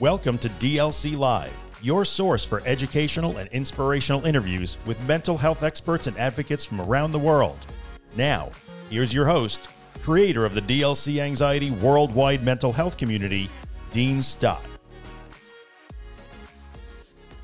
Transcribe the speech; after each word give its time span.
Welcome 0.00 0.38
to 0.38 0.48
DLC 0.48 1.18
Live, 1.18 1.52
your 1.82 2.04
source 2.04 2.44
for 2.44 2.62
educational 2.64 3.38
and 3.38 3.50
inspirational 3.50 4.24
interviews 4.26 4.76
with 4.86 5.08
mental 5.08 5.36
health 5.36 5.64
experts 5.64 6.06
and 6.06 6.16
advocates 6.16 6.64
from 6.64 6.80
around 6.80 7.10
the 7.10 7.18
world. 7.18 7.66
Now, 8.14 8.52
here's 8.90 9.12
your 9.12 9.26
host, 9.26 9.66
creator 10.02 10.44
of 10.44 10.54
the 10.54 10.62
DLC 10.62 11.20
Anxiety 11.20 11.72
Worldwide 11.72 12.44
Mental 12.44 12.72
Health 12.72 12.96
Community, 12.96 13.50
Dean 13.90 14.22
Stott. 14.22 14.64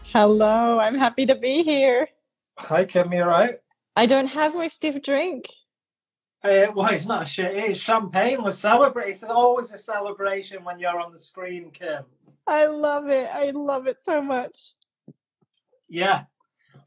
Hello, 0.05 0.79
I'm 0.79 0.97
happy 0.97 1.27
to 1.27 1.35
be 1.35 1.65
here. 1.65 2.07
Hi, 2.61 2.85
Kim, 2.85 3.13
you 3.13 3.25
right? 3.25 3.59
I 3.97 4.07
don't 4.07 4.29
have 4.29 4.55
my 4.55 4.69
stiff 4.69 5.03
drink. 5.03 5.47
Uh, 6.45 6.67
well, 6.73 6.93
it's 6.93 7.07
not 7.07 7.25
a 7.25 7.27
shit. 7.27 7.57
It's 7.57 7.81
champagne. 7.81 8.45
We're 8.45 8.53
celebrating. 8.53 9.11
It's 9.11 9.25
always 9.25 9.73
a 9.73 9.79
celebration 9.79 10.63
when 10.63 10.79
you're 10.79 11.01
on 11.01 11.11
the 11.11 11.19
screen, 11.19 11.73
Kim. 11.73 12.05
I 12.47 12.67
love 12.67 13.09
it. 13.09 13.29
I 13.33 13.51
love 13.51 13.87
it 13.87 13.99
so 14.03 14.21
much. 14.21 14.73
Yeah. 15.89 16.25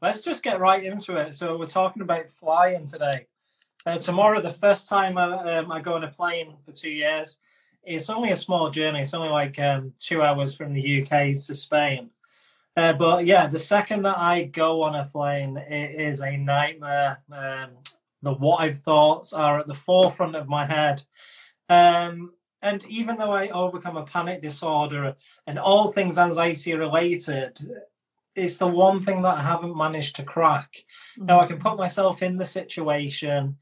Let's 0.00 0.22
just 0.22 0.42
get 0.42 0.60
right 0.60 0.82
into 0.82 1.16
it. 1.16 1.34
So 1.34 1.58
we're 1.58 1.66
talking 1.66 2.02
about 2.02 2.32
flying 2.32 2.86
today. 2.86 3.26
Uh, 3.84 3.98
tomorrow, 3.98 4.40
the 4.40 4.50
first 4.50 4.88
time 4.88 5.18
I, 5.18 5.56
um, 5.56 5.72
I 5.72 5.80
go 5.80 5.94
on 5.94 6.04
a 6.04 6.08
plane 6.08 6.56
for 6.64 6.72
two 6.72 6.90
years. 6.90 7.38
It's 7.82 8.10
only 8.10 8.30
a 8.30 8.36
small 8.36 8.70
journey. 8.70 9.00
It's 9.00 9.14
only 9.14 9.30
like 9.30 9.58
um, 9.58 9.92
two 9.98 10.22
hours 10.22 10.54
from 10.54 10.74
the 10.74 11.02
UK 11.02 11.34
to 11.46 11.54
Spain. 11.54 12.10
Uh, 12.76 12.92
but 12.92 13.26
yeah, 13.26 13.46
the 13.46 13.58
second 13.58 14.02
that 14.02 14.18
I 14.18 14.44
go 14.44 14.82
on 14.82 14.94
a 14.94 15.06
plane, 15.06 15.56
it 15.56 16.00
is 16.00 16.20
a 16.20 16.36
nightmare. 16.36 17.18
Um, 17.32 17.70
the 18.22 18.34
what 18.34 18.60
I've 18.60 18.80
thoughts 18.80 19.32
are 19.32 19.58
at 19.60 19.66
the 19.66 19.74
forefront 19.74 20.36
of 20.36 20.48
my 20.48 20.66
head. 20.66 21.02
Um, 21.68 22.32
and 22.62 22.84
even 22.86 23.16
though 23.16 23.30
I 23.30 23.48
overcome 23.48 23.96
a 23.96 24.04
panic 24.04 24.42
disorder 24.42 25.14
and 25.46 25.58
all 25.58 25.92
things 25.92 26.18
anxiety 26.18 26.74
related, 26.74 27.58
it's 28.34 28.56
the 28.56 28.66
one 28.66 29.02
thing 29.02 29.22
that 29.22 29.38
I 29.38 29.42
haven't 29.42 29.76
managed 29.76 30.16
to 30.16 30.24
crack. 30.24 30.84
Mm-hmm. 31.16 31.26
Now 31.26 31.40
I 31.40 31.46
can 31.46 31.58
put 31.58 31.76
myself 31.76 32.22
in 32.22 32.36
the 32.36 32.46
situation 32.46 33.56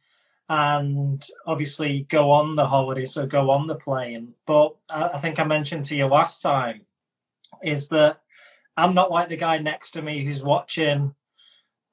and 0.49 1.27
obviously 1.47 2.07
go 2.09 2.31
on 2.31 2.55
the 2.55 2.67
holiday, 2.67 3.05
so 3.05 3.27
go 3.27 3.51
on 3.51 3.67
the 3.67 3.75
plane. 3.75 4.35
But 4.47 4.77
I 4.89 5.19
think 5.19 5.39
I 5.39 5.45
mentioned 5.45 5.85
to 5.87 5.97
you 5.97 6.07
last 6.07 6.41
time 6.41 6.83
is 7.63 7.89
that 7.89 8.21
I'm 8.77 8.95
not 8.95 9.11
like 9.11 9.29
the 9.29 9.37
guy 9.37 9.59
next 9.59 9.93
to 9.93 10.03
me 10.03 10.25
who's 10.25 10.43
watching 10.43 11.15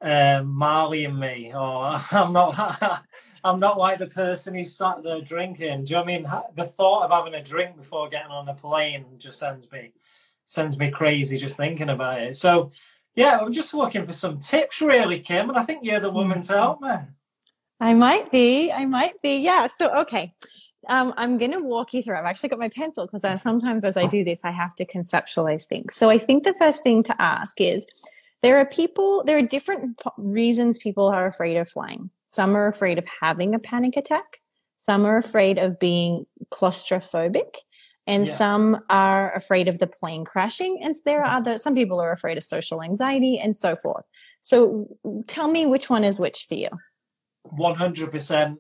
um, 0.04 0.48
Marley 0.48 1.06
and 1.06 1.18
me, 1.18 1.54
or 1.56 1.92
I'm 2.12 2.34
not. 2.34 3.04
I'm 3.46 3.60
not 3.60 3.78
like 3.78 3.98
the 3.98 4.08
person 4.08 4.56
who 4.56 4.64
sat 4.64 5.04
there 5.04 5.20
drinking. 5.20 5.84
Do 5.84 5.92
you 5.92 5.96
know 5.98 6.04
I 6.04 6.06
mean? 6.06 6.28
The 6.56 6.66
thought 6.66 7.04
of 7.04 7.12
having 7.12 7.34
a 7.34 7.44
drink 7.44 7.76
before 7.76 8.08
getting 8.08 8.32
on 8.32 8.48
a 8.48 8.54
plane 8.54 9.06
just 9.18 9.40
sends 9.40 9.70
me 9.72 9.92
sends 10.46 10.78
me 10.78 10.92
crazy 10.92 11.38
just 11.38 11.58
thinking 11.58 11.90
about 11.90 12.22
it. 12.22 12.36
So, 12.36 12.72
yeah, 13.16 13.40
I'm 13.40 13.54
just 13.54 13.74
looking 13.74 14.06
for 14.06 14.12
some 14.12 14.40
tips, 14.40 14.82
really, 14.82 15.20
Kim, 15.20 15.50
and 15.50 15.58
I 15.58 15.64
think 15.64 15.84
you're 15.84 16.00
the 16.00 16.12
woman 16.12 16.42
to 16.44 16.54
help 16.54 16.82
me. 16.82 16.96
I 17.80 17.94
might 17.94 18.30
be. 18.30 18.72
I 18.72 18.86
might 18.86 19.22
be. 19.22 19.38
Yeah. 19.38 19.68
So, 19.68 19.94
okay. 20.02 20.32
Um, 20.90 21.14
I'm 21.16 21.38
going 21.38 21.52
to 21.52 21.62
walk 21.62 21.94
you 21.94 22.04
through. 22.04 22.18
I've 22.18 22.26
actually 22.26 22.50
got 22.50 22.60
my 22.60 22.70
pencil 22.70 23.08
because 23.08 23.42
sometimes 23.42 23.86
as 23.86 23.96
I 23.96 24.06
do 24.06 24.24
this, 24.26 24.42
I 24.44 24.52
have 24.52 24.76
to 24.76 24.86
conceptualize 24.86 25.66
things. 25.66 25.96
So 25.96 26.10
I 26.10 26.18
think 26.18 26.44
the 26.44 26.54
first 26.54 26.84
thing 26.84 27.04
to 27.04 27.22
ask 27.22 27.62
is 27.62 27.88
there 28.44 28.60
are 28.60 28.66
people, 28.66 29.24
there 29.26 29.38
are 29.38 29.42
different 29.42 30.02
reasons 30.18 30.78
people 30.78 31.08
are 31.08 31.26
afraid 31.26 31.58
of 31.58 31.70
flying. 31.70 32.12
Some 32.28 32.56
are 32.56 32.68
afraid 32.68 32.98
of 32.98 33.06
having 33.22 33.56
a 33.56 33.60
panic 33.60 33.96
attack. 33.98 34.42
Some 34.86 35.06
are 35.06 35.18
afraid 35.18 35.58
of 35.58 35.80
being 35.80 36.26
claustrophobic 36.52 37.56
and 38.06 38.28
yeah. 38.28 38.34
some 38.34 38.84
are 38.90 39.34
afraid 39.34 39.70
of 39.70 39.80
the 39.80 39.88
plane 39.88 40.26
crashing. 40.26 40.80
And 40.84 40.94
there 41.06 41.22
are 41.22 41.38
other, 41.38 41.58
some 41.58 41.74
people 41.74 42.02
are 42.02 42.12
afraid 42.12 42.38
of 42.38 42.44
social 42.44 42.84
anxiety 42.84 43.40
and 43.42 43.56
so 43.56 43.78
forth. 43.78 44.04
So 44.42 44.88
tell 45.28 45.48
me 45.48 45.66
which 45.66 45.90
one 45.90 46.04
is 46.04 46.20
which 46.20 46.46
for 46.48 46.56
you. 46.56 46.70
100% 47.58 48.58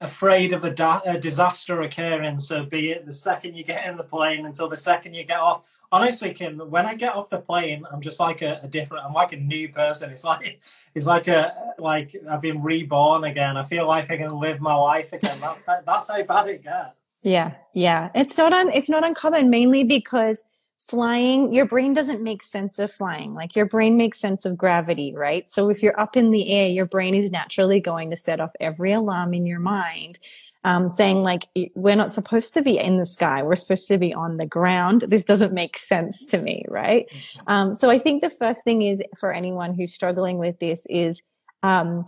afraid 0.00 0.52
of 0.52 0.64
a, 0.64 0.70
da- 0.70 1.00
a, 1.04 1.18
disaster 1.18 1.82
occurring. 1.82 2.38
So 2.38 2.64
be 2.64 2.92
it 2.92 3.04
the 3.04 3.12
second 3.12 3.54
you 3.54 3.64
get 3.64 3.86
in 3.86 3.96
the 3.96 4.04
plane 4.04 4.46
until 4.46 4.68
the 4.68 4.76
second 4.76 5.14
you 5.14 5.24
get 5.24 5.40
off. 5.40 5.80
Honestly, 5.90 6.32
Kim, 6.32 6.58
when 6.58 6.86
I 6.86 6.94
get 6.94 7.14
off 7.14 7.30
the 7.30 7.40
plane, 7.40 7.84
I'm 7.90 8.00
just 8.00 8.20
like 8.20 8.42
a, 8.42 8.60
a, 8.62 8.68
different. 8.68 9.04
I'm 9.04 9.12
like 9.12 9.32
a 9.32 9.36
new 9.36 9.68
person. 9.70 10.10
It's 10.10 10.24
like 10.24 10.60
it's 10.94 11.06
like 11.06 11.26
a 11.26 11.52
like 11.78 12.14
I've 12.30 12.40
been 12.40 12.62
reborn 12.62 13.24
again. 13.24 13.56
I 13.56 13.64
feel 13.64 13.86
like 13.86 14.10
I 14.10 14.16
can 14.16 14.38
live 14.38 14.60
my 14.60 14.74
life 14.74 15.12
again. 15.12 15.38
That's 15.40 15.66
how, 15.66 15.80
that's 15.84 16.08
how 16.08 16.22
bad 16.22 16.48
it 16.48 16.62
gets. 16.62 17.20
Yeah, 17.22 17.54
yeah. 17.74 18.10
It's 18.14 18.38
not 18.38 18.52
un, 18.52 18.70
It's 18.72 18.88
not 18.88 19.04
uncommon, 19.04 19.50
mainly 19.50 19.82
because 19.82 20.44
flying, 20.88 21.52
your 21.52 21.66
brain 21.66 21.92
doesn't 21.92 22.22
make 22.22 22.42
sense 22.42 22.78
of 22.78 22.90
flying. 22.90 23.34
Like 23.34 23.54
your 23.54 23.66
brain 23.66 23.96
makes 23.96 24.18
sense 24.18 24.46
of 24.46 24.56
gravity, 24.56 25.12
right? 25.14 25.48
So 25.48 25.68
if 25.68 25.82
you're 25.82 25.98
up 26.00 26.16
in 26.16 26.30
the 26.30 26.50
air, 26.50 26.68
your 26.68 26.86
brain 26.86 27.14
is 27.14 27.30
naturally 27.30 27.78
going 27.78 28.10
to 28.10 28.16
set 28.16 28.40
off 28.40 28.52
every 28.58 28.92
alarm 28.92 29.34
in 29.34 29.46
your 29.46 29.60
mind. 29.60 30.18
Um, 30.64 30.90
saying 30.90 31.22
like 31.22 31.44
we're 31.76 31.94
not 31.94 32.12
supposed 32.12 32.52
to 32.54 32.62
be 32.62 32.78
in 32.78 32.98
the 32.98 33.06
sky 33.06 33.44
we're 33.44 33.54
supposed 33.54 33.86
to 33.88 33.96
be 33.96 34.12
on 34.12 34.38
the 34.38 34.44
ground 34.44 35.04
this 35.06 35.22
doesn't 35.22 35.52
make 35.52 35.78
sense 35.78 36.26
to 36.26 36.38
me 36.38 36.64
right 36.66 37.06
mm-hmm. 37.08 37.50
um, 37.50 37.74
so 37.74 37.90
i 37.90 37.98
think 37.98 38.22
the 38.22 38.28
first 38.28 38.64
thing 38.64 38.82
is 38.82 39.00
for 39.16 39.32
anyone 39.32 39.72
who's 39.72 39.94
struggling 39.94 40.36
with 40.36 40.58
this 40.58 40.84
is 40.90 41.22
um, 41.62 42.04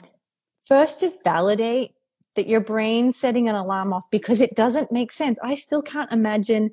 first 0.67 0.99
just 0.99 1.23
validate 1.23 1.93
that 2.35 2.49
your 2.49 2.61
brain's 2.61 3.17
setting 3.17 3.49
an 3.49 3.55
alarm 3.55 3.93
off 3.93 4.11
because 4.11 4.41
it 4.41 4.57
doesn't 4.57 4.91
make 4.91 5.13
sense 5.13 5.39
i 5.45 5.55
still 5.55 5.81
can't 5.81 6.11
imagine 6.11 6.73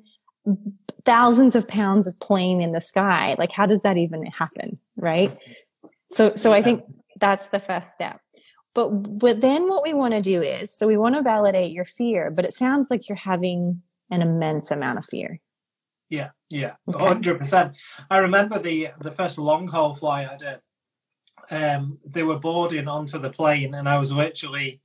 thousands 1.04 1.56
of 1.56 1.68
pounds 1.68 2.06
of 2.06 2.18
plane 2.20 2.60
in 2.60 2.72
the 2.72 2.80
sky. 2.80 3.34
Like, 3.38 3.52
how 3.52 3.66
does 3.66 3.82
that 3.82 3.96
even 3.96 4.26
happen? 4.26 4.78
Right. 4.96 5.36
So, 6.12 6.34
so 6.34 6.52
I 6.52 6.62
think 6.62 6.82
that's 7.18 7.48
the 7.48 7.60
first 7.60 7.92
step. 7.92 8.20
But, 8.74 8.88
but 9.20 9.40
then 9.40 9.68
what 9.68 9.82
we 9.82 9.94
want 9.94 10.14
to 10.14 10.20
do 10.20 10.42
is, 10.42 10.76
so 10.76 10.86
we 10.86 10.96
want 10.96 11.16
to 11.16 11.22
validate 11.22 11.72
your 11.72 11.84
fear, 11.84 12.30
but 12.30 12.44
it 12.44 12.54
sounds 12.54 12.88
like 12.90 13.08
you're 13.08 13.16
having 13.16 13.82
an 14.10 14.22
immense 14.22 14.70
amount 14.70 14.98
of 14.98 15.06
fear. 15.06 15.40
Yeah, 16.10 16.30
yeah, 16.48 16.76
hundred 16.94 17.32
okay. 17.32 17.38
percent. 17.40 17.76
I 18.10 18.18
remember 18.18 18.58
the 18.58 18.88
the 18.98 19.10
first 19.10 19.36
long 19.36 19.68
haul 19.68 19.94
flight 19.94 20.28
I 20.28 20.36
did. 20.36 20.60
Um, 21.50 21.98
they 22.04 22.22
were 22.22 22.38
boarding 22.38 22.88
onto 22.88 23.18
the 23.18 23.30
plane, 23.30 23.74
and 23.74 23.88
I 23.88 23.98
was 23.98 24.10
literally 24.10 24.80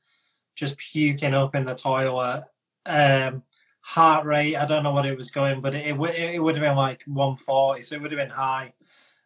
just 0.56 0.78
puking 0.78 1.34
up 1.34 1.56
in 1.56 1.66
the 1.66 1.76
toilet. 1.76 2.44
Um, 2.86 3.44
heart 3.84 4.26
rate. 4.26 4.56
I 4.56 4.66
don't 4.66 4.82
know 4.82 4.94
what 4.94 5.06
it 5.06 5.18
was 5.18 5.30
going, 5.30 5.62
but 5.62 5.76
it, 5.76 5.86
it, 5.86 6.34
it 6.36 6.40
would 6.40 6.56
have 6.56 6.64
been 6.64 6.76
like 6.76 7.04
140, 7.06 7.84
so 7.84 7.96
it 7.96 8.02
would 8.02 8.12
have 8.12 8.20
been 8.20 8.30
high. 8.30 8.74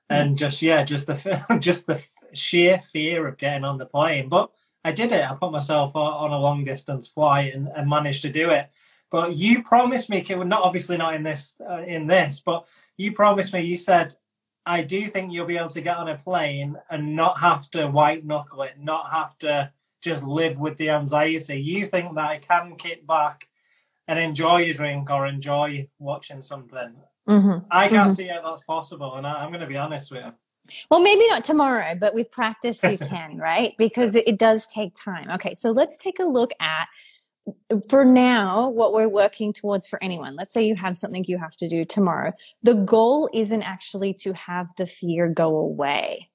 And 0.09 0.33
mm. 0.33 0.37
just 0.37 0.61
yeah, 0.61 0.83
just 0.83 1.07
the 1.07 1.57
just 1.61 1.87
the 1.87 2.01
sheer 2.33 2.81
fear 2.91 3.27
of 3.27 3.37
getting 3.37 3.63
on 3.63 3.77
the 3.77 3.85
plane. 3.85 4.27
But 4.27 4.51
I 4.83 4.91
did 4.91 5.11
it. 5.11 5.29
I 5.29 5.35
put 5.35 5.51
myself 5.51 5.95
on 5.95 6.31
a 6.31 6.39
long 6.39 6.63
distance 6.63 7.07
flight 7.07 7.53
and, 7.53 7.69
and 7.75 7.89
managed 7.89 8.23
to 8.23 8.29
do 8.29 8.49
it. 8.49 8.69
But 9.09 9.35
you 9.35 9.63
promised 9.63 10.09
me, 10.09 10.25
not 10.29 10.63
obviously 10.63 10.97
not 10.97 11.13
in 11.13 11.23
this 11.23 11.55
uh, 11.69 11.83
in 11.83 12.07
this, 12.07 12.41
but 12.45 12.67
you 12.97 13.13
promised 13.13 13.53
me. 13.53 13.61
You 13.61 13.77
said 13.77 14.15
I 14.65 14.83
do 14.83 15.07
think 15.07 15.31
you'll 15.31 15.45
be 15.45 15.57
able 15.57 15.69
to 15.69 15.81
get 15.81 15.95
on 15.95 16.09
a 16.09 16.17
plane 16.17 16.75
and 16.89 17.15
not 17.15 17.39
have 17.39 17.69
to 17.71 17.87
white 17.87 18.25
knuckle 18.25 18.63
it, 18.63 18.73
not 18.77 19.11
have 19.11 19.37
to 19.39 19.71
just 20.01 20.23
live 20.23 20.59
with 20.59 20.75
the 20.77 20.89
anxiety. 20.89 21.61
You 21.61 21.85
think 21.87 22.15
that 22.15 22.29
I 22.29 22.37
can 22.39 22.75
kick 22.75 23.07
back 23.07 23.47
and 24.07 24.19
enjoy 24.19 24.61
your 24.61 24.73
drink 24.73 25.09
or 25.09 25.27
enjoy 25.27 25.89
watching 25.99 26.41
something. 26.41 26.95
Mm-hmm. 27.27 27.65
I 27.69 27.89
can't 27.89 28.09
mm-hmm. 28.09 28.15
see 28.15 28.27
how 28.27 28.41
that's 28.41 28.63
possible, 28.63 29.15
and 29.15 29.27
I, 29.27 29.43
am 29.43 29.51
going 29.51 29.61
to 29.61 29.67
be 29.67 29.77
honest 29.77 30.11
with 30.11 30.23
you. 30.23 30.33
Well, 30.89 31.01
maybe 31.01 31.27
not 31.27 31.43
tomorrow, 31.43 31.95
but 31.99 32.13
with 32.13 32.31
practice 32.31 32.83
you 32.83 32.97
can, 33.01 33.37
right? 33.37 33.73
Because 33.77 34.15
it 34.15 34.37
does 34.37 34.67
take 34.67 34.93
time. 34.95 35.29
Okay, 35.31 35.53
so 35.53 35.71
let's 35.71 35.97
take 35.97 36.19
a 36.19 36.25
look 36.25 36.51
at 36.59 36.87
for 37.89 38.03
now 38.03 38.69
what 38.69 38.93
we're 38.93 39.07
working 39.07 39.53
towards 39.53 39.87
for 39.87 40.01
anyone. 40.03 40.35
Let's 40.35 40.53
say 40.53 40.63
you 40.63 40.75
have 40.75 40.97
something 40.97 41.23
you 41.27 41.37
have 41.37 41.55
to 41.57 41.67
do 41.67 41.85
tomorrow. 41.85 42.33
The 42.63 42.75
goal 42.75 43.29
isn't 43.33 43.63
actually 43.63 44.13
to 44.15 44.33
have 44.33 44.67
the 44.77 44.85
fear 44.85 45.29
go 45.29 45.55
away. 45.55 46.29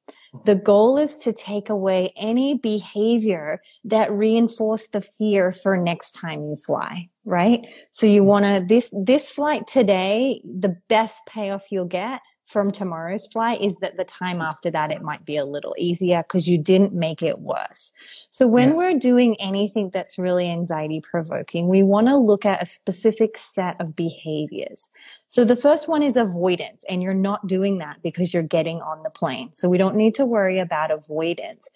The 0.44 0.54
goal 0.54 0.96
is 0.96 1.18
to 1.18 1.32
take 1.32 1.68
away 1.68 2.12
any 2.16 2.56
behavior 2.56 3.60
that 3.84 4.10
reinforce 4.10 4.88
the 4.88 5.02
fear 5.02 5.52
for 5.52 5.76
next 5.76 6.12
time 6.12 6.40
you 6.44 6.56
fly, 6.56 7.08
right? 7.24 7.60
So 7.90 8.06
you 8.06 8.20
mm-hmm. 8.20 8.28
want 8.28 8.44
to, 8.46 8.64
this, 8.66 8.94
this 9.04 9.28
flight 9.28 9.66
today, 9.66 10.40
the 10.44 10.76
best 10.88 11.26
payoff 11.26 11.70
you'll 11.70 11.84
get 11.84 12.22
from 12.52 12.70
tomorrow's 12.70 13.26
flight 13.26 13.60
is 13.60 13.76
that 13.76 13.96
the 13.96 14.04
time 14.04 14.40
after 14.40 14.70
that 14.70 14.90
it 14.90 15.02
might 15.02 15.24
be 15.24 15.36
a 15.36 15.44
little 15.44 15.74
easier 15.78 16.22
because 16.22 16.46
you 16.46 16.58
didn't 16.58 16.92
make 16.92 17.22
it 17.22 17.40
worse. 17.40 17.92
So 18.30 18.46
when 18.46 18.70
yes. 18.70 18.76
we're 18.76 18.98
doing 18.98 19.36
anything 19.40 19.90
that's 19.90 20.18
really 20.18 20.50
anxiety 20.50 21.00
provoking, 21.00 21.68
we 21.68 21.82
want 21.82 22.08
to 22.08 22.16
look 22.16 22.44
at 22.44 22.62
a 22.62 22.66
specific 22.66 23.38
set 23.38 23.80
of 23.80 23.96
behaviors. 23.96 24.90
So 25.28 25.44
the 25.44 25.56
first 25.56 25.88
one 25.88 26.02
is 26.02 26.16
avoidance 26.16 26.84
and 26.88 27.02
you're 27.02 27.14
not 27.14 27.46
doing 27.46 27.78
that 27.78 28.02
because 28.02 28.34
you're 28.34 28.42
getting 28.42 28.82
on 28.82 29.02
the 29.02 29.10
plane. 29.10 29.50
So 29.54 29.68
we 29.68 29.78
don't 29.78 29.96
need 29.96 30.14
to 30.16 30.26
worry 30.26 30.58
about 30.58 30.90
avoidance. 30.90 31.68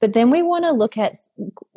But 0.00 0.14
then 0.14 0.30
we 0.30 0.42
want 0.42 0.64
to 0.64 0.72
look 0.72 0.96
at 0.96 1.16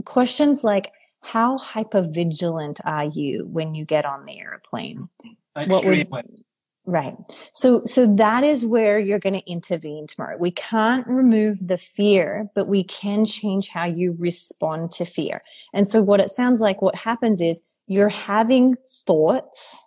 questions 0.06 0.64
like 0.64 0.92
how 1.22 1.58
hypervigilant 1.58 2.80
are 2.86 3.06
you 3.06 3.46
when 3.46 3.76
you 3.76 3.84
get 3.84 4.06
on 4.06 4.26
the 4.26 4.40
airplane? 4.40 5.10
Extremely. 5.58 6.06
What 6.06 6.26
would, 6.26 6.44
Right. 6.88 7.16
So, 7.54 7.84
so 7.86 8.14
that 8.16 8.44
is 8.44 8.64
where 8.64 9.00
you're 9.00 9.20
going 9.20 9.34
to 9.34 9.50
intervene 9.50 10.06
tomorrow. 10.06 10.38
We 10.38 10.52
can't 10.52 11.06
remove 11.08 11.68
the 11.68 11.78
fear, 11.78 12.50
but 12.54 12.68
we 12.68 12.84
can 12.84 13.26
change 13.26 13.70
how 13.70 13.86
you 13.86 14.16
respond 14.20 14.92
to 14.92 15.06
fear. 15.06 15.42
And 15.74 15.90
so 15.90 16.04
what 16.04 16.20
it 16.20 16.30
sounds 16.30 16.62
like, 16.62 16.84
what 16.84 16.96
happens 16.96 17.42
is 17.42 17.64
you're 17.88 18.10
having 18.10 18.76
thoughts. 18.88 19.84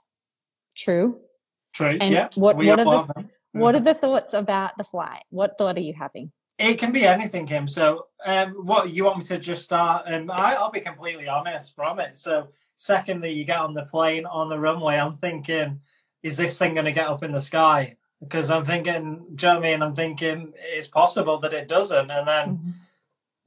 True. 0.77 1.21
True. 1.73 1.99
And 2.01 2.13
yeah. 2.13 2.29
what, 2.35 2.57
we 2.57 2.67
what 2.67 2.81
are 2.81 2.85
the, 2.85 3.13
them. 3.13 3.31
what 3.53 3.75
are 3.77 3.81
the 3.81 3.95
thoughts 3.95 4.35
about 4.35 4.77
the 4.77 4.85
flight? 4.85 5.23
What 5.31 5.57
thought 5.57 5.77
are 5.77 5.83
you 5.83 5.95
having? 5.95 6.33
It 6.59 6.75
can 6.75 6.91
be 6.91 7.07
anything, 7.07 7.47
Kim. 7.47 7.69
So, 7.69 8.07
um, 8.27 8.51
what 8.67 8.91
you 8.91 9.05
want 9.05 9.19
me 9.19 9.25
to 9.27 9.39
just 9.39 9.63
start? 9.63 10.05
Um, 10.07 10.29
I, 10.29 10.55
I'll 10.55 10.73
be 10.73 10.81
completely 10.81 11.29
honest 11.29 11.77
from 11.77 12.01
it. 12.01 12.19
So, 12.19 12.49
second 12.75 13.21
that 13.21 13.31
you 13.31 13.45
get 13.45 13.59
on 13.59 13.75
the 13.75 13.85
plane 13.85 14.27
on 14.27 14.49
the 14.49 14.59
runway, 14.59 14.97
I'm 14.97 15.13
thinking, 15.13 15.81
is 16.23 16.37
this 16.37 16.59
thing 16.59 16.75
going 16.75 16.87
to 16.87 16.93
get 16.93 17.07
up 17.07 17.23
in 17.23 17.33
the 17.33 17.41
sky? 17.41 17.97
Because 18.21 18.51
I'm 18.51 18.65
thinking, 18.65 19.25
do 19.35 19.47
you 19.47 19.53
know 19.53 19.59
I 19.59 19.63
mean? 19.63 19.83
I'm 19.83 19.95
thinking 19.95 20.53
it's 20.57 20.89
possible 20.89 21.39
that 21.39 21.53
it 21.53 21.69
doesn't, 21.69 22.11
and 22.11 22.27
then. 22.29 22.47
Mhm. 22.59 22.73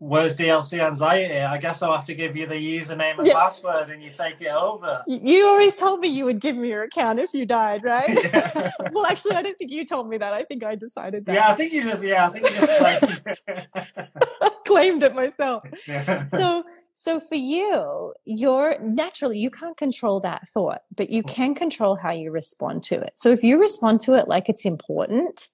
Where's 0.04 0.36
DLC 0.36 0.80
anxiety? 0.84 1.40
I 1.42 1.60
guess 1.60 1.84
I'll 1.84 1.94
have 1.96 2.06
to 2.06 2.16
give 2.16 2.36
you 2.36 2.48
the 2.48 2.56
username 2.56 3.20
and 3.20 3.28
Yeah. 3.28 3.36
password, 3.36 3.92
and 3.92 4.02
you 4.02 4.10
take 4.10 4.42
it 4.42 4.48
over. 4.48 5.04
You 5.06 5.48
always 5.48 5.76
told 5.76 6.00
me 6.00 6.08
you 6.08 6.26
would 6.26 6.40
give 6.42 6.56
me 6.58 6.70
your 6.70 6.82
account 6.82 7.20
if 7.20 7.36
you 7.36 7.46
died, 7.46 7.84
right? 7.84 8.10
Yeah. 8.34 8.72
well, 8.94 9.06
actually, 9.06 9.36
I 9.36 9.44
don't 9.44 9.56
think 9.60 9.70
you 9.70 9.86
told 9.86 10.10
me 10.10 10.18
that. 10.18 10.34
I 10.34 10.42
think 10.44 10.64
I 10.64 10.74
decided 10.74 11.28
that. 11.28 11.34
Yeah, 11.36 11.50
I 11.52 11.54
think 11.54 11.72
you 11.72 11.84
just 11.84 12.02
yeah, 12.04 12.26
I 12.28 12.30
think 12.32 12.50
you 12.50 12.56
just 12.56 12.82
like 12.82 14.12
claimed 14.66 15.04
it 15.04 15.14
myself. 15.14 15.64
yeah. 15.88 16.26
so 16.28 16.64
so 16.94 17.20
for 17.20 17.36
you 17.36 18.14
you're 18.26 18.80
naturally 18.82 19.38
you 19.38 19.50
can't 19.50 19.78
control 19.78 20.20
that 20.20 20.48
thought 20.50 20.82
but 20.96 21.10
you 21.10 21.24
mm. 21.24 21.30
can 21.30 21.56
control 21.56 21.96
how 21.96 22.12
you 22.12 22.32
respond 22.32 22.84
to 22.84 22.96
it. 22.96 23.14
So 23.16 23.32
if 23.32 23.44
you 23.44 23.60
respond 23.60 24.02
to 24.02 24.16
it 24.16 24.28
like 24.28 24.50
it's 24.50 24.66
important 24.66 25.48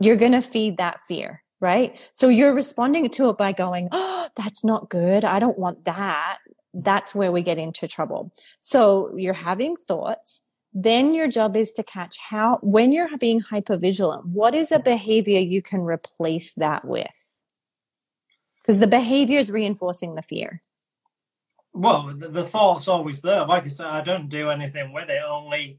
you're 0.00 0.16
going 0.16 0.32
to 0.32 0.42
feed 0.42 0.78
that 0.78 1.00
fear 1.06 1.42
right? 1.62 2.00
So 2.14 2.28
you're 2.28 2.54
responding 2.54 3.10
to 3.10 3.28
it 3.28 3.36
by 3.36 3.52
going 3.52 3.88
oh 3.92 4.28
that's 4.36 4.64
not 4.64 4.88
good. 4.88 5.24
I 5.24 5.38
don't 5.38 5.58
want 5.58 5.84
that. 5.84 6.38
That's 6.72 7.14
where 7.14 7.32
we 7.32 7.42
get 7.42 7.58
into 7.58 7.88
trouble. 7.88 8.32
So 8.60 9.14
you're 9.16 9.34
having 9.34 9.76
thoughts 9.76 10.42
then 10.72 11.14
your 11.14 11.28
job 11.28 11.56
is 11.56 11.72
to 11.72 11.82
catch 11.82 12.16
how 12.18 12.58
when 12.62 12.92
you're 12.92 13.08
being 13.18 13.40
hypervigilant 13.40 14.24
what 14.24 14.54
is 14.54 14.70
a 14.70 14.78
behavior 14.78 15.40
you 15.40 15.62
can 15.62 15.80
replace 15.80 16.54
that 16.54 16.84
with 16.84 17.29
because 18.60 18.78
the 18.78 18.86
behavior 18.86 19.38
is 19.38 19.50
reinforcing 19.50 20.14
the 20.14 20.22
fear. 20.22 20.60
Well, 21.72 22.12
the, 22.16 22.28
the 22.28 22.44
thought's 22.44 22.88
always 22.88 23.22
there. 23.22 23.44
Like 23.46 23.64
I 23.64 23.68
said, 23.68 23.86
I 23.86 24.00
don't 24.02 24.28
do 24.28 24.50
anything 24.50 24.92
with 24.92 25.08
it. 25.08 25.22
Only 25.26 25.78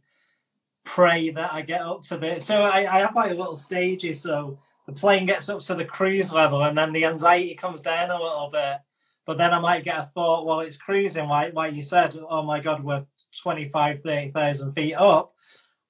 pray 0.84 1.30
that 1.30 1.54
I 1.54 1.62
get 1.62 1.82
up 1.82 2.04
to 2.04 2.18
the. 2.18 2.40
So 2.40 2.64
I, 2.64 2.80
I 2.80 3.00
have 3.00 3.16
like 3.16 3.32
little 3.32 3.56
stages. 3.56 4.22
So 4.22 4.60
the 4.88 4.94
plane 4.94 5.26
gets 5.26 5.50
up 5.50 5.62
to 5.62 5.76
the 5.76 5.86
cruise 5.86 6.32
level, 6.34 6.64
and 6.64 6.78
then 6.78 6.94
the 6.94 7.06
anxiety 7.06 7.56
comes 7.56 7.82
down 7.82 8.10
a 8.10 8.22
little 8.22 8.50
bit. 8.52 8.78
But 9.26 9.38
then 9.38 9.54
I 9.54 9.60
might 9.60 9.84
get 9.84 10.00
a 10.00 10.04
thought 10.04 10.46
while 10.46 10.62
it's 10.62 10.78
cruising, 10.78 11.28
like 11.28 11.54
like 11.54 11.76
you 11.76 11.84
said, 11.84 12.18
oh 12.30 12.42
my 12.42 12.60
god, 12.60 12.84
we're 12.84 13.06
25, 13.42 14.02
30,000 14.02 14.74
feet 14.74 14.96
up. 14.96 15.34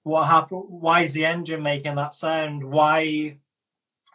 What 0.03 0.25
happened? 0.25 0.63
Why 0.67 1.01
is 1.01 1.13
the 1.13 1.25
engine 1.25 1.63
making 1.63 1.95
that 1.95 2.15
sound? 2.15 2.63
Why? 2.63 3.37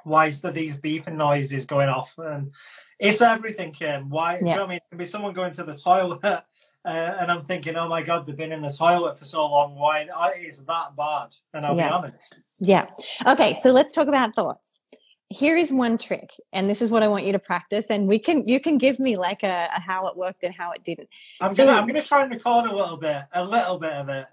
Why 0.07 0.27
is 0.27 0.41
there 0.41 0.53
these 0.53 0.77
beeping 0.77 1.17
noises 1.17 1.67
going 1.67 1.89
off? 1.89 2.15
And 2.17 2.53
it's 2.99 3.21
everything, 3.21 3.73
Kim. 3.73 4.09
Why? 4.09 4.39
Do 4.39 4.47
you 4.47 4.55
know 4.55 4.65
I 4.65 4.69
mean? 4.69 4.77
It 4.77 4.83
could 4.89 4.99
be 4.99 5.05
someone 5.05 5.35
going 5.35 5.53
to 5.55 5.65
the 5.65 5.75
toilet, 5.77 6.23
uh, 6.25 6.43
and 6.85 7.31
I'm 7.31 7.43
thinking, 7.43 7.75
oh 7.77 7.89
my 7.89 8.03
god, 8.03 8.25
they've 8.25 8.37
been 8.37 8.53
in 8.53 8.63
the 8.63 8.71
toilet 8.71 9.19
for 9.19 9.25
so 9.25 9.45
long. 9.47 9.75
Why 9.75 10.07
is 10.39 10.65
that 10.65 10.97
bad? 10.97 11.35
And 11.53 11.67
I'll 11.67 11.77
Yeah. 11.77 11.89
be 11.89 11.93
honest. 11.95 12.37
Yeah. 12.61 12.87
Okay. 13.27 13.55
So 13.61 13.73
let's 13.73 13.93
talk 13.93 14.07
about 14.07 14.33
thoughts. 14.37 14.81
Here 15.29 15.57
is 15.57 15.73
one 15.73 15.99
trick, 15.99 16.31
and 16.53 16.71
this 16.71 16.81
is 16.81 16.89
what 16.93 17.03
I 17.03 17.09
want 17.09 17.25
you 17.25 17.33
to 17.33 17.41
practice. 17.41 17.87
And 17.91 18.07
we 18.07 18.21
can, 18.21 18.47
you 18.47 18.61
can 18.61 18.79
give 18.79 19.01
me 19.01 19.17
like 19.17 19.43
a, 19.43 19.67
a 19.77 19.81
how 19.81 20.07
it 20.07 20.17
worked 20.17 20.45
and 20.45 20.55
how 20.55 20.71
it 20.71 20.85
didn't. 20.85 21.09
I'm 21.41 21.53
So- 21.53 21.67
gonna 21.67 21.77
I'm 21.81 21.87
gonna 21.89 22.01
try 22.01 22.23
and 22.23 22.31
record 22.33 22.71
a 22.71 22.77
little 22.77 22.97
bit, 22.97 23.25
a 23.33 23.45
little 23.45 23.79
bit 23.81 23.93
of 23.93 24.09
it. 24.09 24.27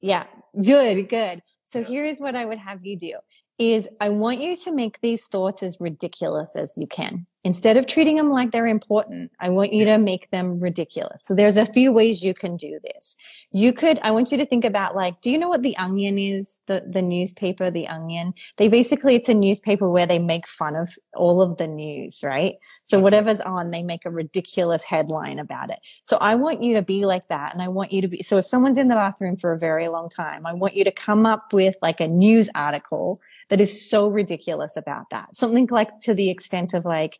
Yeah. 0.00 0.24
Good. 0.60 1.08
Good. 1.08 1.42
So 1.62 1.78
Yeah. 1.78 1.84
here 1.86 2.04
is 2.04 2.18
what 2.20 2.34
I 2.34 2.44
would 2.44 2.58
have 2.58 2.84
you 2.84 2.96
do 2.98 3.12
is 3.60 3.86
I 4.00 4.08
want 4.08 4.40
you 4.40 4.56
to 4.56 4.74
make 4.74 5.02
these 5.02 5.26
thoughts 5.26 5.62
as 5.62 5.78
ridiculous 5.80 6.56
as 6.56 6.78
you 6.78 6.86
can. 6.86 7.26
Instead 7.42 7.78
of 7.78 7.86
treating 7.86 8.16
them 8.16 8.28
like 8.28 8.50
they're 8.50 8.66
important, 8.66 9.32
I 9.40 9.48
want 9.48 9.72
you 9.72 9.86
to 9.86 9.96
make 9.96 10.30
them 10.30 10.58
ridiculous. 10.58 11.22
So 11.24 11.34
there's 11.34 11.56
a 11.56 11.64
few 11.64 11.90
ways 11.90 12.22
you 12.22 12.34
can 12.34 12.56
do 12.56 12.78
this. 12.82 13.16
You 13.50 13.72
could, 13.72 13.98
I 14.02 14.10
want 14.10 14.30
you 14.30 14.36
to 14.36 14.44
think 14.44 14.66
about 14.66 14.94
like, 14.94 15.22
do 15.22 15.30
you 15.30 15.38
know 15.38 15.48
what 15.48 15.62
the 15.62 15.74
onion 15.78 16.18
is? 16.18 16.60
The, 16.66 16.84
the 16.86 17.00
newspaper, 17.00 17.70
the 17.70 17.88
onion. 17.88 18.34
They 18.58 18.68
basically, 18.68 19.14
it's 19.14 19.30
a 19.30 19.34
newspaper 19.34 19.88
where 19.88 20.04
they 20.04 20.18
make 20.18 20.46
fun 20.46 20.76
of 20.76 20.90
all 21.14 21.40
of 21.40 21.56
the 21.56 21.66
news, 21.66 22.20
right? 22.22 22.56
So 22.84 23.00
whatever's 23.00 23.40
on, 23.40 23.70
they 23.70 23.82
make 23.82 24.04
a 24.04 24.10
ridiculous 24.10 24.82
headline 24.82 25.38
about 25.38 25.70
it. 25.70 25.78
So 26.04 26.18
I 26.18 26.34
want 26.34 26.62
you 26.62 26.74
to 26.74 26.82
be 26.82 27.06
like 27.06 27.28
that. 27.28 27.54
And 27.54 27.62
I 27.62 27.68
want 27.68 27.90
you 27.90 28.02
to 28.02 28.08
be, 28.08 28.22
so 28.22 28.36
if 28.36 28.44
someone's 28.44 28.76
in 28.76 28.88
the 28.88 28.94
bathroom 28.96 29.38
for 29.38 29.52
a 29.52 29.58
very 29.58 29.88
long 29.88 30.10
time, 30.10 30.44
I 30.44 30.52
want 30.52 30.76
you 30.76 30.84
to 30.84 30.92
come 30.92 31.24
up 31.24 31.54
with 31.54 31.74
like 31.80 32.00
a 32.00 32.08
news 32.08 32.50
article 32.54 33.18
that 33.50 33.60
is 33.60 33.88
so 33.90 34.08
ridiculous 34.08 34.76
about 34.76 35.10
that. 35.10 35.36
Something 35.36 35.68
like 35.70 36.00
to 36.00 36.14
the 36.14 36.30
extent 36.30 36.72
of 36.72 36.84
like, 36.84 37.18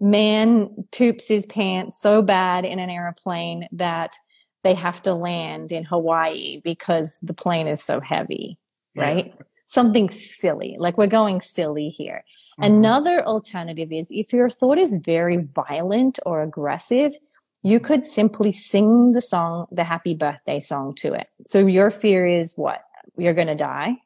man 0.00 0.68
poops 0.90 1.28
his 1.28 1.46
pants 1.46 2.00
so 2.00 2.22
bad 2.22 2.64
in 2.64 2.78
an 2.80 2.90
airplane 2.90 3.68
that 3.70 4.16
they 4.64 4.74
have 4.74 5.00
to 5.02 5.14
land 5.14 5.70
in 5.70 5.84
Hawaii 5.84 6.60
because 6.64 7.18
the 7.22 7.34
plane 7.34 7.68
is 7.68 7.82
so 7.82 8.00
heavy, 8.00 8.58
Yeah. 8.94 9.02
right? 9.02 9.34
Something 9.66 10.10
silly, 10.10 10.76
like 10.78 10.98
we're 10.98 11.06
going 11.06 11.40
silly 11.40 11.88
here. 11.88 12.24
Mhm. 12.60 12.66
Another 12.66 13.24
alternative 13.24 13.92
is 13.92 14.08
if 14.10 14.32
your 14.32 14.50
thought 14.50 14.78
is 14.78 14.96
very 14.96 15.36
violent 15.36 16.18
or 16.26 16.42
aggressive, 16.42 17.16
you 17.62 17.78
could 17.78 18.04
simply 18.04 18.52
sing 18.52 19.12
the 19.12 19.22
song, 19.22 19.66
the 19.70 19.84
happy 19.84 20.14
birthday 20.14 20.58
song 20.58 20.94
to 20.96 21.12
it. 21.14 21.28
So 21.44 21.60
your 21.60 21.90
fear 21.90 22.26
is 22.26 22.56
what? 22.56 22.82
You're 23.16 23.34
going 23.34 23.46
to 23.46 23.54
die. 23.54 23.98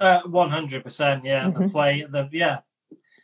Uh, 0.00 0.22
one 0.26 0.50
hundred 0.50 0.82
percent. 0.84 1.24
Yeah, 1.24 1.48
the 1.50 1.60
Mhm. 1.60 1.70
play. 1.72 2.04
The 2.08 2.28
yeah. 2.32 2.60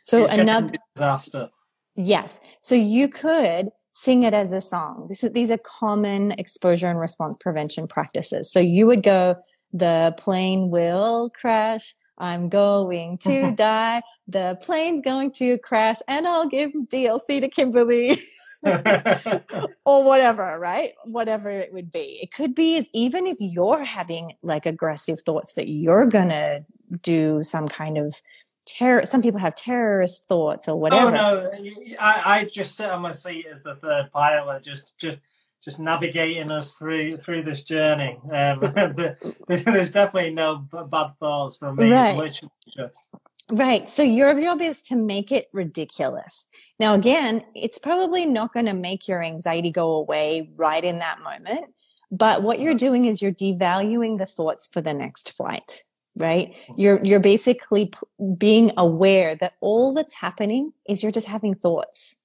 So 0.03 0.23
it's 0.23 0.31
another, 0.33 0.73
disaster. 0.95 1.49
yes. 1.95 2.39
So 2.61 2.75
you 2.75 3.07
could 3.07 3.69
sing 3.91 4.23
it 4.23 4.33
as 4.33 4.51
a 4.53 4.61
song. 4.61 5.05
This 5.09 5.23
is, 5.23 5.31
these 5.33 5.51
are 5.51 5.57
common 5.59 6.31
exposure 6.33 6.89
and 6.89 6.99
response 6.99 7.37
prevention 7.37 7.87
practices. 7.87 8.51
So 8.51 8.59
you 8.59 8.87
would 8.87 9.03
go, 9.03 9.35
the 9.73 10.15
plane 10.17 10.69
will 10.69 11.29
crash. 11.29 11.93
I'm 12.17 12.49
going 12.49 13.17
to 13.19 13.51
die. 13.51 14.01
The 14.27 14.57
plane's 14.61 15.01
going 15.01 15.31
to 15.33 15.57
crash 15.59 15.97
and 16.07 16.27
I'll 16.27 16.47
give 16.47 16.71
DLC 16.71 17.41
to 17.41 17.49
Kimberly. 17.49 18.17
or 19.85 20.03
whatever, 20.03 20.57
right? 20.59 20.93
Whatever 21.05 21.49
it 21.49 21.73
would 21.73 21.91
be. 21.91 22.19
It 22.21 22.31
could 22.31 22.53
be 22.53 22.77
as 22.77 22.87
even 22.93 23.25
if 23.27 23.37
you're 23.39 23.83
having 23.83 24.33
like 24.43 24.65
aggressive 24.65 25.21
thoughts 25.21 25.53
that 25.53 25.67
you're 25.67 26.05
gonna 26.05 26.65
do 27.01 27.43
some 27.43 27.67
kind 27.67 27.97
of 27.97 28.21
terror. 28.65 29.05
Some 29.05 29.21
people 29.21 29.39
have 29.39 29.55
terrorist 29.55 30.27
thoughts 30.27 30.67
or 30.67 30.79
whatever. 30.79 31.07
Oh 31.07 31.09
no, 31.09 31.51
I, 31.99 32.39
I 32.39 32.45
just 32.45 32.75
sit 32.75 32.89
on 32.89 33.01
my 33.01 33.11
seat 33.11 33.45
as 33.49 33.63
the 33.63 33.75
third 33.75 34.11
pilot, 34.11 34.63
just 34.63 34.97
just 34.97 35.19
just 35.63 35.79
navigating 35.79 36.51
us 36.51 36.73
through 36.75 37.13
through 37.13 37.43
this 37.43 37.63
journey. 37.63 38.19
Um, 38.23 38.29
the, 38.61 39.15
there's 39.47 39.91
definitely 39.91 40.33
no 40.33 40.57
bad 40.57 41.13
thoughts 41.19 41.57
from 41.57 41.77
me. 41.77 41.91
Right. 41.91 42.41
Just 42.67 43.09
Right. 43.51 43.89
So 43.89 44.01
your 44.01 44.39
job 44.39 44.61
is 44.61 44.81
to 44.83 44.95
make 44.95 45.31
it 45.31 45.49
ridiculous. 45.51 46.45
Now, 46.81 46.95
again, 46.95 47.45
it's 47.53 47.77
probably 47.77 48.25
not 48.25 48.53
going 48.53 48.65
to 48.65 48.73
make 48.73 49.07
your 49.07 49.21
anxiety 49.21 49.71
go 49.71 49.91
away 49.91 50.49
right 50.55 50.83
in 50.83 50.97
that 50.97 51.21
moment. 51.21 51.65
But 52.09 52.41
what 52.41 52.59
you're 52.59 52.73
doing 52.73 53.05
is 53.05 53.21
you're 53.21 53.31
devaluing 53.31 54.17
the 54.17 54.25
thoughts 54.25 54.65
for 54.65 54.81
the 54.81 54.91
next 54.91 55.31
flight, 55.37 55.83
right? 56.15 56.49
Mm-hmm. 56.49 56.81
You're, 56.81 57.05
you're 57.05 57.19
basically 57.19 57.85
p- 57.85 58.25
being 58.35 58.71
aware 58.77 59.35
that 59.35 59.53
all 59.61 59.93
that's 59.93 60.15
happening 60.15 60.73
is 60.89 61.03
you're 61.03 61.11
just 61.11 61.27
having 61.27 61.53
thoughts. 61.53 62.17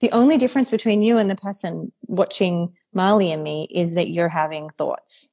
The 0.00 0.10
only 0.10 0.38
difference 0.38 0.68
between 0.68 1.04
you 1.04 1.16
and 1.16 1.30
the 1.30 1.36
person 1.36 1.92
watching 2.02 2.74
Marley 2.92 3.30
and 3.30 3.44
me 3.44 3.68
is 3.72 3.94
that 3.94 4.10
you're 4.10 4.28
having 4.28 4.70
thoughts 4.76 5.30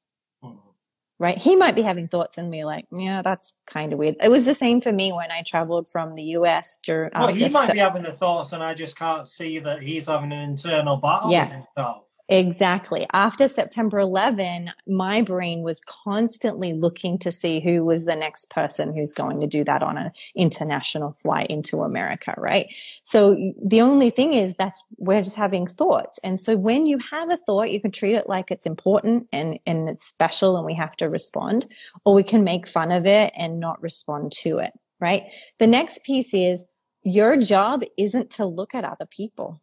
right? 1.24 1.42
He 1.42 1.56
might 1.56 1.74
be 1.74 1.82
having 1.82 2.08
thoughts 2.10 2.38
and 2.38 2.52
be 2.52 2.66
like, 2.66 2.86
yeah, 2.92 3.22
that's 3.22 3.54
kind 3.66 3.94
of 3.94 3.98
weird. 4.00 4.18
It 4.22 4.30
was 4.30 4.46
the 4.46 4.54
same 4.54 4.82
for 4.82 4.92
me 4.92 5.12
when 5.14 5.32
I 5.32 5.42
traveled 5.42 5.88
from 5.88 6.16
the 6.16 6.24
US 6.38 6.78
during. 6.84 7.12
well, 7.16 7.28
he 7.30 7.48
might 7.50 7.68
se- 7.68 7.74
be 7.74 7.80
having 7.80 8.04
the 8.04 8.12
thoughts, 8.12 8.52
and 8.52 8.62
I 8.62 8.74
just 8.74 8.98
can't 8.98 9.26
see 9.28 9.60
that 9.60 9.82
he's 9.82 10.08
having 10.08 10.32
an 10.34 10.40
internal 10.40 10.98
battle 10.98 11.32
Yes. 11.32 11.50
with 11.50 11.66
himself. 11.76 12.04
Exactly. 12.30 13.06
After 13.12 13.50
September 13.50 14.00
11, 14.00 14.72
my 14.88 15.22
brain 15.22 15.62
was 15.62 15.82
constantly 15.82 16.72
looking 16.72 17.20
to 17.20 17.32
see 17.32 17.60
who 17.60 17.84
was 17.84 18.06
the 18.06 18.16
next 18.16 18.50
person 18.50 18.96
who's 18.96 19.14
going 19.14 19.42
to 19.42 19.48
do 19.48 19.66
that 19.66 19.84
on 19.84 19.98
an 19.98 20.12
international 20.34 21.12
flight 21.12 21.48
into 21.50 21.82
America, 21.82 22.34
right? 22.38 22.68
So 23.04 23.36
the 23.62 23.82
only 23.82 24.10
thing 24.10 24.34
is 24.34 24.56
that's 24.56 24.82
we're 24.98 25.22
just 25.22 25.36
having 25.36 25.68
thoughts. 25.68 26.18
And 26.24 26.40
so 26.40 26.56
when 26.56 26.86
you 26.86 26.98
have 27.12 27.30
a 27.30 27.38
thought, 27.38 27.72
you 27.72 27.82
can 27.82 27.92
treat 27.92 28.16
it 28.16 28.30
like 28.30 28.52
it's 28.52 28.66
important 28.66 29.28
and, 29.34 29.60
and 29.66 29.90
it's 29.90 30.06
special 30.06 30.56
and 30.56 30.66
we 30.66 30.76
have 30.76 30.96
to 30.98 31.10
respond, 31.10 31.68
or 32.06 32.14
we 32.14 32.24
can 32.24 32.46
make 32.46 32.68
fun 32.68 32.94
of 32.94 33.06
it 33.06 33.34
and 33.36 33.60
not 33.60 33.82
respond 33.82 34.32
to 34.44 34.60
it, 34.60 34.72
right? 35.02 35.24
The 35.60 35.68
next 35.68 36.06
piece 36.06 36.34
is 36.34 36.68
your 37.04 37.36
job 37.36 37.82
isn't 37.98 38.30
to 38.32 38.46
look 38.46 38.74
at 38.74 38.86
other 38.86 39.06
people 39.06 39.62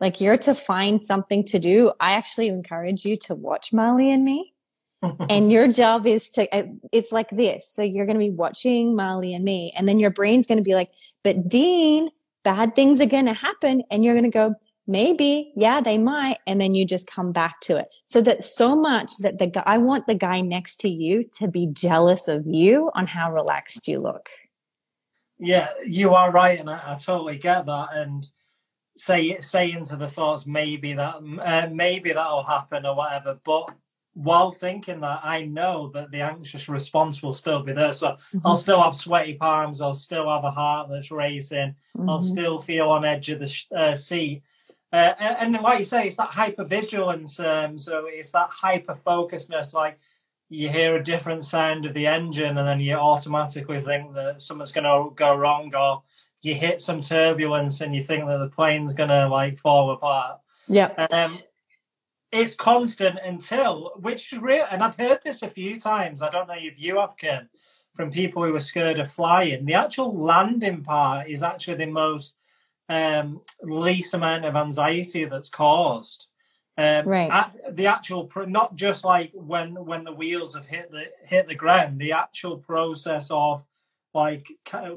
like 0.00 0.20
you're 0.20 0.38
to 0.38 0.54
find 0.54 1.00
something 1.00 1.44
to 1.46 1.58
do. 1.58 1.92
I 2.00 2.12
actually 2.12 2.48
encourage 2.48 3.04
you 3.04 3.16
to 3.18 3.34
watch 3.34 3.72
Marley 3.72 4.12
and 4.12 4.24
me. 4.24 4.54
and 5.30 5.52
your 5.52 5.68
job 5.68 6.06
is 6.06 6.28
to, 6.30 6.52
uh, 6.54 6.64
it's 6.92 7.12
like 7.12 7.30
this. 7.30 7.70
So 7.72 7.82
you're 7.82 8.06
going 8.06 8.18
to 8.18 8.24
be 8.24 8.30
watching 8.30 8.96
Marley 8.96 9.32
and 9.32 9.44
me, 9.44 9.72
and 9.76 9.88
then 9.88 10.00
your 10.00 10.10
brain's 10.10 10.46
going 10.46 10.58
to 10.58 10.64
be 10.64 10.74
like, 10.74 10.90
but 11.22 11.48
Dean, 11.48 12.10
bad 12.42 12.74
things 12.74 13.00
are 13.00 13.06
going 13.06 13.26
to 13.26 13.32
happen. 13.32 13.82
And 13.90 14.04
you're 14.04 14.14
going 14.14 14.24
to 14.24 14.30
go, 14.30 14.54
maybe, 14.88 15.52
yeah, 15.54 15.80
they 15.80 15.98
might. 15.98 16.38
And 16.46 16.60
then 16.60 16.74
you 16.74 16.84
just 16.84 17.06
come 17.06 17.30
back 17.30 17.60
to 17.62 17.76
it. 17.76 17.88
So 18.04 18.20
that 18.22 18.42
so 18.42 18.74
much 18.74 19.18
that 19.18 19.38
the 19.38 19.46
guy, 19.46 19.62
I 19.66 19.78
want 19.78 20.06
the 20.06 20.14
guy 20.14 20.40
next 20.40 20.78
to 20.80 20.88
you 20.88 21.22
to 21.34 21.46
be 21.46 21.68
jealous 21.70 22.26
of 22.26 22.46
you 22.46 22.90
on 22.94 23.06
how 23.06 23.32
relaxed 23.32 23.86
you 23.86 24.00
look. 24.00 24.28
Yeah, 25.38 25.68
you 25.86 26.14
are 26.14 26.32
right. 26.32 26.58
And 26.58 26.68
I, 26.68 26.82
I 26.84 26.94
totally 26.96 27.38
get 27.38 27.66
that. 27.66 27.88
And, 27.92 28.26
say 28.98 29.38
say 29.40 29.72
into 29.72 29.96
the 29.96 30.08
thoughts 30.08 30.46
maybe 30.46 30.92
that 30.92 31.16
uh, 31.42 31.68
maybe 31.72 32.12
that'll 32.12 32.42
happen 32.42 32.84
or 32.84 32.96
whatever 32.96 33.38
but 33.44 33.74
while 34.14 34.50
thinking 34.50 35.00
that 35.00 35.20
i 35.22 35.44
know 35.44 35.88
that 35.94 36.10
the 36.10 36.20
anxious 36.20 36.68
response 36.68 37.22
will 37.22 37.32
still 37.32 37.62
be 37.62 37.72
there 37.72 37.92
so 37.92 38.08
mm-hmm. 38.08 38.38
i'll 38.44 38.56
still 38.56 38.82
have 38.82 38.94
sweaty 38.94 39.34
palms 39.34 39.80
i'll 39.80 39.94
still 39.94 40.28
have 40.28 40.44
a 40.44 40.50
heart 40.50 40.88
that's 40.90 41.10
racing 41.10 41.74
mm-hmm. 41.96 42.08
i'll 42.08 42.18
still 42.18 42.58
feel 42.58 42.90
on 42.90 43.04
edge 43.04 43.28
of 43.30 43.38
the 43.38 43.64
uh, 43.76 43.94
seat 43.94 44.42
uh, 44.90 45.12
and, 45.18 45.54
and, 45.54 45.62
like 45.62 45.78
you 45.80 45.84
say 45.84 46.06
it's 46.06 46.16
that 46.16 46.30
hypervigilance 46.30 47.44
um, 47.44 47.78
so 47.78 48.06
it's 48.06 48.32
that 48.32 48.48
hyper 48.50 48.94
focusedness 49.06 49.74
like 49.74 49.98
you 50.48 50.68
hear 50.68 50.96
a 50.96 51.04
different 51.04 51.44
sound 51.44 51.84
of 51.84 51.92
the 51.94 52.06
engine 52.06 52.56
and 52.56 52.66
then 52.66 52.80
you 52.80 52.94
automatically 52.94 53.80
think 53.80 54.14
that 54.14 54.40
something's 54.40 54.72
going 54.72 54.84
to 54.84 55.14
go 55.14 55.36
wrong 55.36 55.72
or 55.74 56.02
you 56.42 56.54
hit 56.54 56.80
some 56.80 57.00
turbulence 57.00 57.80
and 57.80 57.94
you 57.94 58.02
think 58.02 58.26
that 58.26 58.38
the 58.38 58.48
plane's 58.48 58.94
gonna 58.94 59.28
like 59.28 59.58
fall 59.58 59.90
apart. 59.90 60.40
Yeah. 60.68 60.92
Um, 61.10 61.38
it's 62.30 62.54
constant 62.54 63.18
until, 63.24 63.92
which 64.00 64.32
is 64.32 64.38
real, 64.38 64.66
and 64.70 64.82
I've 64.82 64.96
heard 64.96 65.20
this 65.24 65.42
a 65.42 65.48
few 65.48 65.80
times. 65.80 66.22
I 66.22 66.28
don't 66.28 66.46
know 66.46 66.54
if 66.56 66.78
you 66.78 66.98
have, 66.98 67.16
Kim, 67.16 67.48
from 67.94 68.10
people 68.10 68.44
who 68.44 68.54
are 68.54 68.60
scared 68.60 68.98
of 68.98 69.10
flying. 69.10 69.64
The 69.64 69.74
actual 69.74 70.14
landing 70.14 70.82
part 70.82 71.30
is 71.30 71.42
actually 71.42 71.78
the 71.78 71.86
most 71.86 72.36
um, 72.88 73.40
least 73.62 74.14
amount 74.14 74.44
of 74.44 74.56
anxiety 74.56 75.24
that's 75.24 75.48
caused. 75.48 76.28
Um, 76.76 77.08
right. 77.08 77.52
the 77.72 77.86
actual, 77.86 78.30
not 78.46 78.76
just 78.76 79.04
like 79.04 79.32
when 79.34 79.74
when 79.74 80.04
the 80.04 80.12
wheels 80.12 80.54
have 80.54 80.66
hit 80.66 80.92
the 80.92 81.06
hit 81.24 81.48
the 81.48 81.54
ground, 81.56 81.98
the 81.98 82.12
actual 82.12 82.58
process 82.58 83.30
of 83.32 83.64
like 84.18 84.50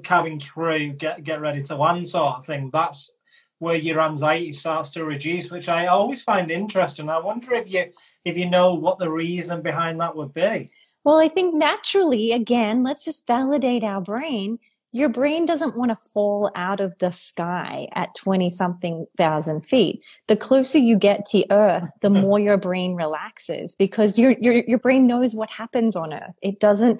cabin 0.03 0.39
crew 0.39 0.93
get 0.93 1.23
get 1.23 1.41
ready 1.41 1.61
to 1.63 1.75
land 1.75 2.07
sort 2.07 2.37
of 2.37 2.45
thing. 2.45 2.69
That's 2.73 3.11
where 3.59 3.75
your 3.75 4.01
anxiety 4.01 4.51
starts 4.51 4.89
to 4.89 5.05
reduce, 5.05 5.51
which 5.51 5.69
I 5.69 5.85
always 5.85 6.23
find 6.23 6.49
interesting. 6.49 7.09
I 7.09 7.19
wonder 7.19 7.53
if 7.53 7.71
you 7.71 7.85
if 8.25 8.35
you 8.35 8.49
know 8.49 8.73
what 8.73 8.97
the 8.97 9.09
reason 9.09 9.61
behind 9.61 10.01
that 10.01 10.15
would 10.15 10.33
be. 10.33 10.71
Well, 11.03 11.19
I 11.19 11.27
think 11.27 11.53
naturally, 11.55 12.31
again, 12.31 12.83
let's 12.83 13.05
just 13.05 13.27
validate 13.27 13.83
our 13.83 14.01
brain. 14.01 14.57
Your 14.93 15.09
brain 15.09 15.45
doesn't 15.45 15.77
want 15.77 15.91
to 15.91 15.95
fall 15.95 16.51
out 16.53 16.79
of 16.79 16.97
the 16.97 17.11
sky 17.11 17.87
at 17.93 18.13
20 18.15 18.49
something 18.49 19.05
thousand 19.17 19.61
feet. 19.61 20.03
The 20.27 20.35
closer 20.35 20.79
you 20.79 20.97
get 20.97 21.25
to 21.27 21.45
Earth, 21.49 21.89
the 22.01 22.09
hmm. 22.09 22.21
more 22.21 22.39
your 22.39 22.57
brain 22.57 22.95
relaxes 22.95 23.75
because 23.75 24.19
your, 24.19 24.31
your, 24.31 24.55
your 24.67 24.79
brain 24.79 25.07
knows 25.07 25.33
what 25.33 25.49
happens 25.49 25.95
on 25.95 26.13
Earth. 26.13 26.35
It 26.41 26.59
doesn't, 26.59 26.99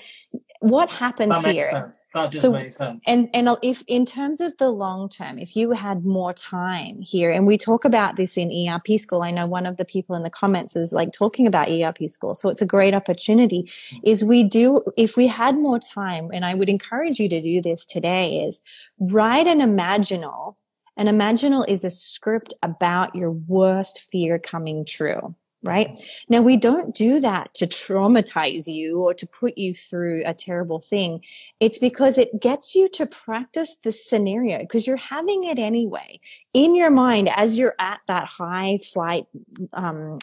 what 0.62 0.92
happens 0.92 1.42
that 1.42 1.54
here? 1.54 1.72
Sense. 1.72 2.04
That 2.14 2.32
just 2.32 2.44
so, 2.44 2.52
makes 2.52 2.78
sense. 2.78 3.04
And 3.08 3.30
and 3.34 3.50
if 3.64 3.84
in 3.88 4.06
terms 4.06 4.42
of 4.42 4.56
the 4.58 4.70
long 4.70 5.10
term, 5.10 5.40
if 5.40 5.56
you 5.56 5.72
had 5.72 6.06
more 6.06 6.34
time 6.34 7.02
here, 7.02 7.32
and 7.32 7.48
we 7.48 7.58
talk 7.58 7.84
about 7.84 8.16
this 8.16 8.38
in 8.38 8.52
ERP 8.52 9.00
school, 9.00 9.24
I 9.24 9.32
know 9.32 9.48
one 9.48 9.66
of 9.66 9.78
the 9.78 9.86
people 9.86 10.16
in 10.16 10.22
the 10.22 10.30
comments 10.30 10.76
is 10.76 10.94
like 10.94 11.14
talking 11.14 11.48
about 11.48 11.70
ERP 11.70 12.08
school, 12.10 12.36
so 12.36 12.50
it's 12.50 12.62
a 12.62 12.68
great 12.68 12.94
opportunity. 12.94 13.64
Mm-hmm. 13.64 14.08
Is 14.08 14.24
we 14.24 14.44
do 14.44 14.84
if 14.98 15.18
we 15.18 15.26
had 15.26 15.56
more 15.58 15.80
time, 15.80 16.30
and 16.32 16.46
I 16.46 16.54
would 16.54 16.70
encourage 16.70 17.20
you 17.20 17.28
to 17.28 17.42
do 17.42 17.60
this 17.60 17.84
today, 17.84 18.46
is 18.46 18.62
write 19.00 19.48
an 19.48 19.60
imaginal. 19.60 20.56
An 20.96 21.08
imaginal 21.08 21.68
is 21.68 21.84
a 21.84 21.90
script 21.90 22.54
about 22.62 23.16
your 23.16 23.32
worst 23.32 24.02
fear 24.12 24.38
coming 24.38 24.86
true 24.86 25.34
right? 25.64 25.96
Now 26.28 26.42
we 26.42 26.58
don't 26.58 26.96
do 26.96 27.20
that 27.20 27.54
to 27.56 27.66
traumatize 27.66 28.68
you 28.68 29.02
or 29.02 29.14
to 29.14 29.28
put 29.28 29.58
you 29.58 29.74
through 29.74 30.24
a 30.26 30.34
terrible 30.34 30.80
thing. 30.80 31.22
It's 31.60 31.78
because 31.78 32.18
it 32.18 32.42
gets 32.42 32.74
you 32.74 32.90
to 32.90 33.06
practice 33.06 33.76
the 33.84 33.92
scenario 33.92 34.60
because 34.60 34.88
you're 34.88 34.98
having 34.98 35.44
it 35.44 35.60
anyway 35.60 36.20
in 36.54 36.76
your 36.76 36.90
mind 36.90 37.30
as 37.30 37.60
you're 37.60 37.76
at 37.80 38.02
that 38.08 38.26
high 38.26 38.80
flight, 38.80 39.26
um, 39.74 40.18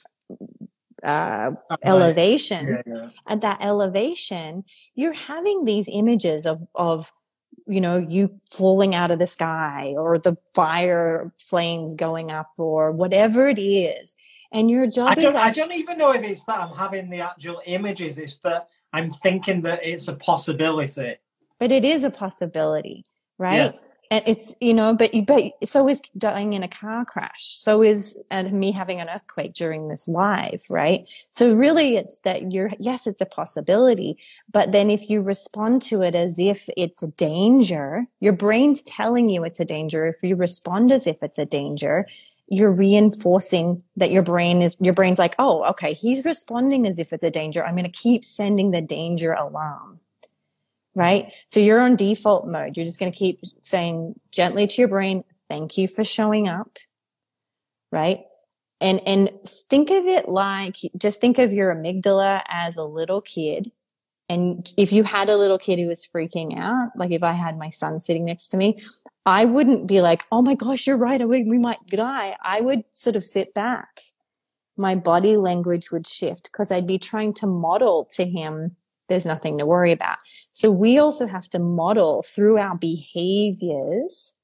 uh, 1.05 1.53
elevation 1.85 2.67
yeah, 2.69 2.83
yeah. 2.87 3.09
at 3.29 3.41
that 3.43 3.59
elevation, 3.61 4.65
you're 4.97 5.13
having 5.13 5.65
these 5.65 5.89
images 5.91 6.47
of, 6.47 6.67
of, 6.75 7.13
you 7.69 7.81
know, 7.81 7.97
you 7.97 8.41
falling 8.51 8.95
out 8.95 9.13
of 9.13 9.21
the 9.21 9.27
sky 9.27 9.95
or 9.97 10.19
the 10.19 10.37
fire 10.55 11.31
flames 11.39 11.95
going 11.95 12.33
up 12.33 12.51
or 12.57 12.91
whatever 12.91 13.47
it 13.47 13.61
is 13.61 14.17
and 14.53 14.71
your 14.71 14.87
job 14.87 15.09
I 15.09 15.15
don't, 15.15 15.37
actually- 15.37 15.63
I 15.63 15.67
don't 15.67 15.79
even 15.79 15.99
know 15.99 16.13
if 16.13 16.23
it's 16.23 16.45
that 16.45 16.59
I'm 16.61 16.75
having 16.77 17.11
the 17.11 17.21
actual 17.21 17.61
images, 17.67 18.19
it's 18.19 18.39
that 18.39 18.69
I'm 18.93 19.11
thinking 19.11 19.63
that 19.63 19.81
it's 19.85 20.09
a 20.09 20.15
possibility. 20.15 21.17
But 21.59 21.73
it 21.73 21.85
is 21.85 22.05
a 22.05 22.11
possibility, 22.11 23.05
right? 23.37 23.57
Yeah. 23.57 23.73
And 24.11 24.25
it's, 24.27 24.55
you 24.59 24.73
know, 24.73 24.95
but, 24.95 25.13
you, 25.13 25.23
but 25.23 25.53
so 25.65 25.87
is 25.87 26.01
dying 26.17 26.55
in 26.55 26.63
a 26.63 26.69
car 26.69 27.05
crash. 27.05 27.57
So 27.59 27.83
is 27.83 28.19
and 28.31 28.51
me 28.53 28.73
having 28.73 29.01
an 29.01 29.11
earthquake 29.11 29.53
during 29.53 29.89
this 29.89 30.09
live, 30.09 30.63
right? 30.71 31.07
So 31.31 31.53
really 31.53 31.97
it's 31.97 32.21
that 32.21 32.51
you're, 32.51 32.71
yes, 32.79 33.07
it's 33.07 33.21
a 33.21 33.27
possibility. 33.27 34.17
But 34.51 34.73
then 34.73 34.91
if 34.91 35.11
you 35.11 35.21
respond 35.21 35.83
to 35.83 36.01
it 36.01 36.15
as 36.15 36.39
if 36.39 36.71
it's 36.75 37.03
a 37.03 37.09
danger, 37.09 38.07
your 38.21 38.33
brain's 38.33 38.83
telling 38.83 39.29
you 39.29 39.45
it's 39.45 39.61
a 39.61 39.67
danger. 39.67 40.07
If 40.07 40.23
you 40.23 40.37
respond 40.37 40.91
as 40.91 41.07
if 41.07 41.23
it's 41.23 41.39
a 41.39 41.45
danger, 41.45 42.07
you're 42.51 42.73
reinforcing 42.73 43.83
that 43.97 44.11
your 44.11 44.23
brain 44.23 44.63
is 44.63 44.77
your 44.81 44.95
brain's 44.95 45.19
like 45.19 45.35
oh 45.39 45.65
okay 45.65 45.93
he's 45.93 46.25
responding 46.25 46.87
as 46.87 46.99
if 46.99 47.13
it's 47.13 47.25
a 47.25 47.31
danger. 47.31 47.65
I'm 47.65 47.75
going 47.75 47.85
to 47.85 47.91
keep 47.91 48.25
sending 48.25 48.71
the 48.71 48.83
danger 48.83 49.33
alarm. 49.33 50.01
Right? 50.95 51.33
So 51.47 51.61
you're 51.61 51.81
on 51.81 51.95
default 51.95 52.49
mode. 52.49 52.77
You're 52.77 52.87
just 52.87 52.99
going 52.99 53.13
to 53.13 53.19
keep 53.19 53.41
saying 53.63 54.19
gently 54.33 54.67
to 54.67 54.83
your 54.83 54.89
brain 54.89 55.23
thank 55.49 55.79
you 55.79 55.87
for 55.87 56.05
showing 56.05 56.49
up. 56.49 56.79
Right? 57.93 58.21
And 58.81 59.01
and 59.07 59.31
think 59.47 59.91
of 59.91 60.07
it 60.07 60.29
like 60.29 60.77
just 60.97 61.21
think 61.21 61.39
of 61.39 61.53
your 61.53 61.75
amygdala 61.75 62.43
as 62.49 62.77
a 62.77 62.85
little 62.85 63.21
kid 63.21 63.73
and 64.29 64.73
if 64.77 64.93
you 64.93 65.05
had 65.05 65.29
a 65.29 65.37
little 65.37 65.59
kid 65.59 65.79
who 65.79 65.87
was 65.87 66.07
freaking 66.07 66.59
out, 66.59 66.91
like 66.97 67.11
if 67.11 67.23
I 67.23 67.33
had 67.33 67.59
my 67.59 67.71
son 67.71 68.01
sitting 68.01 68.27
next 68.27 68.49
to 68.49 68.57
me, 68.57 68.83
I 69.25 69.47
wouldn't 69.47 69.87
be 69.87 70.03
like, 70.03 70.25
Oh 70.31 70.43
my 70.43 70.55
gosh, 70.55 70.87
you're 70.87 70.97
right. 70.97 71.27
We 71.27 71.59
might 71.59 71.87
die. 71.87 72.37
I 72.43 72.61
would 72.61 72.85
sort 72.93 73.17
of 73.17 73.25
sit 73.25 73.55
back. 73.55 74.01
My 74.77 74.95
body 74.95 75.37
language 75.37 75.91
would 75.91 76.07
shift 76.07 76.45
because 76.45 76.71
I'd 76.71 76.87
be 76.87 76.99
trying 76.99 77.35
to 77.35 77.47
model 77.47 78.09
to 78.13 78.25
him. 78.25 78.77
There's 79.09 79.27
nothing 79.27 79.59
to 79.59 79.67
worry 79.67 79.93
about. 79.93 80.19
So 80.53 80.71
we 80.71 80.99
also 80.99 81.27
have 81.27 81.49
to 81.51 81.59
model 81.59 82.23
through 82.23 82.59
our 82.59 82.77
behaviors 82.77 84.35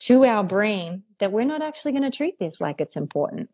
to 0.00 0.24
our 0.24 0.44
brain 0.44 1.04
that 1.20 1.32
we're 1.32 1.44
not 1.44 1.62
actually 1.62 1.92
going 1.92 2.02
to 2.02 2.16
treat 2.16 2.38
this 2.38 2.60
like 2.60 2.80
it's 2.80 2.96
important. 2.96 3.50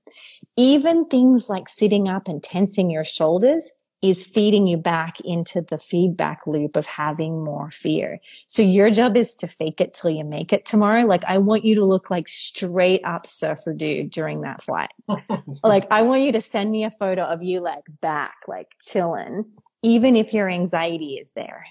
Even 0.56 1.06
things 1.06 1.48
like 1.48 1.68
sitting 1.68 2.08
up 2.08 2.26
and 2.26 2.42
tensing 2.42 2.90
your 2.90 3.04
shoulders 3.04 3.70
is 4.02 4.24
feeding 4.24 4.66
you 4.66 4.76
back 4.76 5.20
into 5.20 5.62
the 5.62 5.78
feedback 5.78 6.46
loop 6.46 6.76
of 6.76 6.86
having 6.86 7.44
more 7.44 7.70
fear. 7.70 8.18
So 8.46 8.60
your 8.60 8.90
job 8.90 9.16
is 9.16 9.34
to 9.36 9.46
fake 9.46 9.80
it 9.80 9.94
till 9.94 10.10
you 10.10 10.24
make 10.24 10.52
it 10.52 10.66
tomorrow. 10.66 11.06
Like 11.06 11.24
I 11.24 11.38
want 11.38 11.64
you 11.64 11.76
to 11.76 11.84
look 11.84 12.10
like 12.10 12.28
straight 12.28 13.04
up 13.04 13.26
surfer 13.26 13.72
dude 13.72 14.10
during 14.10 14.40
that 14.40 14.60
flight. 14.62 14.90
like 15.62 15.86
I 15.90 16.02
want 16.02 16.22
you 16.22 16.32
to 16.32 16.40
send 16.40 16.70
me 16.70 16.84
a 16.84 16.90
photo 16.90 17.22
of 17.22 17.42
you 17.42 17.60
like 17.60 17.84
back, 18.00 18.34
like 18.48 18.66
chilling, 18.82 19.44
even 19.82 20.16
if 20.16 20.34
your 20.34 20.50
anxiety 20.50 21.14
is 21.14 21.30
there. 21.36 21.64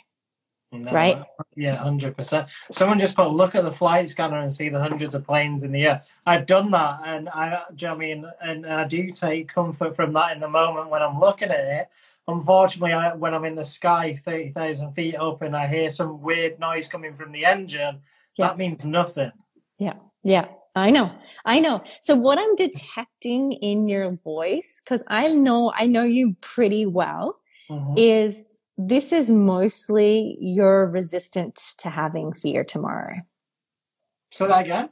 No, 0.74 0.92
Right. 0.92 1.22
Yeah, 1.56 1.75
hundred 1.75 2.16
percent. 2.16 2.50
Someone 2.72 2.98
just 2.98 3.16
put 3.16 3.30
look 3.32 3.56
at 3.56 3.63
the 3.63 3.72
flight 3.74 4.08
scanner 4.08 4.40
and 4.40 4.51
see 4.51 4.70
the 4.70 4.80
hundreds 4.80 5.13
of 5.13 5.25
planes 5.25 5.63
in 5.63 5.74
the 5.74 5.84
air. 5.86 6.01
I've 6.25 6.46
done 6.46 6.72
that, 6.72 7.01
and 7.06 7.28
I, 7.28 7.63
do 7.75 7.86
you 7.86 7.90
know 7.90 7.96
I 7.96 7.98
mean, 7.98 8.25
and 8.42 8.66
I 8.66 8.88
do 8.88 9.10
take 9.12 9.50
comfort 9.54 9.96
from 9.98 10.13
that 10.13 10.32
in 10.32 10.40
the 10.40 10.48
moment 10.48 10.90
when 10.90 11.01
I'm 11.01 11.20
looking 11.20 11.50
at 11.50 11.60
it. 11.60 11.88
Unfortunately, 12.28 12.94
I, 12.94 13.13
when 13.13 13.34
I'm 13.34 13.44
in 13.44 13.56
the 13.56 13.66
sky, 13.66 14.16
thirty 14.16 14.50
thousand 14.51 14.94
feet 14.94 15.16
up, 15.16 15.42
and 15.42 15.58
I 15.58 15.68
hear 15.68 15.90
some 15.90 16.22
weird 16.22 16.58
noise 16.60 16.88
coming 16.88 17.16
from 17.16 17.34
the 17.34 17.44
engine, 17.44 18.00
Yeah. 18.38 18.48
that 18.48 18.58
means 18.58 18.86
nothing. 18.86 19.32
Yeah, 19.78 19.96
yeah. 20.24 20.46
I 20.74 20.90
know. 20.92 21.12
I 21.44 21.60
know. 21.60 21.84
So 22.01 22.16
what 22.16 22.40
I'm 22.40 22.56
detecting 22.56 23.51
in 23.51 23.90
your 23.90 24.12
voice, 24.24 24.82
because 24.82 25.04
I 25.10 25.28
know 25.28 25.74
I 25.75 25.88
know 25.88 26.04
you 26.04 26.38
pretty 26.40 26.86
well, 26.86 27.40
Mhm. 27.70 27.96
is 27.98 28.46
this 28.88 29.12
is 29.12 29.30
mostly 29.30 30.38
your 30.40 30.88
resistance 30.88 31.76
to 31.80 31.90
having 31.90 32.34
fear 32.34 32.64
tomorrow. 32.64 33.18
So 34.32 34.48
that 34.48 34.66
again. 34.66 34.90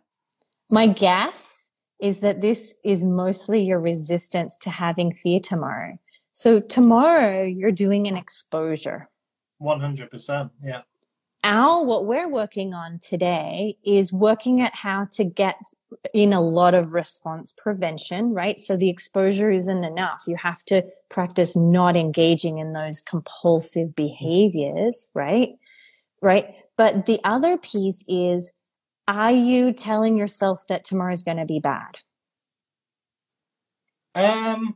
My 0.70 0.88
guess 0.88 1.70
is 2.00 2.20
that 2.20 2.42
this 2.42 2.76
is 2.84 3.04
mostly 3.04 3.62
your 3.62 3.80
resistance 3.80 4.58
to 4.62 4.70
having 4.70 5.14
fear 5.14 5.40
tomorrow. 5.40 5.98
So 6.32 6.60
tomorrow 6.60 7.44
you're 7.44 7.72
doing 7.72 8.08
an 8.08 8.16
exposure. 8.16 9.10
One 9.58 9.82
hundred 9.82 10.12
percent. 10.12 10.52
Yeah. 10.64 10.82
Our, 11.44 11.84
what 11.86 12.06
we're 12.06 12.30
working 12.30 12.74
on 12.74 13.00
today 13.02 13.78
is 13.86 14.12
working 14.12 14.62
at 14.62 14.76
how 14.76 15.08
to 15.14 15.24
get 15.24 15.56
in 16.14 16.34
a 16.34 16.42
lot 16.42 16.74
of 16.74 16.94
response 16.94 17.54
prevention, 17.58 18.34
right? 18.34 18.60
So 18.60 18.78
the 18.78 18.90
exposure 18.90 19.52
isn't 19.52 19.84
enough. 19.84 20.24
You 20.28 20.38
have 20.38 20.64
to 20.66 20.84
practice 21.10 21.56
not 21.56 21.96
engaging 21.96 22.58
in 22.58 22.74
those 22.74 23.02
compulsive 23.02 23.96
behaviors, 23.96 25.10
right? 25.14 25.50
Right. 26.22 26.56
But 26.78 27.06
the 27.06 27.20
other 27.24 27.58
piece 27.58 28.06
is, 28.08 28.54
are 29.08 29.32
you 29.32 29.74
telling 29.74 30.18
yourself 30.18 30.66
that 30.68 30.84
tomorrow's 30.84 31.24
going 31.24 31.38
to 31.38 31.46
be 31.46 31.60
bad? 31.60 31.98
Um. 34.16 34.76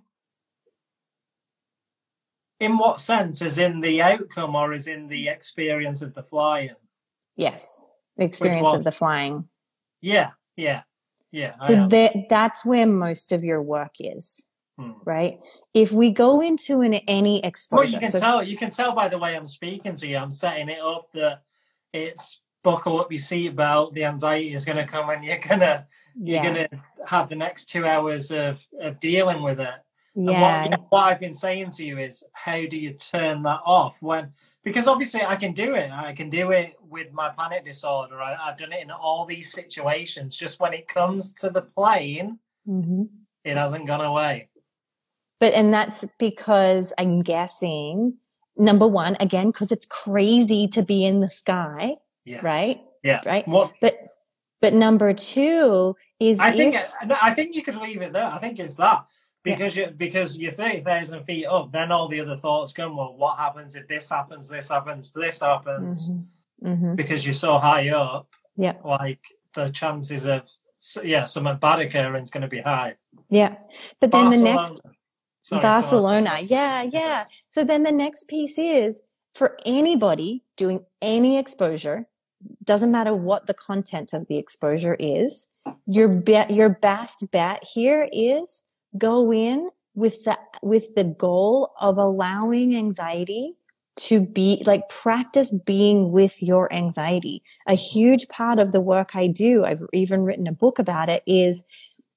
In 2.59 2.77
what 2.77 2.99
sense? 2.99 3.41
Is 3.41 3.57
in 3.57 3.81
the 3.81 4.01
outcome 4.01 4.55
or 4.55 4.73
is 4.73 4.87
in 4.87 5.07
the 5.07 5.27
experience 5.27 6.01
of 6.01 6.13
the 6.13 6.23
flying? 6.23 6.75
Yes. 7.35 7.81
The 8.17 8.23
experience 8.23 8.73
of 8.73 8.83
the 8.83 8.91
flying. 8.91 9.49
Yeah, 10.01 10.31
yeah, 10.55 10.83
yeah. 11.33 11.57
So 11.57 11.87
that, 11.89 12.13
that's 12.29 12.63
where 12.63 12.85
most 12.85 13.31
of 13.33 13.43
your 13.43 13.61
work 13.61 13.95
is, 13.99 14.45
Hmm. 14.79 14.91
right? 15.03 15.39
If 15.73 15.91
we 15.91 16.11
go 16.11 16.39
into 16.39 16.79
an, 16.81 16.93
any 16.93 17.43
exposure, 17.43 17.83
Well, 17.83 17.91
you 17.91 17.99
can 17.99 18.11
so- 18.11 18.19
tell. 18.19 18.43
You 18.43 18.55
can 18.55 18.69
tell 18.69 18.93
by 18.93 19.07
the 19.09 19.17
way 19.17 19.35
I'm 19.35 19.47
speaking 19.47 19.95
to 19.97 20.07
you. 20.07 20.15
I'm 20.17 20.31
setting 20.31 20.69
it 20.69 20.79
up 20.79 21.09
that 21.13 21.41
it's 21.91 22.39
buckle 22.63 22.99
up 23.01 23.11
your 23.11 23.19
seatbelt. 23.19 23.93
The 23.93 24.05
anxiety 24.05 24.53
is 24.53 24.63
going 24.63 24.77
to 24.77 24.85
come, 24.85 25.09
and 25.09 25.23
you're 25.25 25.37
gonna 25.39 25.85
you're 26.15 26.41
yeah, 26.43 26.45
gonna 26.45 26.67
have 27.05 27.27
the 27.27 27.35
next 27.35 27.65
two 27.65 27.85
hours 27.85 28.31
of 28.31 28.65
of 28.79 28.99
dealing 29.01 29.41
with 29.41 29.59
it. 29.59 29.73
And 30.15 30.29
yeah, 30.29 30.67
what, 30.67 30.81
what 30.89 30.99
I've 31.05 31.19
been 31.19 31.33
saying 31.33 31.71
to 31.71 31.85
you 31.85 31.97
is, 31.97 32.23
how 32.33 32.65
do 32.65 32.77
you 32.77 32.93
turn 32.93 33.43
that 33.43 33.61
off 33.65 34.01
when? 34.01 34.31
Because 34.63 34.87
obviously, 34.87 35.23
I 35.23 35.35
can 35.35 35.53
do 35.53 35.73
it. 35.75 35.91
I 35.91 36.13
can 36.13 36.29
do 36.29 36.51
it 36.51 36.75
with 36.87 37.11
my 37.11 37.29
panic 37.29 37.65
disorder. 37.65 38.21
I, 38.21 38.35
I've 38.35 38.57
done 38.57 38.71
it 38.73 38.81
in 38.83 38.91
all 38.91 39.25
these 39.25 39.51
situations. 39.51 40.35
Just 40.35 40.59
when 40.59 40.73
it 40.73 40.87
comes 40.87 41.33
to 41.33 41.49
the 41.49 41.61
plane, 41.63 42.39
hmm 42.65 43.03
it 43.43 43.57
hasn't 43.57 43.85
gone 43.87 43.99
away. 43.99 44.47
but 45.41 45.53
and 45.53 45.73
that's 45.73 46.05
because 46.17 46.93
I'm 46.97 47.21
guessing 47.21 48.13
number 48.55 48.87
one 48.87 49.17
again 49.19 49.47
because 49.47 49.69
it's 49.71 49.85
crazy 49.85 50.67
to 50.69 50.81
be 50.81 51.03
in 51.03 51.19
the 51.19 51.29
sky, 51.29 51.95
Yes. 52.23 52.41
right? 52.41 52.81
Yeah. 53.03 53.19
Right. 53.25 53.45
What 53.45 53.73
But 53.81 53.97
but 54.61 54.73
number 54.73 55.11
two 55.13 55.97
is 56.21 56.39
I 56.39 56.51
think 56.53 56.75
if, 56.75 56.93
I 57.21 57.33
think 57.33 57.53
you 57.55 57.63
could 57.63 57.75
leave 57.75 58.01
it 58.01 58.13
there. 58.13 58.27
I 58.27 58.37
think 58.37 58.59
it's 58.59 58.75
that 58.75 59.05
Yeah. 59.45 59.55
because 59.55 59.75
you 59.75 59.87
because 59.97 60.37
you're 60.37 60.51
thirty 60.53 60.81
thousand 60.81 61.23
feet 61.25 61.45
up. 61.45 61.71
Then 61.71 61.91
all 61.91 62.07
the 62.07 62.21
other 62.21 62.37
thoughts 62.37 62.71
come. 62.73 62.95
Well, 62.97 63.15
what 63.17 63.37
happens 63.37 63.75
if 63.75 63.87
this 63.87 64.09
happens? 64.09 64.47
This 64.47 64.69
happens. 64.69 65.11
This 65.11 65.39
happens. 65.41 66.09
Mhm. 66.11 66.25
Mhm. 66.63 66.95
Because 66.95 67.25
you're 67.25 67.33
so 67.33 67.57
high 67.59 67.89
up. 67.89 68.27
Yeah. 68.55 68.75
Like 68.85 69.19
the 69.53 69.69
chances 69.69 70.25
of 70.25 70.49
yeah, 71.03 71.25
something 71.25 71.57
bad 71.57 71.79
occurring 71.79 72.23
is 72.23 72.29
going 72.31 72.41
to 72.41 72.47
be 72.47 72.61
high. 72.61 72.95
yeah, 73.29 73.55
but 74.01 74.11
then 74.11 74.29
the 74.29 74.37
next 74.37 74.75
Sorry, 75.41 75.61
Barcelona. 75.61 76.25
sorry. 76.27 76.41
Yeah, 76.43 76.81
yeah. 76.83 77.25
So 77.49 77.63
then 77.63 77.83
the 77.83 77.91
next 77.91 78.27
piece 78.27 78.57
is 78.57 79.01
for 79.33 79.57
anybody 79.65 80.43
doing 80.57 80.85
any 81.01 81.37
exposure, 81.37 82.07
doesn't 82.63 82.91
matter 82.91 83.13
what 83.13 83.45
the 83.47 83.53
content 83.53 84.13
of 84.13 84.27
the 84.27 84.37
exposure 84.37 84.95
is, 84.99 85.47
your 85.85 86.07
bet, 86.09 86.51
your 86.51 86.69
best 86.69 87.29
bet 87.31 87.63
here 87.73 88.07
is 88.11 88.63
go 88.97 89.31
in 89.31 89.69
with 89.95 90.23
the, 90.23 90.37
with 90.61 90.95
the 90.95 91.03
goal 91.03 91.73
of 91.79 91.97
allowing 91.97 92.75
anxiety 92.75 93.55
to 93.95 94.25
be 94.25 94.63
like 94.65 94.89
practice 94.89 95.53
being 95.65 96.11
with 96.11 96.41
your 96.41 96.71
anxiety. 96.73 97.43
A 97.67 97.75
huge 97.75 98.27
part 98.27 98.59
of 98.59 98.71
the 98.71 98.81
work 98.81 99.15
I 99.15 99.27
do, 99.27 99.65
I've 99.65 99.83
even 99.93 100.23
written 100.23 100.47
a 100.47 100.51
book 100.51 100.79
about 100.79 101.09
it 101.09 101.21
is 101.27 101.63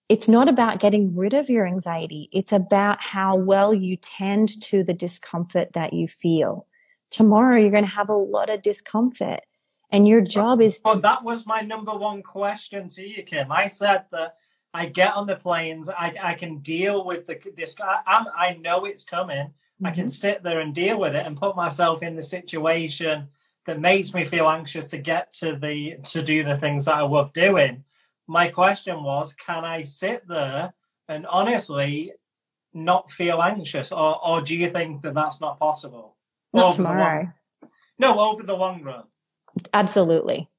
it's 0.08 0.28
not 0.28 0.48
about 0.48 0.80
getting 0.80 1.16
rid 1.16 1.34
of 1.34 1.50
your 1.50 1.66
anxiety. 1.66 2.28
It's 2.32 2.52
about 2.52 2.98
how 3.00 3.36
well 3.36 3.74
you 3.74 3.96
tend 3.96 4.60
to 4.62 4.84
the 4.84 4.94
discomfort 4.94 5.72
that 5.72 5.92
you 5.92 6.06
feel. 6.06 6.66
Tomorrow, 7.10 7.60
you're 7.60 7.70
going 7.70 7.84
to 7.84 7.90
have 7.90 8.08
a 8.08 8.16
lot 8.16 8.48
of 8.48 8.62
discomfort. 8.62 9.40
And 9.90 10.06
your 10.06 10.20
job 10.20 10.60
is 10.60 10.80
Well, 10.84 10.96
to, 10.96 11.00
that 11.02 11.24
was 11.24 11.46
my 11.46 11.60
number 11.60 11.94
one 11.94 12.22
question 12.22 12.88
to 12.90 13.06
you, 13.06 13.22
Kim. 13.22 13.52
I 13.52 13.66
said 13.66 14.04
that 14.12 14.36
I 14.76 14.86
get 14.86 15.14
on 15.14 15.26
the 15.26 15.36
planes, 15.36 15.88
I, 15.88 16.14
I 16.22 16.34
can 16.34 16.58
deal 16.58 17.02
with 17.06 17.26
the 17.26 17.40
this. 17.56 17.76
I, 17.80 18.00
I'm, 18.06 18.26
I 18.36 18.58
know 18.60 18.84
it's 18.84 19.04
coming. 19.04 19.50
I 19.82 19.90
can 19.90 20.04
mm-hmm. 20.04 20.10
sit 20.10 20.42
there 20.42 20.60
and 20.60 20.74
deal 20.74 20.98
with 21.00 21.14
it 21.14 21.24
and 21.24 21.34
put 21.34 21.56
myself 21.56 22.02
in 22.02 22.14
the 22.14 22.22
situation 22.22 23.28
that 23.64 23.80
makes 23.80 24.12
me 24.12 24.26
feel 24.26 24.50
anxious 24.50 24.84
to 24.90 24.98
get 24.98 25.32
to 25.40 25.56
the 25.56 25.96
to 26.10 26.22
do 26.22 26.44
the 26.44 26.58
things 26.58 26.84
that 26.84 26.96
I 26.96 27.02
love 27.02 27.32
doing. 27.32 27.84
My 28.26 28.48
question 28.48 29.02
was, 29.02 29.32
can 29.32 29.64
I 29.64 29.80
sit 29.82 30.28
there 30.28 30.74
and 31.08 31.26
honestly 31.26 32.12
not 32.74 33.10
feel 33.10 33.40
anxious, 33.40 33.92
or 33.92 34.22
or 34.22 34.42
do 34.42 34.54
you 34.54 34.68
think 34.68 35.00
that 35.02 35.14
that's 35.14 35.40
not 35.40 35.58
possible? 35.58 36.16
not 36.52 36.66
Over 36.66 36.76
the 36.76 36.82
long- 36.82 36.94
tomorrow. 36.96 37.32
no, 37.98 38.20
over 38.20 38.42
the 38.42 38.56
long 38.56 38.82
run. 38.82 39.04
Absolutely. 39.72 40.50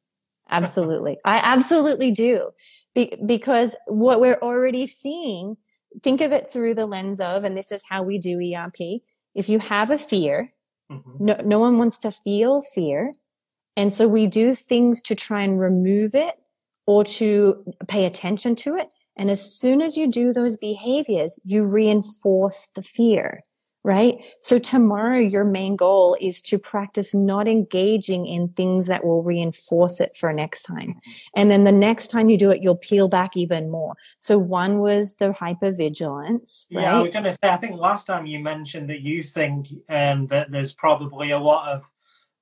Absolutely. 0.49 1.17
I 1.23 1.37
absolutely 1.43 2.11
do. 2.11 2.51
Be- 2.97 3.15
because 3.23 3.75
what 3.85 4.19
we're 4.19 4.39
already 4.41 4.87
seeing, 4.87 5.57
think 6.01 6.19
of 6.19 6.31
it 6.31 6.51
through 6.51 6.73
the 6.73 6.87
lens 6.87 7.19
of, 7.19 7.43
and 7.43 7.55
this 7.55 7.71
is 7.71 7.83
how 7.87 8.01
we 8.01 8.17
do 8.17 8.39
ERP. 8.41 9.03
If 9.35 9.49
you 9.49 9.59
have 9.59 9.91
a 9.91 9.99
fear, 9.99 10.51
Mhm. 10.91 11.19
no, 11.19 11.35
no 11.45 11.59
one 11.59 11.77
wants 11.77 11.99
to 11.99 12.11
feel 12.11 12.63
fear. 12.63 13.13
And 13.75 13.93
so 13.93 14.07
we 14.07 14.25
do 14.25 14.55
things 14.55 15.03
to 15.03 15.13
try 15.13 15.43
and 15.43 15.59
remove 15.59 16.15
it 16.15 16.35
or 16.87 17.03
to 17.03 17.63
pay 17.87 18.05
attention 18.05 18.55
to 18.55 18.75
it. 18.75 18.91
And 19.15 19.29
as 19.29 19.41
soon 19.59 19.79
as 19.81 19.95
you 19.95 20.07
do 20.07 20.33
those 20.33 20.57
behaviors, 20.57 21.37
you 21.43 21.65
reinforce 21.65 22.67
the 22.73 22.81
fear, 22.81 23.43
right? 23.83 24.15
So 24.39 24.59
tomorrow, 24.59 25.17
your 25.17 25.45
main 25.45 25.75
goal 25.75 26.17
is 26.19 26.41
to 26.43 26.59
practice 26.59 27.13
not 27.13 27.47
engaging 27.47 28.25
in 28.25 28.49
things 28.49 28.87
that 28.87 29.05
will 29.05 29.23
reinforce 29.23 30.01
it 30.01 30.17
for 30.17 30.33
next 30.33 30.63
time. 30.63 30.99
And 31.35 31.49
then 31.49 31.63
the 31.63 31.71
next 31.71 32.07
time 32.07 32.29
you 32.29 32.37
do 32.37 32.51
it, 32.51 32.61
you'll 32.61 32.75
peel 32.75 33.07
back 33.07 33.37
even 33.37 33.69
more. 33.71 33.95
So 34.19 34.37
one 34.37 34.79
was 34.79 35.15
the 35.15 35.29
hypervigilance, 35.29 36.65
Yeah, 36.69 36.97
I 36.97 37.01
was 37.01 37.13
going 37.13 37.23
to 37.25 37.31
say. 37.31 37.37
I 37.43 37.57
think 37.57 37.77
last 37.77 38.05
time 38.05 38.25
you 38.25 38.39
mentioned 38.39 38.89
that 38.89 39.01
you 39.01 39.23
think 39.23 39.67
um, 39.89 40.25
that 40.25 40.51
there's 40.51 40.73
probably 40.73 41.31
a 41.31 41.39
lot 41.39 41.69
of 41.69 41.89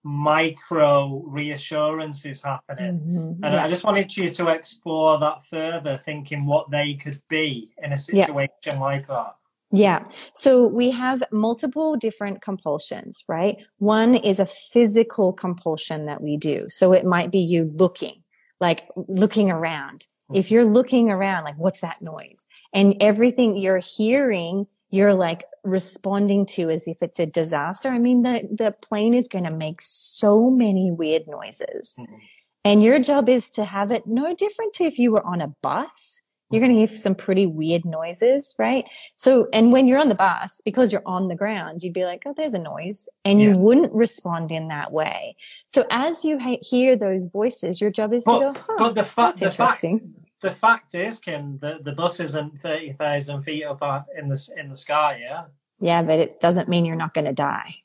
micro 0.03 1.23
reassurances 1.25 2.41
happening, 2.43 2.99
Mhm. 2.99 3.39
and 3.43 3.53
Yeah. 3.55 3.63
I 3.63 3.67
just 3.67 3.83
wanted 3.83 4.15
you 4.15 4.29
to 4.29 4.49
explore 4.49 5.17
that 5.19 5.43
further, 5.43 5.97
thinking 5.97 6.45
what 6.45 6.69
they 6.69 6.93
could 6.93 7.21
be 7.27 7.71
in 7.79 7.85
a 7.85 7.89
Yeah. 7.91 8.27
situation 8.27 8.79
like 8.79 9.07
that. 9.07 9.35
Yeah. 9.75 10.07
So 10.33 10.67
we 10.67 10.91
have 10.91 11.23
multiple 11.31 11.95
different 11.95 12.41
compulsions, 12.41 13.23
right? 13.27 13.57
One 13.77 14.15
is 14.15 14.39
a 14.39 14.45
physical 14.45 15.33
compulsion 15.33 16.05
that 16.05 16.21
we 16.21 16.37
do. 16.37 16.65
So 16.69 16.93
it 16.93 17.05
might 17.05 17.31
be 17.31 17.39
you 17.39 17.65
looking, 17.65 18.23
like 18.59 18.87
looking 18.95 19.51
around. 19.51 20.05
If 20.33 20.49
you're 20.49 20.65
looking 20.65 21.11
around, 21.11 21.43
like, 21.43 21.57
what's 21.57 21.81
that 21.81 21.97
noise? 22.01 22.47
And 22.73 22.95
everything 22.99 23.57
you're 23.57 23.81
hearing, 23.97 24.65
you're 24.89 25.13
like 25.13 25.43
responding 25.63 26.47
to 26.47 26.71
as 26.71 26.87
if 26.87 26.97
it's 27.01 27.19
a 27.19 27.27
disaster. 27.27 27.89
I 27.89 27.99
mean, 27.99 28.23
the, 28.23 28.47
the 28.49 28.71
plane 28.81 29.13
is 29.13 29.27
going 29.27 29.43
to 29.43 29.55
make 29.55 29.77
so 29.81 30.49
many 30.49 30.91
weird 30.91 31.27
noises. 31.27 31.95
Mhm. 31.99 32.19
And 32.63 32.81
your 32.81 32.97
job 32.97 33.29
is 33.29 33.51
to 33.51 33.65
have 33.65 33.91
it 33.91 34.07
no 34.07 34.33
different 34.33 34.73
to 34.75 34.85
if 34.85 34.97
you 34.97 35.11
were 35.11 35.23
on 35.23 35.41
a 35.41 35.53
bus 35.61 36.21
you're 36.51 36.59
going 36.59 36.71
to 36.71 36.75
mm-hmm. 36.75 36.91
hear 36.91 36.99
some 36.99 37.15
pretty 37.15 37.47
weird 37.47 37.85
noises, 37.85 38.53
right? 38.59 38.85
So, 39.15 39.47
and 39.51 39.71
when 39.71 39.87
you're 39.87 39.99
on 39.99 40.09
the 40.09 40.15
bus, 40.15 40.61
because 40.63 40.91
you're 40.91 41.01
on 41.05 41.27
the 41.27 41.35
ground, 41.35 41.81
you'd 41.81 41.93
be 41.93 42.05
like, 42.05 42.23
oh, 42.25 42.33
there's 42.37 42.53
a 42.53 42.59
noise. 42.59 43.09
And 43.23 43.41
you 43.41 43.51
wouldn't 43.57 43.93
respond 43.93 44.51
in 44.51 44.67
that 44.67 44.91
way. 44.91 45.35
So 45.65 45.85
as 45.89 46.23
you 46.23 46.37
ha- 46.37 46.59
hear 46.61 46.95
those 46.95 47.25
voices, 47.25 47.81
your 47.81 47.89
job 47.89 48.13
is 48.13 48.23
but, 48.25 48.39
to 48.39 48.53
go, 48.53 48.59
huh, 48.59 48.75
but 48.77 48.95
the 48.95 49.03
fa- 49.03 49.21
that's 49.21 49.39
the 49.39 49.45
interesting. 49.47 49.99
Fact, 49.99 50.41
the 50.41 50.51
fact 50.51 50.95
is, 50.95 51.19
Kim, 51.19 51.57
the, 51.59 51.79
the 51.81 51.93
bus 51.93 52.19
isn't 52.19 52.61
30,000 52.61 53.41
feet 53.41 53.63
up 53.63 54.07
in 54.15 54.29
the, 54.29 54.49
in 54.57 54.69
the 54.69 54.75
sky, 54.75 55.19
yeah? 55.21 55.45
Yeah, 55.79 56.03
but 56.03 56.19
it 56.19 56.39
doesn't 56.39 56.69
mean 56.69 56.85
you're 56.85 56.95
not 56.95 57.15
going 57.15 57.25
to 57.25 57.33
die. 57.33 57.77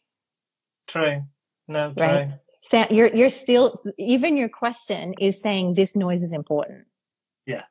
True. 0.86 1.22
No, 1.66 1.94
true. 1.96 2.06
Right? 2.06 2.28
So 2.62 2.86
you're, 2.90 3.14
you're 3.14 3.30
still, 3.30 3.80
even 3.98 4.36
your 4.36 4.50
question 4.50 5.14
is 5.18 5.40
saying 5.40 5.74
this 5.74 5.96
noise 5.96 6.22
is 6.22 6.34
important. 6.34 6.84
Yeah. 7.46 7.62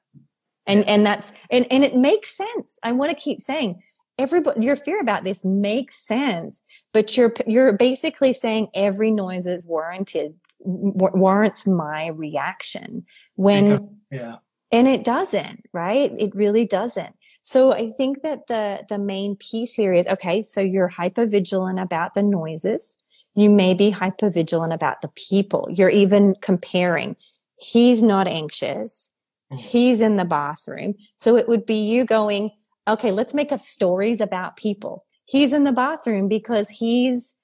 And, 0.70 0.88
and 0.88 1.06
that's, 1.06 1.34
and, 1.50 1.68
and 1.72 1.84
it 1.84 1.96
makes 1.96 2.36
sense. 2.38 2.80
I 2.84 2.94
want 2.94 3.10
to 3.10 3.22
keep 3.22 3.42
saying 3.42 3.82
everybody, 4.18 4.66
your 4.66 4.76
fear 4.76 5.02
about 5.02 5.24
this 5.24 5.44
makes 5.44 5.98
sense, 5.98 6.64
but 6.94 7.18
you're, 7.18 7.34
you're 7.48 7.74
basically 7.74 8.34
saying 8.34 8.70
every 8.74 9.12
noise 9.12 9.48
is 9.48 9.66
warranted, 9.66 10.36
warrants 10.60 11.68
my 11.68 12.08
reaction 12.08 13.06
when, 13.36 13.98
yeah. 14.12 14.36
And 14.72 14.88
it 14.88 15.04
doesn't, 15.04 15.66
right? 15.74 16.14
It 16.20 16.36
really 16.36 16.64
doesn't. 16.64 17.16
So 17.42 17.74
I 17.74 17.92
think 17.92 18.22
that 18.22 18.46
the, 18.48 18.86
the 18.88 19.00
main 19.00 19.36
piece 19.36 19.74
here 19.74 19.94
is, 19.94 20.06
okay, 20.08 20.44
so 20.44 20.62
you're 20.62 20.90
hypervigilant 20.90 21.82
about 21.82 22.14
the 22.14 22.22
noises. 22.22 22.98
You 23.34 23.50
may 23.50 23.74
be 23.74 23.92
hypervigilant 23.92 24.72
about 24.72 25.02
the 25.02 25.08
people. 25.16 25.68
You're 25.72 25.90
even 25.90 26.36
comparing. 26.42 27.16
He's 27.58 28.04
not 28.04 28.28
anxious. 28.28 29.12
Mm. 29.52 29.60
He's 29.60 30.02
in 30.02 30.18
the 30.18 30.26
bathroom. 30.26 30.96
So 31.16 31.36
it 31.36 31.48
would 31.48 31.66
be 31.66 31.88
you 31.88 32.06
going, 32.06 32.52
okay, 32.88 33.12
let's 33.12 33.34
make 33.34 33.52
up 33.52 33.62
stories 33.62 34.22
about 34.22 34.58
people. 34.58 35.06
He's 35.26 35.54
in 35.54 35.64
the 35.64 35.72
bathroom 35.72 36.28
because 36.28 36.70
he's, 36.70 37.36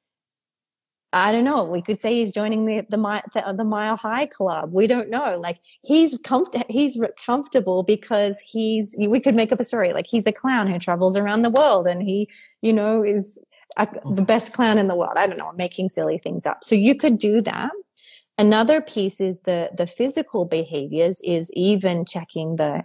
I 1.14 1.32
don't 1.32 1.44
know. 1.44 1.64
We 1.64 1.82
could 1.82 2.02
say 2.02 2.16
he's 2.16 2.34
joining 2.34 2.66
the 2.66 2.86
the, 2.90 2.98
the, 3.34 3.54
the 3.54 3.64
Mile 3.64 3.96
High 3.96 4.26
Club. 4.26 4.74
We 4.74 4.86
don't 4.88 5.10
know. 5.10 5.40
Like 5.42 5.60
he's 5.82 6.20
comf- 6.20 6.70
he's 6.70 7.00
comfortable 7.26 7.84
because 7.84 8.36
he's. 8.44 8.96
We 9.00 9.22
could 9.22 9.36
make 9.36 9.54
up 9.54 9.60
a 9.60 9.64
story 9.64 9.94
like 9.94 10.08
he's 10.08 10.28
a 10.28 10.34
clown 10.34 10.68
who 10.68 10.78
travels 10.78 11.16
around 11.16 11.44
the 11.44 11.52
world 11.52 11.88
and 11.88 12.02
he, 12.02 12.28
you 12.62 12.74
know, 12.74 13.04
is 13.04 13.40
a, 13.78 13.88
the 14.14 14.24
best 14.24 14.52
clown 14.52 14.78
in 14.78 14.88
the 14.88 14.96
world. 14.96 15.14
I 15.16 15.28
don't 15.28 15.38
know. 15.38 15.48
I'm 15.48 15.58
making 15.58 15.90
silly 15.90 16.18
things 16.18 16.46
up. 16.46 16.64
So 16.64 16.76
you 16.76 16.96
could 16.96 17.18
do 17.18 17.40
that. 17.42 17.72
Another 18.38 18.82
piece 18.82 19.22
is 19.22 19.42
the, 19.42 19.70
the 19.76 19.88
physical 19.88 20.44
behaviors 20.44 21.22
is 21.24 21.50
even 21.54 22.04
checking 22.06 22.58
the 22.58 22.84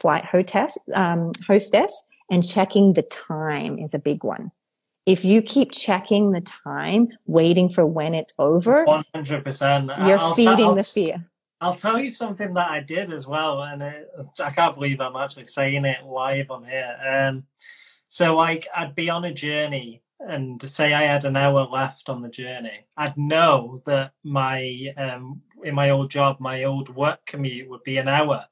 flight 0.00 0.24
hostess, 0.24 0.76
um, 0.94 1.32
hostess 1.46 2.04
and 2.30 2.46
checking 2.46 2.94
the 2.94 3.02
time 3.02 3.78
is 3.78 3.94
a 3.94 3.98
big 3.98 4.24
one. 4.24 4.50
If 5.06 5.24
you 5.24 5.40
keep 5.40 5.72
checking 5.72 6.32
the 6.32 6.40
time, 6.40 7.08
waiting 7.26 7.68
for 7.68 7.86
when 7.86 8.12
it's 8.12 8.34
over, 8.38 8.84
100%. 8.86 10.06
You're 10.06 10.18
I'll, 10.18 10.34
feeding 10.34 10.66
I'll, 10.66 10.74
the 10.74 10.84
fear. 10.84 11.24
I'll 11.60 11.74
tell 11.74 11.98
you 11.98 12.10
something 12.10 12.54
that 12.54 12.70
I 12.70 12.80
did 12.80 13.12
as 13.12 13.26
well. 13.26 13.62
And 13.62 13.82
it, 13.82 14.10
I 14.42 14.50
can't 14.50 14.74
believe 14.74 15.00
I'm 15.00 15.16
actually 15.16 15.46
saying 15.46 15.84
it 15.84 16.04
live 16.04 16.50
on 16.50 16.64
here. 16.64 16.96
Um, 17.08 17.44
so 18.08 18.36
like 18.36 18.66
I'd 18.74 18.94
be 18.94 19.08
on 19.08 19.24
a 19.24 19.32
journey 19.32 20.02
and 20.20 20.68
say 20.68 20.92
I 20.92 21.02
had 21.04 21.24
an 21.24 21.36
hour 21.36 21.64
left 21.64 22.08
on 22.08 22.22
the 22.22 22.28
journey, 22.28 22.86
I'd 22.96 23.16
know 23.16 23.82
that 23.86 24.12
my 24.24 24.92
um, 24.96 25.42
in 25.62 25.74
my 25.74 25.90
old 25.90 26.10
job, 26.10 26.38
my 26.40 26.64
old 26.64 26.94
work 26.94 27.20
commute 27.26 27.68
would 27.68 27.82
be 27.84 27.98
an 27.98 28.08
hour. 28.08 28.46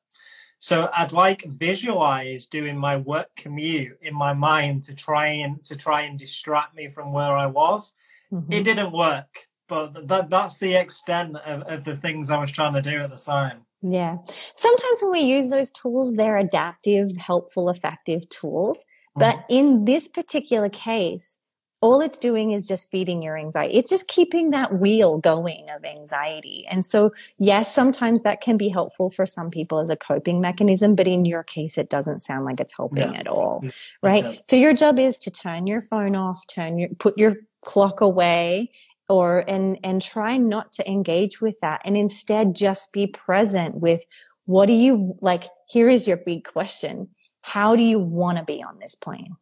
So 0.58 0.88
I'd 0.96 1.12
like 1.12 1.44
visualize 1.46 2.46
doing 2.46 2.76
my 2.76 2.96
work 2.96 3.28
commute 3.36 3.98
in 4.00 4.14
my 4.14 4.32
mind 4.32 4.84
to 4.84 4.94
try 4.94 5.28
and 5.28 5.62
to 5.64 5.76
try 5.76 6.02
and 6.02 6.18
distract 6.18 6.74
me 6.74 6.88
from 6.88 7.12
where 7.12 7.36
I 7.36 7.46
was. 7.46 7.92
Mm-hmm. 8.32 8.52
It 8.52 8.64
didn't 8.64 8.92
work, 8.92 9.48
but 9.68 10.08
that 10.08 10.30
that's 10.30 10.58
the 10.58 10.74
extent 10.74 11.36
of, 11.36 11.62
of 11.62 11.84
the 11.84 11.96
things 11.96 12.30
I 12.30 12.38
was 12.38 12.50
trying 12.50 12.74
to 12.74 12.82
do 12.82 13.02
at 13.02 13.10
the 13.10 13.16
time. 13.16 13.62
Yeah. 13.82 14.16
Sometimes 14.54 14.98
when 15.02 15.12
we 15.12 15.20
use 15.20 15.50
those 15.50 15.70
tools, 15.70 16.14
they're 16.14 16.38
adaptive, 16.38 17.16
helpful, 17.16 17.68
effective 17.68 18.28
tools. 18.30 18.84
But 19.14 19.36
mm-hmm. 19.36 19.52
in 19.52 19.84
this 19.84 20.08
particular 20.08 20.68
case, 20.68 21.38
all 21.80 22.00
it's 22.00 22.18
doing 22.18 22.52
is 22.52 22.66
just 22.66 22.90
feeding 22.90 23.22
your 23.22 23.36
anxiety. 23.36 23.74
It's 23.74 23.90
just 23.90 24.08
keeping 24.08 24.50
that 24.50 24.78
wheel 24.78 25.18
going 25.18 25.66
of 25.74 25.84
anxiety. 25.84 26.66
And 26.70 26.84
so, 26.84 27.12
yes, 27.38 27.74
sometimes 27.74 28.22
that 28.22 28.40
can 28.40 28.56
be 28.56 28.68
helpful 28.68 29.10
for 29.10 29.26
some 29.26 29.50
people 29.50 29.78
as 29.78 29.90
a 29.90 29.96
coping 29.96 30.40
mechanism, 30.40 30.94
but 30.94 31.06
in 31.06 31.24
your 31.24 31.42
case, 31.42 31.76
it 31.76 31.90
doesn't 31.90 32.20
sound 32.20 32.44
like 32.44 32.60
it's 32.60 32.76
helping 32.76 33.14
at 33.16 33.28
all, 33.28 33.60
mm-hmm. 33.60 34.06
right? 34.06 34.40
So 34.48 34.56
your 34.56 34.74
job 34.74 34.98
is 34.98 35.18
to 35.18 35.30
turn 35.30 35.66
your 35.66 35.82
phone 35.82 36.16
off, 36.16 36.46
turn 36.46 36.78
your, 36.78 36.88
put 36.98 37.18
your 37.18 37.36
clock 37.62 38.00
away 38.00 38.70
or, 39.08 39.44
and, 39.46 39.78
and 39.84 40.00
try 40.00 40.38
not 40.38 40.72
to 40.74 40.90
engage 40.90 41.40
with 41.40 41.60
that 41.60 41.82
and 41.84 41.96
instead 41.96 42.56
just 42.56 42.92
be 42.92 43.06
present 43.06 43.76
with 43.76 44.04
what 44.46 44.66
do 44.66 44.72
you 44.72 45.16
like? 45.20 45.44
Here 45.68 45.88
is 45.88 46.06
your 46.06 46.16
big 46.16 46.44
question. 46.44 47.08
How 47.42 47.76
do 47.76 47.82
you 47.82 47.98
want 47.98 48.38
to 48.38 48.44
be 48.44 48.62
on 48.62 48.78
this 48.78 48.94
plane? 48.94 49.36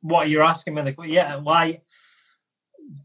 What 0.00 0.28
you're 0.28 0.42
asking 0.42 0.74
me, 0.74 0.82
the 0.82 0.94
yeah, 1.06 1.36
why? 1.36 1.82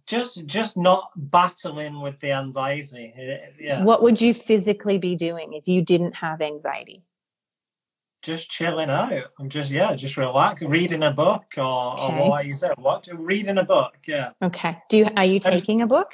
Just, 0.07 0.45
just 0.45 0.77
not 0.77 1.09
battling 1.15 2.01
with 2.01 2.19
the 2.21 2.31
anxiety. 2.31 3.13
Yeah. 3.59 3.83
What 3.83 4.01
would 4.01 4.21
you 4.21 4.33
physically 4.33 4.97
be 4.97 5.15
doing 5.15 5.53
if 5.53 5.67
you 5.67 5.81
didn't 5.81 6.15
have 6.17 6.41
anxiety? 6.41 7.03
Just 8.21 8.49
chilling 8.49 8.89
out. 8.89 9.25
I'm 9.37 9.49
just 9.49 9.69
yeah, 9.69 9.93
just 9.95 10.15
relax, 10.15 10.61
reading 10.61 11.03
a 11.03 11.11
book 11.11 11.43
or, 11.57 11.99
okay. 11.99 12.19
or 12.19 12.29
what 12.29 12.45
you 12.45 12.55
said. 12.55 12.75
What 12.77 13.05
reading 13.11 13.57
a 13.57 13.65
book? 13.65 13.95
Yeah. 14.07 14.29
Okay. 14.41 14.77
Do 14.89 14.99
you 14.99 15.09
are 15.17 15.25
you 15.25 15.41
taking 15.41 15.81
a 15.81 15.87
book? 15.87 16.13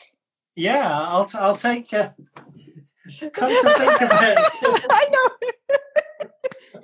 Yeah, 0.55 0.89
I'll 0.91 1.25
t- 1.25 1.37
I'll 1.37 1.55
take. 1.55 1.93
Uh, 1.93 2.09
come 3.33 3.49
to 3.49 3.69
think 3.77 4.01
of 4.01 4.09
it, 4.11 4.87
I 4.89 5.07
know. 5.11 5.49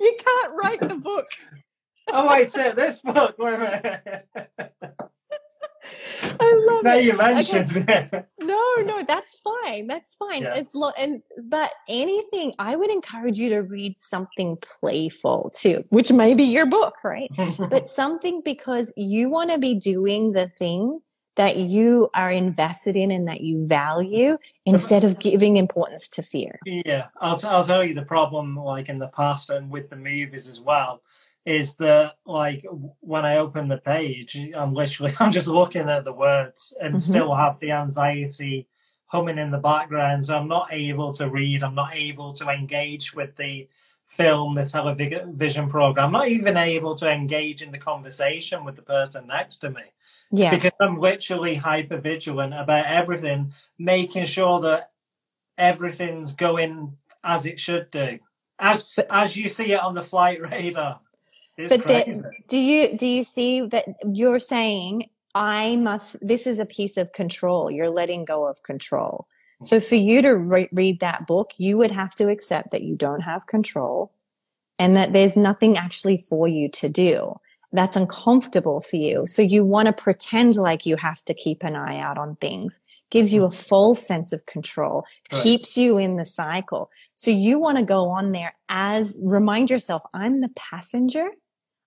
you 0.00 0.16
can't 0.18 0.54
write 0.54 0.80
the 0.80 0.96
book. 0.96 1.26
I 2.12 2.26
wait, 2.26 2.48
take 2.50 2.76
this 2.76 3.02
book. 3.02 3.36
Wait 3.38 3.54
a 3.54 3.58
minute. 3.58 4.26
I 6.40 6.64
love 6.68 6.84
now 6.84 6.96
it. 6.96 7.04
you 7.04 7.12
mentioned 7.16 7.76
okay. 7.76 8.08
it. 8.12 8.26
No, 8.40 8.74
no, 8.84 9.02
that's 9.02 9.36
fine. 9.36 9.86
That's 9.86 10.14
fine. 10.14 10.42
Yeah. 10.42 10.54
It's 10.56 10.74
lo- 10.74 10.92
and 10.98 11.22
but 11.44 11.70
anything, 11.88 12.52
I 12.58 12.76
would 12.76 12.90
encourage 12.90 13.38
you 13.38 13.50
to 13.50 13.58
read 13.58 13.96
something 13.98 14.56
playful 14.56 15.52
too, 15.54 15.84
which 15.90 16.12
may 16.12 16.34
be 16.34 16.44
your 16.44 16.66
book, 16.66 16.94
right? 17.04 17.30
but 17.58 17.88
something 18.02 18.42
because 18.44 18.92
you 18.96 19.30
want 19.30 19.50
to 19.50 19.58
be 19.58 19.74
doing 19.74 20.32
the 20.32 20.48
thing 20.48 21.00
that 21.36 21.58
you 21.58 22.08
are 22.14 22.30
invested 22.30 22.96
in 22.96 23.10
and 23.10 23.28
that 23.28 23.42
you 23.42 23.66
value 23.66 24.38
instead 24.64 25.04
of 25.04 25.18
giving 25.18 25.58
importance 25.58 26.08
to 26.08 26.22
fear. 26.22 26.58
Yeah, 26.64 27.08
I'll, 27.20 27.36
t- 27.36 27.46
I'll 27.46 27.64
tell 27.64 27.84
you 27.84 27.92
the 27.92 28.04
problem, 28.04 28.56
like 28.56 28.88
in 28.88 28.98
the 28.98 29.08
past 29.08 29.50
and 29.50 29.70
with 29.70 29.90
the 29.90 29.96
movies 29.96 30.48
as 30.48 30.60
well, 30.60 31.02
is 31.46 31.76
that 31.76 32.14
like 32.26 32.66
when 33.00 33.24
I 33.24 33.38
open 33.38 33.68
the 33.68 33.78
page, 33.78 34.36
I'm 34.54 34.74
literally 34.74 35.14
I'm 35.20 35.32
just 35.32 35.48
looking 35.48 35.88
at 35.88 36.04
the 36.04 36.12
words 36.12 36.76
and 36.80 36.96
mm-hmm. 36.96 36.98
still 36.98 37.34
have 37.34 37.58
the 37.60 37.70
anxiety 37.70 38.66
humming 39.06 39.38
in 39.38 39.52
the 39.52 39.58
background. 39.58 40.26
So 40.26 40.36
I'm 40.36 40.48
not 40.48 40.68
able 40.72 41.12
to 41.14 41.30
read. 41.30 41.62
I'm 41.62 41.76
not 41.76 41.94
able 41.94 42.32
to 42.34 42.48
engage 42.48 43.14
with 43.14 43.36
the 43.36 43.68
film, 44.06 44.54
the 44.54 44.64
television 44.64 45.68
program. 45.68 46.06
I'm 46.06 46.12
not 46.12 46.28
even 46.28 46.56
able 46.56 46.96
to 46.96 47.10
engage 47.10 47.62
in 47.62 47.70
the 47.70 47.78
conversation 47.78 48.64
with 48.64 48.74
the 48.74 48.82
person 48.82 49.28
next 49.28 49.58
to 49.58 49.70
me. 49.70 49.82
Yeah. 50.32 50.50
Because 50.50 50.72
I'm 50.80 50.98
literally 50.98 51.54
hyper 51.54 51.98
vigilant 51.98 52.54
about 52.54 52.86
everything, 52.86 53.52
making 53.78 54.24
sure 54.24 54.60
that 54.60 54.90
everything's 55.56 56.34
going 56.34 56.96
as 57.22 57.46
it 57.46 57.60
should 57.60 57.90
do. 57.92 58.18
As 58.58 58.86
but, 58.96 59.06
as 59.10 59.36
you 59.36 59.48
see 59.48 59.72
it 59.72 59.80
on 59.80 59.94
the 59.94 60.02
flight 60.02 60.40
radar. 60.40 60.98
But 61.56 61.86
the, 61.86 62.22
do 62.48 62.58
you 62.58 62.96
do 62.98 63.06
you 63.06 63.24
see 63.24 63.62
that 63.62 63.86
you're 64.12 64.38
saying 64.38 65.08
I 65.34 65.76
must 65.76 66.16
this 66.20 66.46
is 66.46 66.58
a 66.58 66.66
piece 66.66 66.96
of 66.96 67.12
control. 67.12 67.70
You're 67.70 67.90
letting 67.90 68.24
go 68.24 68.46
of 68.46 68.62
control. 68.62 69.26
So 69.64 69.80
for 69.80 69.94
you 69.94 70.20
to 70.20 70.36
re- 70.36 70.68
read 70.70 71.00
that 71.00 71.26
book, 71.26 71.52
you 71.56 71.78
would 71.78 71.90
have 71.90 72.14
to 72.16 72.28
accept 72.28 72.72
that 72.72 72.82
you 72.82 72.94
don't 72.94 73.22
have 73.22 73.46
control 73.46 74.12
and 74.78 74.96
that 74.96 75.14
there's 75.14 75.34
nothing 75.34 75.78
actually 75.78 76.18
for 76.18 76.46
you 76.46 76.68
to 76.72 76.90
do 76.90 77.40
that's 77.72 77.96
uncomfortable 77.96 78.80
for 78.80 78.96
you. 78.96 79.26
So 79.26 79.42
you 79.42 79.64
want 79.64 79.86
to 79.86 79.92
pretend 79.92 80.56
like 80.56 80.86
you 80.86 80.96
have 80.96 81.24
to 81.26 81.34
keep 81.34 81.62
an 81.62 81.76
eye 81.76 81.98
out 81.98 82.18
on 82.18 82.36
things, 82.36 82.80
gives 83.10 83.34
you 83.34 83.44
a 83.44 83.50
false 83.50 84.06
sense 84.06 84.32
of 84.32 84.46
control, 84.46 85.04
right. 85.32 85.42
keeps 85.42 85.76
you 85.76 85.98
in 85.98 86.16
the 86.16 86.24
cycle. 86.24 86.90
So 87.14 87.30
you 87.30 87.58
want 87.58 87.78
to 87.78 87.84
go 87.84 88.08
on 88.08 88.32
there 88.32 88.54
as 88.68 89.18
remind 89.22 89.70
yourself, 89.70 90.02
I'm 90.14 90.40
the 90.40 90.50
passenger. 90.56 91.28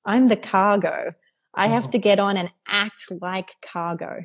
I'm 0.05 0.27
the 0.27 0.35
cargo. 0.35 1.11
I 1.53 1.67
have 1.67 1.83
mm-hmm. 1.83 1.91
to 1.91 1.99
get 1.99 2.19
on 2.19 2.37
and 2.37 2.49
act 2.67 3.11
like 3.21 3.55
cargo. 3.61 4.23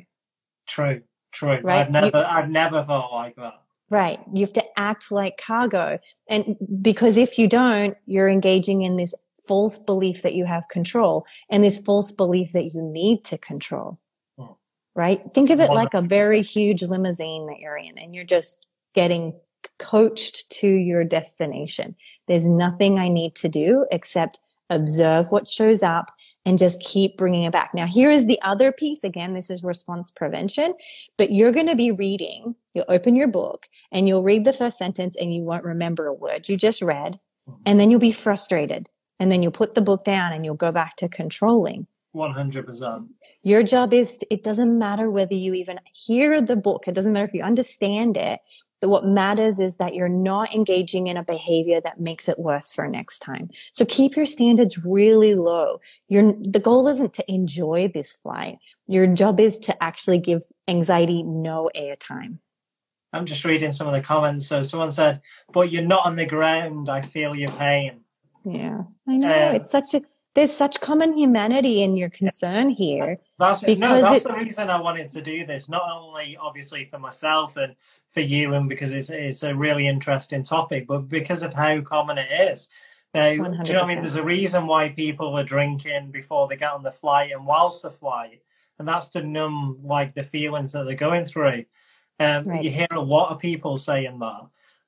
True, 0.67 1.01
true. 1.31 1.59
Right? 1.61 1.85
I've 1.85 1.91
never, 1.91 2.07
you, 2.07 2.23
I've 2.23 2.49
never 2.49 2.83
thought 2.83 3.11
like 3.11 3.35
that. 3.35 3.53
Right. 3.89 4.19
You 4.33 4.41
have 4.41 4.53
to 4.53 4.79
act 4.79 5.11
like 5.11 5.37
cargo. 5.37 5.99
And 6.27 6.55
because 6.81 7.17
if 7.17 7.37
you 7.37 7.47
don't, 7.47 7.95
you're 8.07 8.29
engaging 8.29 8.81
in 8.81 8.97
this 8.97 9.13
false 9.47 9.77
belief 9.77 10.23
that 10.23 10.33
you 10.33 10.45
have 10.45 10.67
control 10.69 11.25
and 11.51 11.63
this 11.63 11.79
false 11.79 12.11
belief 12.11 12.51
that 12.53 12.73
you 12.73 12.81
need 12.81 13.23
to 13.25 13.37
control. 13.37 13.99
Hmm. 14.37 14.53
Right. 14.95 15.21
Think 15.33 15.51
of 15.51 15.59
it 15.59 15.69
like 15.69 15.93
a 15.93 16.01
very 16.01 16.41
huge 16.41 16.81
limousine 16.81 17.45
that 17.47 17.59
you're 17.59 17.77
in 17.77 17.97
and 17.97 18.15
you're 18.15 18.23
just 18.23 18.67
getting 18.95 19.33
coached 19.77 20.51
to 20.51 20.67
your 20.67 21.03
destination. 21.03 21.95
There's 22.27 22.47
nothing 22.47 22.97
I 22.97 23.09
need 23.09 23.35
to 23.35 23.49
do 23.49 23.85
except 23.91 24.39
observe 24.69 25.31
what 25.31 25.47
shows 25.47 25.83
up 25.83 26.11
and 26.45 26.57
just 26.57 26.79
keep 26.81 27.17
bringing 27.17 27.43
it 27.43 27.51
back. 27.51 27.71
Now, 27.73 27.87
here 27.87 28.11
is 28.11 28.25
the 28.25 28.41
other 28.41 28.71
piece. 28.71 29.03
Again, 29.03 29.33
this 29.33 29.49
is 29.49 29.63
response 29.63 30.11
prevention, 30.11 30.73
but 31.17 31.31
you're 31.31 31.51
going 31.51 31.67
to 31.67 31.75
be 31.75 31.91
reading. 31.91 32.53
You'll 32.73 32.85
open 32.87 33.15
your 33.15 33.27
book 33.27 33.67
and 33.91 34.07
you'll 34.07 34.23
read 34.23 34.45
the 34.45 34.53
first 34.53 34.77
sentence 34.77 35.15
and 35.15 35.33
you 35.33 35.43
won't 35.43 35.63
remember 35.63 36.07
a 36.07 36.13
word 36.13 36.47
you 36.47 36.57
just 36.57 36.81
read. 36.81 37.19
Mm-hmm. 37.49 37.61
And 37.65 37.79
then 37.79 37.91
you'll 37.91 37.99
be 37.99 38.11
frustrated. 38.11 38.89
And 39.19 39.31
then 39.31 39.41
you'll 39.41 39.51
put 39.51 39.75
the 39.75 39.81
book 39.81 40.03
down 40.03 40.33
and 40.33 40.45
you'll 40.45 40.55
go 40.55 40.71
back 40.71 40.97
to 40.97 41.07
controlling. 41.07 41.87
100%. 42.15 43.07
Your 43.43 43.63
job 43.63 43.93
is, 43.93 44.17
to, 44.17 44.27
it 44.31 44.43
doesn't 44.43 44.77
matter 44.77 45.09
whether 45.09 45.35
you 45.35 45.53
even 45.53 45.79
hear 45.93 46.41
the 46.41 46.55
book. 46.55 46.87
It 46.87 46.95
doesn't 46.95 47.11
matter 47.11 47.25
if 47.25 47.33
you 47.33 47.43
understand 47.43 48.17
it 48.17 48.39
that 48.81 48.89
what 48.89 49.05
matters 49.05 49.59
is 49.59 49.77
that 49.77 49.95
you're 49.95 50.09
not 50.09 50.53
engaging 50.53 51.07
in 51.07 51.17
a 51.17 51.23
behavior 51.23 51.79
that 51.81 51.99
makes 51.99 52.27
it 52.27 52.37
worse 52.37 52.73
for 52.73 52.87
next 52.87 53.19
time. 53.19 53.49
So 53.71 53.85
keep 53.85 54.15
your 54.15 54.25
standards 54.25 54.85
really 54.85 55.35
low. 55.35 55.79
Your, 56.07 56.33
the 56.39 56.59
goal 56.59 56.87
isn't 56.87 57.13
to 57.15 57.31
enjoy 57.31 57.89
this 57.93 58.13
flight. 58.13 58.57
Your 58.87 59.07
job 59.07 59.39
is 59.39 59.57
to 59.59 59.83
actually 59.83 60.19
give 60.19 60.43
anxiety 60.67 61.23
no 61.23 61.69
airtime. 61.75 62.39
I'm 63.13 63.25
just 63.25 63.45
reading 63.45 63.71
some 63.71 63.87
of 63.87 63.93
the 63.93 64.01
comments. 64.01 64.45
So 64.45 64.61
someone 64.61 64.91
said, 64.91 65.21
but 65.53 65.71
you're 65.71 65.83
not 65.83 66.05
on 66.05 66.17
the 66.17 66.25
ground. 66.25 66.89
I 66.89 67.01
feel 67.01 67.33
your 67.33 67.51
pain. 67.51 68.01
Yeah, 68.43 68.83
I 69.07 69.17
know. 69.17 69.49
Um, 69.49 69.55
it's 69.55 69.71
such 69.71 69.93
a, 69.93 70.01
there's 70.35 70.51
such 70.51 70.81
common 70.81 71.17
humanity 71.17 71.81
in 71.81 71.95
your 71.95 72.09
concern 72.09 72.69
here. 72.69 73.17
That's 73.39 73.61
because 73.61 73.79
no, 73.79 74.01
that's 74.01 74.23
the 74.23 74.33
reason 74.33 74.69
I 74.69 74.81
wanted 74.81 75.09
to 75.11 75.21
do 75.21 75.45
this. 75.45 75.69
Not 75.69 75.83
only 75.89 76.37
obviously 76.37 76.85
for 76.85 76.99
myself 76.99 77.55
and 77.55 77.75
for 78.13 78.19
you, 78.19 78.53
and 78.53 78.67
because 78.67 78.91
it's 78.91 79.09
it's 79.09 79.43
a 79.43 79.55
really 79.55 79.87
interesting 79.87 80.43
topic, 80.43 80.87
but 80.87 81.07
because 81.07 81.41
of 81.41 81.53
how 81.53 81.81
common 81.81 82.17
it 82.17 82.29
is. 82.51 82.69
Now, 83.13 83.31
100%. 83.31 83.63
do 83.63 83.71
you 83.71 83.73
know 83.73 83.79
what 83.79 83.89
I 83.89 83.93
mean? 83.93 84.01
There's 84.01 84.15
a 84.17 84.23
reason 84.23 84.67
why 84.67 84.89
people 84.89 85.39
are 85.39 85.43
drinking 85.43 86.11
before 86.11 86.49
they 86.49 86.57
get 86.57 86.73
on 86.73 86.83
the 86.83 86.91
flight 86.91 87.31
and 87.31 87.45
whilst 87.45 87.83
the 87.83 87.91
flight, 87.91 88.41
and 88.77 88.85
that's 88.85 89.09
to 89.11 89.23
numb 89.23 89.79
like 89.83 90.13
the 90.13 90.23
feelings 90.23 90.73
that 90.73 90.83
they're 90.83 90.95
going 90.95 91.23
through. 91.23 91.63
Um, 92.19 92.43
right. 92.43 92.61
You 92.61 92.71
hear 92.71 92.87
a 92.91 93.01
lot 93.01 93.31
of 93.31 93.39
people 93.39 93.77
saying 93.77 94.19
that. 94.19 94.41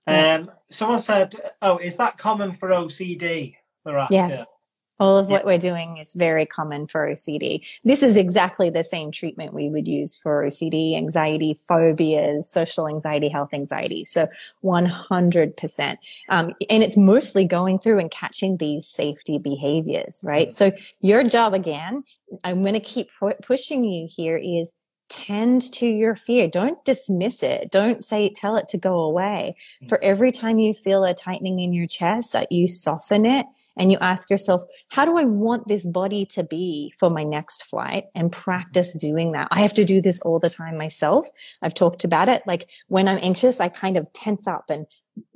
Yeah. 0.08 0.36
Um, 0.36 0.52
someone 0.70 1.00
said, 1.00 1.36
"Oh, 1.62 1.78
is 1.78 1.96
that 1.96 2.18
common 2.18 2.52
for 2.52 2.70
OCD?" 2.70 3.56
They're 3.86 3.98
asking. 3.98 4.18
Yes. 4.18 4.54
All 5.00 5.18
of 5.18 5.28
what 5.28 5.46
we're 5.46 5.58
doing 5.58 5.98
is 5.98 6.14
very 6.14 6.46
common 6.46 6.88
for 6.88 7.08
OCD. 7.08 7.66
This 7.84 8.02
is 8.02 8.18
exactly 8.18 8.70
the 8.70 8.84
same 8.84 9.12
treatment 9.12 9.54
we 9.54 9.70
would 9.70 9.88
use 9.88 10.16
for 10.16 10.44
OCD, 10.44 10.96
anxiety, 10.98 11.54
phobias, 11.54 12.50
social 12.50 12.88
anxiety, 12.88 13.30
health 13.30 13.54
anxiety. 13.54 14.06
So 14.06 14.28
100%. 14.64 15.98
Um, 16.30 16.54
and 16.70 16.84
it's 16.84 16.98
mostly 16.98 17.46
going 17.46 17.78
through 17.78 18.00
and 18.00 18.10
catching 18.10 18.58
these 18.58 18.88
safety 18.88 19.38
behaviors, 19.38 20.22
right? 20.24 20.52
So 20.52 20.72
your 21.02 21.24
job 21.24 21.54
again, 21.54 22.04
I'm 22.44 22.62
going 22.62 22.74
to 22.74 22.80
keep 22.80 23.10
pushing 23.44 23.84
you 23.84 24.08
here 24.10 24.38
is 24.38 24.74
tend 25.10 25.62
to 25.74 25.86
your 25.86 26.16
fear. 26.16 26.48
Don't 26.48 26.84
dismiss 26.84 27.44
it. 27.44 27.72
Don't 27.72 28.04
say, 28.04 28.30
tell 28.30 28.56
it 28.58 28.68
to 28.70 28.78
go 28.78 29.00
away. 29.00 29.56
Mm. 29.84 29.90
For 29.90 30.04
every 30.04 30.32
time 30.32 30.60
you 30.60 30.74
feel 30.74 31.04
a 31.04 31.14
tightening 31.14 31.60
in 31.60 31.74
your 31.74 31.88
chest, 31.88 32.34
that 32.34 32.52
you 32.52 32.68
soften 32.68 33.26
it 33.26 33.46
and 33.78 33.92
you 33.92 33.98
ask 34.00 34.30
yourself, 34.30 34.64
how 34.90 35.06
do 35.06 35.18
I 35.18 35.24
want 35.24 35.68
this 35.68 35.86
body 35.86 36.26
to 36.28 36.44
be 36.44 36.94
for 37.00 37.10
my 37.10 37.24
next 37.24 37.64
flight 37.64 38.06
and 38.16 38.32
practice 38.32 38.94
doing 38.94 39.32
that? 39.34 39.48
I 39.52 39.62
have 39.62 39.74
to 39.76 39.86
do 39.86 40.02
this 40.02 40.20
all 40.22 40.40
the 40.40 40.50
time 40.50 40.78
myself. 40.78 41.30
I've 41.62 41.74
talked 41.74 42.04
about 42.04 42.30
it. 42.30 42.42
Like 42.46 42.70
when 42.88 43.08
I'm 43.08 43.20
anxious, 43.22 43.60
I 43.60 43.70
kind 43.70 43.98
of 43.98 44.12
tense 44.14 44.48
up 44.48 44.66
and 44.70 44.86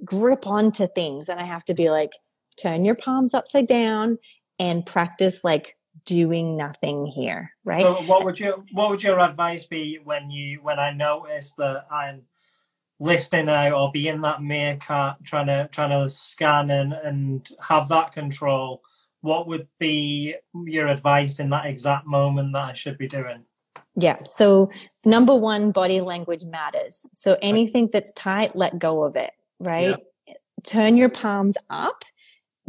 grip 0.04 0.48
onto 0.48 0.88
things 0.88 1.30
and 1.30 1.40
I 1.40 1.44
have 1.44 1.66
to 1.66 1.74
be 1.74 1.90
like, 1.90 2.12
turn 2.62 2.86
your 2.86 2.96
palms 2.96 3.34
upside 3.34 3.68
down 3.68 4.18
and 4.60 4.86
practice 4.86 5.44
like 5.44 5.78
doing 6.06 6.58
nothing 6.58 7.06
here. 7.06 7.52
Right. 7.64 7.82
So 7.82 8.02
what 8.04 8.26
would 8.26 8.40
you, 8.40 8.64
what 8.72 8.90
would 8.90 9.04
your 9.04 9.20
advice 9.20 9.66
be 9.66 10.00
when 10.04 10.32
you, 10.32 10.60
when 10.62 10.80
I 10.80 10.92
notice 10.92 11.54
that 11.58 11.86
I'm, 11.92 12.24
listening 13.02 13.50
out 13.50 13.74
or 13.74 13.92
be 13.92 14.08
in 14.08 14.22
that 14.22 14.44
meerkat 14.44 15.18
trying 15.24 15.48
to 15.48 15.68
trying 15.72 15.90
to 15.90 16.08
scan 16.10 16.70
and, 16.70 16.94
and 16.94 17.50
have 17.60 17.90
that 17.90 18.12
control, 18.12 18.84
what 19.22 19.48
would 19.48 19.68
be 19.80 20.36
your 20.66 20.88
advice 20.88 21.40
in 21.40 21.50
that 21.50 21.66
exact 21.66 22.06
moment 22.06 22.54
that 22.54 22.64
I 22.64 22.74
should 22.74 23.00
be 23.00 23.08
doing? 23.08 23.44
Yeah. 23.96 24.24
So 24.24 24.72
number 25.04 25.36
one, 25.36 25.72
body 25.72 26.00
language 26.00 26.44
matters. 26.46 27.08
So 27.12 27.38
anything 27.42 27.90
that's 27.92 28.12
tight, 28.12 28.56
let 28.56 28.78
go 28.78 29.04
of 29.04 29.16
it, 29.16 29.32
right? 29.60 29.98
Yeah. 30.28 30.34
Turn 30.64 30.96
your 30.96 31.10
palms 31.10 31.58
up. 31.72 32.04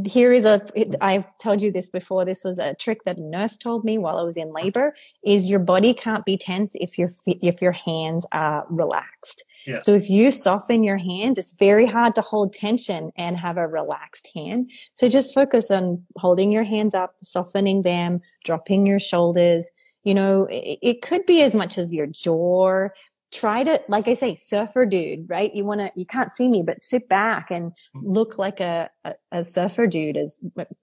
Here 0.06 0.32
is 0.32 0.46
a, 0.46 0.66
I've 1.04 1.26
told 1.36 1.60
you 1.60 1.70
this 1.70 1.90
before. 1.90 2.24
This 2.24 2.42
was 2.42 2.58
a 2.58 2.74
trick 2.74 3.04
that 3.04 3.18
a 3.18 3.22
nurse 3.22 3.58
told 3.58 3.84
me 3.84 3.98
while 3.98 4.16
I 4.16 4.22
was 4.22 4.38
in 4.38 4.52
labor 4.52 4.94
is 5.22 5.50
your 5.50 5.60
body 5.60 5.92
can't 5.92 6.24
be 6.24 6.38
tense 6.38 6.72
if 6.74 6.98
your, 6.98 7.10
if 7.26 7.60
your 7.60 7.72
hands 7.72 8.26
are 8.32 8.64
relaxed. 8.70 9.44
So 9.80 9.94
if 9.94 10.10
you 10.10 10.30
soften 10.30 10.82
your 10.82 10.98
hands, 10.98 11.38
it's 11.38 11.52
very 11.52 11.86
hard 11.86 12.14
to 12.16 12.20
hold 12.20 12.52
tension 12.52 13.12
and 13.16 13.36
have 13.38 13.56
a 13.56 13.66
relaxed 13.66 14.28
hand. 14.34 14.70
So 14.94 15.08
just 15.08 15.34
focus 15.34 15.70
on 15.70 16.04
holding 16.16 16.50
your 16.50 16.64
hands 16.64 16.94
up, 16.94 17.14
softening 17.22 17.82
them, 17.82 18.20
dropping 18.44 18.86
your 18.86 18.98
shoulders. 18.98 19.70
You 20.04 20.14
know, 20.14 20.46
it, 20.50 20.78
it 20.82 21.02
could 21.02 21.26
be 21.26 21.42
as 21.42 21.54
much 21.54 21.78
as 21.78 21.92
your 21.92 22.06
jaw. 22.06 22.88
Try 23.32 23.64
to, 23.64 23.80
like 23.88 24.08
I 24.08 24.14
say, 24.14 24.34
surfer 24.34 24.84
dude, 24.84 25.30
right? 25.30 25.54
You 25.54 25.64
want 25.64 25.80
to, 25.80 25.90
you 25.94 26.04
can't 26.04 26.30
see 26.36 26.48
me, 26.48 26.62
but 26.62 26.82
sit 26.82 27.08
back 27.08 27.50
and 27.50 27.72
mm-hmm. 27.96 28.12
look 28.12 28.36
like 28.36 28.60
a, 28.60 28.90
a, 29.04 29.14
a 29.30 29.44
surfer 29.44 29.86
dude 29.86 30.18
as 30.18 30.36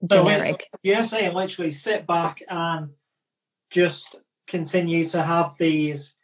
generic. 0.04 0.66
So 0.72 0.78
you're 0.82 1.04
saying 1.04 1.34
literally 1.34 1.70
sit 1.70 2.06
back 2.08 2.42
and 2.48 2.90
just 3.70 4.16
continue 4.48 5.06
to 5.10 5.22
have 5.22 5.56
these 5.58 6.14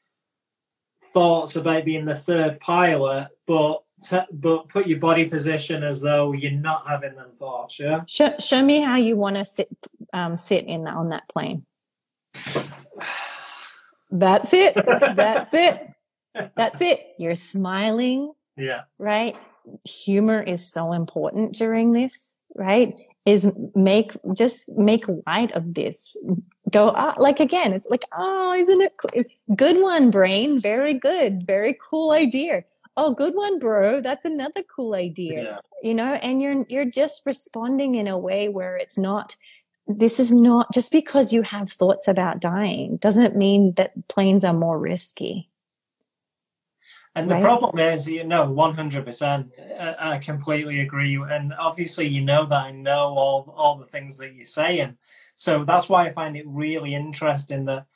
thoughts 1.17 1.57
about 1.57 1.87
being 1.87 2.05
the 2.05 2.15
third 2.15 2.61
pilot, 2.61 3.29
but 3.47 3.83
but 4.31 4.69
put 4.69 4.87
your 4.87 4.99
body 4.99 5.25
position 5.25 5.83
as 5.83 6.03
though 6.03 6.33
you're 6.33 6.53
not 6.53 6.87
having 6.87 7.15
them 7.15 7.31
thoughts. 7.33 7.81
Yeah. 7.81 8.03
Show, 8.07 8.35
show 8.39 8.63
me 8.63 8.83
how 8.83 8.97
you 8.97 9.17
want 9.17 9.37
to 9.37 9.47
sit 9.47 9.71
um, 10.13 10.37
sit 10.37 10.67
in 10.67 10.85
that, 10.85 10.93
on 10.93 11.09
that 11.09 11.27
plane. 11.31 11.65
That's 14.11 14.53
it. 14.53 14.75
That's 14.75 15.55
it. 15.55 15.89
That's 16.55 16.83
it. 16.83 17.01
You're 17.19 17.35
smiling. 17.35 18.35
Yeah. 18.59 18.83
Right. 18.99 19.37
Humor 19.85 20.43
is 20.43 20.71
so 20.71 20.93
important 20.93 21.55
during 21.55 21.93
this. 21.93 22.35
Right 22.55 22.95
is 23.25 23.51
make 23.75 24.13
just 24.35 24.69
make 24.77 25.05
light 25.27 25.51
of 25.53 25.75
this 25.75 26.17
go 26.71 26.93
ah, 26.97 27.15
like 27.19 27.41
again 27.41 27.73
it's 27.73 27.89
like 27.89 28.05
oh 28.17 28.53
isn't 28.55 28.81
it 28.81 28.93
cool? 28.97 29.25
good 29.55 29.81
one 29.81 30.11
brain 30.11 30.59
very 30.59 30.95
good 30.95 31.47
very 31.47 31.77
cool 31.81 32.13
idea 32.13 32.65
oh 32.97 33.15
good 33.15 33.35
one 33.35 33.59
bro 33.59 34.01
that's 34.01 34.25
another 34.25 34.63
cool 34.63 34.95
idea 34.95 35.43
yeah. 35.43 35.59
you 35.83 35.95
know 35.95 36.15
and 36.15 36.43
you're 36.43 36.65
you're 36.69 36.85
just 36.85 37.25
responding 37.27 37.95
in 37.95 38.09
a 38.09 38.19
way 38.19 38.49
where 38.49 38.77
it's 38.77 38.99
not 38.99 39.37
this 39.87 40.19
is 40.19 40.33
not 40.33 40.73
just 40.73 40.91
because 40.91 41.33
you 41.33 41.43
have 41.43 41.71
thoughts 41.71 42.09
about 42.09 42.41
dying 42.41 42.97
doesn't 42.97 43.37
mean 43.37 43.73
that 43.75 43.93
planes 44.09 44.45
are 44.45 44.55
more 44.55 44.79
risky 44.79 45.47
and 47.17 47.31
the 47.31 47.37
right. 47.37 47.43
problem 47.43 47.79
is, 47.79 48.07
you 48.07 48.25
know, 48.25 48.47
100%, 48.47 49.49
I 49.99 50.19
completely 50.19 50.81
agree. 50.81 51.17
And 51.17 51.55
obviously, 51.55 52.07
you 52.07 52.21
know 52.21 52.45
that 52.45 52.59
I 52.59 52.73
know 52.73 53.15
all, 53.17 53.55
all 53.57 53.79
the 53.79 53.87
things 53.87 54.19
that 54.19 54.35
you're 54.35 54.45
saying. 54.45 54.99
So 55.37 55.65
that's 55.65 55.89
why 55.89 56.07
I 56.07 56.13
find 56.13 56.37
it 56.37 56.47
really 56.49 56.95
interesting 56.95 57.67
that 57.67 57.87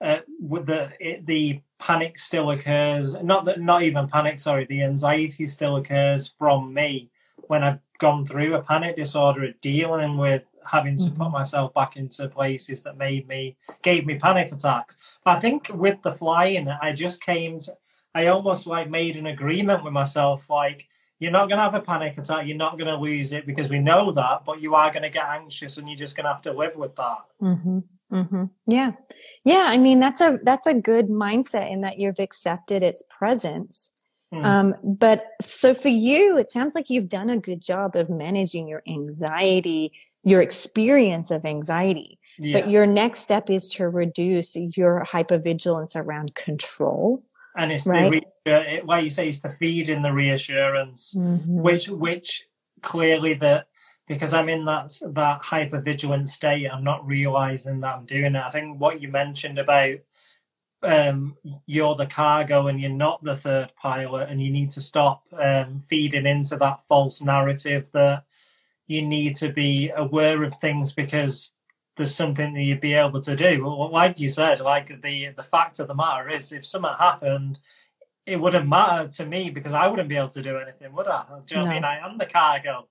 uh, 0.00 0.18
with 0.40 0.66
the 0.66 0.90
it, 1.00 1.24
the 1.26 1.60
panic 1.78 2.18
still 2.18 2.50
occurs. 2.50 3.14
Not 3.22 3.44
that, 3.46 3.60
not 3.60 3.82
even 3.82 4.08
panic. 4.08 4.40
Sorry, 4.40 4.66
the 4.66 4.82
anxiety 4.82 5.46
still 5.46 5.76
occurs 5.76 6.34
from 6.38 6.74
me 6.74 7.10
when 7.46 7.64
I've 7.64 7.78
gone 7.98 8.26
through 8.26 8.54
a 8.54 8.62
panic 8.62 8.96
disorder, 8.96 9.44
of 9.44 9.60
dealing 9.60 10.18
with 10.18 10.42
having 10.66 10.96
to 10.98 11.04
mm-hmm. 11.04 11.22
put 11.22 11.30
myself 11.30 11.72
back 11.72 11.96
into 11.96 12.28
places 12.28 12.82
that 12.82 12.98
made 12.98 13.26
me 13.26 13.56
gave 13.82 14.04
me 14.04 14.18
panic 14.18 14.52
attacks. 14.52 14.98
But 15.24 15.36
I 15.36 15.40
think 15.40 15.70
with 15.72 16.02
the 16.02 16.12
flying, 16.12 16.68
I 16.68 16.92
just 16.92 17.22
came 17.22 17.60
to 17.60 17.76
I 18.14 18.26
almost 18.26 18.66
like 18.66 18.90
made 18.90 19.16
an 19.16 19.26
agreement 19.26 19.84
with 19.84 19.92
myself, 19.92 20.50
like 20.50 20.88
you're 21.18 21.32
not 21.32 21.48
going 21.48 21.58
to 21.58 21.64
have 21.64 21.74
a 21.74 21.80
panic 21.80 22.16
attack, 22.18 22.46
you're 22.46 22.56
not 22.56 22.78
going 22.78 22.88
to 22.88 22.96
lose 22.96 23.32
it 23.32 23.46
because 23.46 23.68
we 23.68 23.78
know 23.78 24.12
that, 24.12 24.44
but 24.44 24.60
you 24.60 24.74
are 24.74 24.90
going 24.90 25.02
to 25.02 25.10
get 25.10 25.24
anxious, 25.24 25.78
and 25.78 25.88
you're 25.88 25.96
just 25.96 26.16
going 26.16 26.24
to 26.24 26.32
have 26.32 26.42
to 26.42 26.52
live 26.52 26.76
with 26.76 26.94
that. 26.96 27.18
Mm-hmm. 27.42 27.78
Mm-hmm. 28.12 28.44
Yeah, 28.66 28.92
yeah. 29.44 29.66
I 29.68 29.76
mean, 29.76 30.00
that's 30.00 30.20
a 30.20 30.38
that's 30.42 30.66
a 30.66 30.74
good 30.74 31.08
mindset 31.08 31.70
in 31.70 31.82
that 31.82 31.98
you've 31.98 32.18
accepted 32.18 32.82
its 32.82 33.02
presence. 33.02 33.90
Mm. 34.32 34.44
Um, 34.44 34.74
but 34.82 35.26
so 35.40 35.74
for 35.74 35.88
you, 35.88 36.38
it 36.38 36.52
sounds 36.52 36.74
like 36.74 36.90
you've 36.90 37.08
done 37.08 37.30
a 37.30 37.38
good 37.38 37.60
job 37.60 37.96
of 37.96 38.08
managing 38.08 38.68
your 38.68 38.82
anxiety, 38.86 39.92
your 40.24 40.40
experience 40.40 41.30
of 41.30 41.44
anxiety. 41.44 42.18
Yeah. 42.38 42.60
But 42.60 42.70
your 42.70 42.86
next 42.86 43.20
step 43.20 43.50
is 43.50 43.68
to 43.74 43.88
reduce 43.88 44.54
your 44.54 45.04
hypervigilance 45.04 45.96
around 45.96 46.34
control. 46.34 47.24
And 47.58 47.72
it's 47.72 47.86
right? 47.86 48.24
the 48.44 48.80
why 48.84 49.00
you 49.00 49.10
say 49.10 49.28
it's 49.28 49.40
the 49.40 49.50
feed 49.50 49.88
in 49.88 50.02
the 50.02 50.12
reassurance, 50.12 51.14
mm-hmm. 51.16 51.60
which 51.60 51.88
which 51.88 52.44
clearly 52.82 53.34
that 53.34 53.66
because 54.06 54.32
I'm 54.32 54.48
in 54.48 54.64
that 54.66 54.98
that 55.14 55.42
hyper 55.42 55.80
vigilant 55.80 56.28
state, 56.28 56.66
I'm 56.66 56.84
not 56.84 57.06
realizing 57.06 57.80
that 57.80 57.96
I'm 57.96 58.06
doing 58.06 58.36
it. 58.36 58.42
I 58.44 58.50
think 58.50 58.80
what 58.80 59.02
you 59.02 59.08
mentioned 59.08 59.58
about 59.58 59.98
um, 60.82 61.36
you're 61.66 61.96
the 61.96 62.06
cargo 62.06 62.68
and 62.68 62.80
you're 62.80 62.90
not 62.90 63.22
the 63.24 63.36
third 63.36 63.72
pilot, 63.76 64.28
and 64.30 64.40
you 64.40 64.50
need 64.50 64.70
to 64.70 64.80
stop 64.80 65.24
um, 65.32 65.80
feeding 65.88 66.26
into 66.26 66.56
that 66.56 66.86
false 66.88 67.20
narrative 67.20 67.90
that 67.92 68.24
you 68.86 69.02
need 69.02 69.36
to 69.36 69.50
be 69.50 69.90
aware 69.94 70.42
of 70.44 70.54
things 70.60 70.92
because 70.92 71.52
there's 71.98 72.14
something 72.14 72.54
that 72.54 72.62
you'd 72.62 72.80
be 72.80 72.94
able 72.94 73.20
to 73.20 73.36
do. 73.36 73.66
Like 73.92 74.18
you 74.18 74.30
said, 74.30 74.60
like 74.60 75.02
the 75.02 75.28
the 75.36 75.42
fact 75.42 75.78
of 75.78 75.88
the 75.88 75.94
matter 75.94 76.30
is, 76.30 76.52
if 76.52 76.64
something 76.64 76.90
happened, 76.98 77.58
it 78.24 78.36
wouldn't 78.36 78.68
matter 78.68 79.08
to 79.08 79.26
me 79.26 79.50
because 79.50 79.74
I 79.74 79.86
wouldn't 79.88 80.08
be 80.08 80.16
able 80.16 80.28
to 80.28 80.42
do 80.42 80.56
anything, 80.56 80.92
would 80.92 81.06
I? 81.06 81.24
Do 81.44 81.54
you 81.54 81.60
know 81.60 81.66
no. 81.66 81.70
what 81.70 81.70
I 81.70 81.74
mean? 81.74 81.84
I 81.84 82.06
am 82.08 82.18
the 82.18 82.26
cargo. 82.26 82.88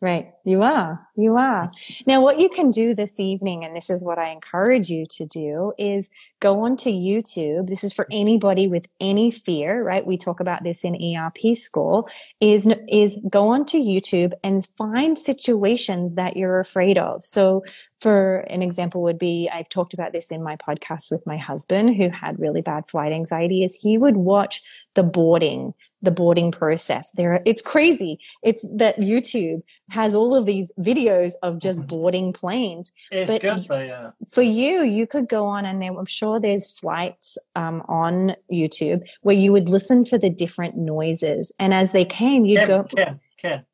Right. 0.00 0.30
You 0.44 0.62
are. 0.62 1.08
You 1.16 1.36
are. 1.36 1.72
Now, 2.06 2.22
what 2.22 2.38
you 2.38 2.48
can 2.48 2.70
do 2.70 2.94
this 2.94 3.18
evening, 3.18 3.64
and 3.64 3.74
this 3.74 3.90
is 3.90 4.04
what 4.04 4.16
I 4.16 4.30
encourage 4.30 4.88
you 4.90 5.06
to 5.16 5.26
do, 5.26 5.72
is 5.76 6.08
go 6.38 6.60
onto 6.60 6.88
YouTube. 6.88 7.66
This 7.66 7.82
is 7.82 7.92
for 7.92 8.06
anybody 8.12 8.68
with 8.68 8.86
any 9.00 9.32
fear, 9.32 9.82
right? 9.82 10.06
We 10.06 10.16
talk 10.16 10.38
about 10.38 10.62
this 10.62 10.84
in 10.84 10.94
ERP 10.94 11.56
school 11.56 12.08
is, 12.40 12.68
is 12.88 13.18
go 13.28 13.48
onto 13.48 13.78
YouTube 13.78 14.34
and 14.44 14.68
find 14.78 15.18
situations 15.18 16.14
that 16.14 16.36
you're 16.36 16.60
afraid 16.60 16.96
of. 16.96 17.24
So 17.24 17.64
for 18.00 18.38
an 18.40 18.62
example 18.62 19.02
would 19.02 19.18
be, 19.18 19.50
I've 19.52 19.68
talked 19.68 19.94
about 19.94 20.12
this 20.12 20.30
in 20.30 20.42
my 20.42 20.56
podcast 20.56 21.10
with 21.10 21.26
my 21.26 21.36
husband 21.36 21.96
who 21.96 22.08
had 22.08 22.38
really 22.38 22.62
bad 22.62 22.88
flight 22.88 23.12
anxiety 23.12 23.64
is 23.64 23.74
he 23.74 23.98
would 23.98 24.16
watch 24.16 24.62
the 24.94 25.02
boarding 25.02 25.74
the 26.02 26.10
boarding 26.10 26.52
process. 26.52 27.10
There, 27.12 27.42
it's 27.44 27.62
crazy. 27.62 28.18
It's 28.42 28.64
that 28.76 28.98
YouTube 28.98 29.62
has 29.90 30.14
all 30.14 30.36
of 30.36 30.46
these 30.46 30.70
videos 30.78 31.32
of 31.42 31.58
just 31.58 31.80
mm-hmm. 31.80 31.88
boarding 31.88 32.32
planes. 32.32 32.92
It's 33.10 33.32
but 33.32 33.42
good 33.42 33.64
though, 33.64 33.80
yeah. 33.80 34.10
For 34.30 34.42
you, 34.42 34.82
you 34.82 35.06
could 35.06 35.28
go 35.28 35.44
on 35.46 35.66
and 35.66 35.82
there, 35.82 35.92
I'm 35.92 36.06
sure 36.06 36.38
there's 36.38 36.78
flights 36.78 37.36
um, 37.56 37.82
on 37.88 38.34
YouTube 38.52 39.02
where 39.22 39.36
you 39.36 39.52
would 39.52 39.68
listen 39.68 40.04
for 40.04 40.18
the 40.18 40.30
different 40.30 40.76
noises, 40.76 41.52
and 41.58 41.74
as 41.74 41.92
they 41.92 42.04
came, 42.04 42.44
you'd 42.44 42.60
Kim, 42.60 42.68
go. 42.68 42.82
Kim, 42.84 43.20
Kim. 43.38 43.64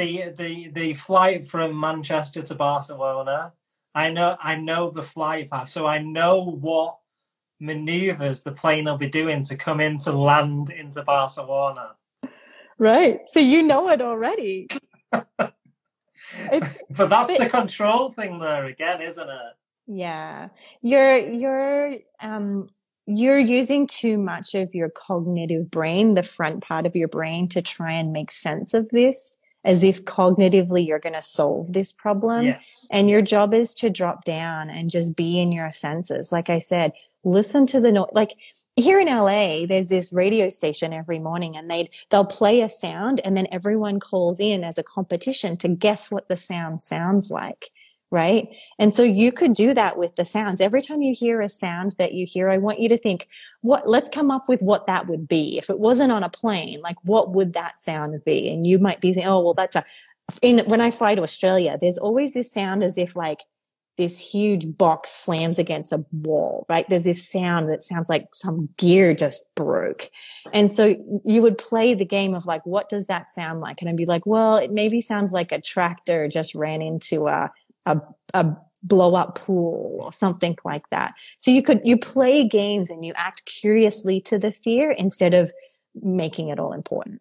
The 0.00 0.30
the 0.34 0.68
the 0.68 0.94
flight 0.94 1.44
from 1.44 1.78
Manchester 1.78 2.40
to 2.40 2.54
Barcelona. 2.54 3.52
I 3.94 4.10
know 4.10 4.34
I 4.40 4.56
know 4.56 4.88
the 4.88 5.02
flight 5.02 5.50
path, 5.50 5.68
so 5.68 5.86
I 5.86 5.98
know 5.98 6.42
what 6.42 6.96
maneuvers 7.60 8.40
the 8.42 8.52
plane 8.52 8.86
will 8.86 8.96
be 8.96 9.10
doing 9.10 9.44
to 9.44 9.56
come 9.56 9.78
in 9.78 9.98
to 9.98 10.12
land 10.12 10.70
into 10.70 11.02
Barcelona. 11.02 11.96
Right. 12.78 13.20
So 13.26 13.40
you 13.40 13.62
know 13.62 13.90
it 13.90 14.00
already. 14.00 14.68
but 15.12 15.52
that's 16.88 17.36
the 17.36 17.50
control 17.50 18.08
thing 18.08 18.38
there 18.38 18.64
again, 18.64 19.02
isn't 19.02 19.28
it? 19.28 19.52
Yeah. 19.86 20.48
You're 20.80 21.18
you're 21.18 21.96
um 22.22 22.68
you're 23.04 23.38
using 23.38 23.86
too 23.86 24.16
much 24.16 24.54
of 24.54 24.74
your 24.74 24.88
cognitive 24.88 25.70
brain, 25.70 26.14
the 26.14 26.22
front 26.22 26.62
part 26.62 26.86
of 26.86 26.96
your 26.96 27.08
brain 27.08 27.50
to 27.50 27.60
try 27.60 27.92
and 27.92 28.14
make 28.14 28.32
sense 28.32 28.72
of 28.72 28.88
this 28.88 29.36
as 29.64 29.82
if 29.82 30.04
cognitively 30.04 30.86
you're 30.86 30.98
going 30.98 31.14
to 31.14 31.22
solve 31.22 31.72
this 31.72 31.92
problem. 31.92 32.46
Yes. 32.46 32.86
And 32.90 33.10
your 33.10 33.22
job 33.22 33.52
is 33.54 33.74
to 33.76 33.90
drop 33.90 34.24
down 34.24 34.70
and 34.70 34.90
just 34.90 35.16
be 35.16 35.40
in 35.40 35.52
your 35.52 35.70
senses. 35.70 36.32
Like 36.32 36.48
I 36.48 36.58
said, 36.58 36.92
listen 37.24 37.66
to 37.66 37.80
the 37.80 37.92
noise. 37.92 38.08
Like 38.12 38.34
here 38.76 38.98
in 38.98 39.06
LA, 39.06 39.66
there's 39.66 39.88
this 39.88 40.12
radio 40.12 40.48
station 40.48 40.92
every 40.92 41.18
morning 41.18 41.56
and 41.56 41.70
they'd, 41.70 41.90
they'll 42.10 42.24
play 42.24 42.62
a 42.62 42.70
sound 42.70 43.20
and 43.24 43.36
then 43.36 43.46
everyone 43.52 44.00
calls 44.00 44.40
in 44.40 44.64
as 44.64 44.78
a 44.78 44.82
competition 44.82 45.56
to 45.58 45.68
guess 45.68 46.10
what 46.10 46.28
the 46.28 46.36
sound 46.36 46.80
sounds 46.80 47.30
like. 47.30 47.70
Right. 48.12 48.48
And 48.78 48.92
so 48.92 49.04
you 49.04 49.30
could 49.30 49.52
do 49.52 49.72
that 49.72 49.96
with 49.96 50.14
the 50.16 50.24
sounds. 50.24 50.60
Every 50.60 50.82
time 50.82 51.00
you 51.00 51.14
hear 51.14 51.40
a 51.40 51.48
sound 51.48 51.94
that 51.98 52.12
you 52.12 52.26
hear, 52.26 52.50
I 52.50 52.58
want 52.58 52.80
you 52.80 52.88
to 52.88 52.98
think, 52.98 53.28
what, 53.60 53.88
let's 53.88 54.08
come 54.08 54.32
up 54.32 54.48
with 54.48 54.62
what 54.62 54.88
that 54.88 55.06
would 55.06 55.28
be. 55.28 55.58
If 55.58 55.70
it 55.70 55.78
wasn't 55.78 56.10
on 56.10 56.24
a 56.24 56.28
plane, 56.28 56.80
like 56.80 56.96
what 57.04 57.30
would 57.30 57.52
that 57.52 57.80
sound 57.80 58.20
be? 58.24 58.52
And 58.52 58.66
you 58.66 58.80
might 58.80 59.00
be 59.00 59.14
thinking, 59.14 59.30
oh, 59.30 59.40
well, 59.40 59.54
that's 59.54 59.76
a, 59.76 59.84
in, 60.42 60.58
when 60.66 60.80
I 60.80 60.90
fly 60.90 61.14
to 61.14 61.22
Australia, 61.22 61.78
there's 61.80 61.98
always 61.98 62.34
this 62.34 62.50
sound 62.50 62.82
as 62.82 62.98
if 62.98 63.14
like 63.14 63.44
this 63.96 64.18
huge 64.18 64.76
box 64.76 65.10
slams 65.10 65.58
against 65.58 65.92
a 65.92 66.04
wall, 66.10 66.64
right? 66.68 66.88
There's 66.88 67.04
this 67.04 67.28
sound 67.28 67.68
that 67.68 67.82
sounds 67.82 68.08
like 68.08 68.34
some 68.34 68.70
gear 68.76 69.14
just 69.14 69.44
broke. 69.54 70.10
And 70.52 70.72
so 70.72 70.96
you 71.24 71.42
would 71.42 71.58
play 71.58 71.94
the 71.94 72.04
game 72.04 72.34
of 72.34 72.46
like, 72.46 72.64
what 72.64 72.88
does 72.88 73.06
that 73.06 73.30
sound 73.32 73.60
like? 73.60 73.80
And 73.80 73.90
I'd 73.90 73.96
be 73.96 74.06
like, 74.06 74.24
well, 74.24 74.56
it 74.56 74.72
maybe 74.72 75.00
sounds 75.00 75.32
like 75.32 75.52
a 75.52 75.60
tractor 75.60 76.28
just 76.28 76.54
ran 76.54 76.82
into 76.82 77.28
a, 77.28 77.52
a, 77.86 78.00
a 78.34 78.56
blow 78.82 79.14
up 79.14 79.36
pool 79.36 79.98
or 80.00 80.12
something 80.12 80.56
like 80.64 80.88
that. 80.90 81.14
So 81.38 81.50
you 81.50 81.62
could, 81.62 81.80
you 81.84 81.98
play 81.98 82.44
games 82.44 82.90
and 82.90 83.04
you 83.04 83.12
act 83.16 83.44
curiously 83.46 84.20
to 84.22 84.38
the 84.38 84.52
fear 84.52 84.90
instead 84.90 85.34
of 85.34 85.52
making 86.02 86.48
it 86.48 86.58
all 86.58 86.72
important. 86.72 87.20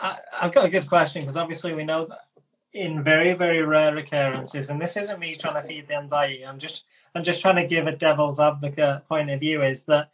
I, 0.00 0.18
have 0.32 0.52
got 0.52 0.64
a 0.64 0.70
good 0.70 0.88
question 0.88 1.22
because 1.22 1.36
obviously 1.36 1.74
we 1.74 1.84
know 1.84 2.06
that 2.06 2.20
in 2.72 3.04
very 3.04 3.34
very 3.34 3.62
rare 3.62 3.96
occurrences 3.96 4.68
and 4.68 4.82
this 4.82 4.96
isn't 4.96 5.20
me 5.20 5.36
trying 5.36 5.54
to 5.54 5.66
feed 5.66 5.86
the 5.86 5.94
anxiety 5.94 6.44
i'm 6.44 6.58
just 6.58 6.84
i'm 7.14 7.22
just 7.22 7.40
trying 7.40 7.54
to 7.54 7.66
give 7.66 7.86
a 7.86 7.94
devil's 7.94 8.40
advocate 8.40 9.06
point 9.06 9.30
of 9.30 9.38
view 9.38 9.62
is 9.62 9.84
that 9.84 10.10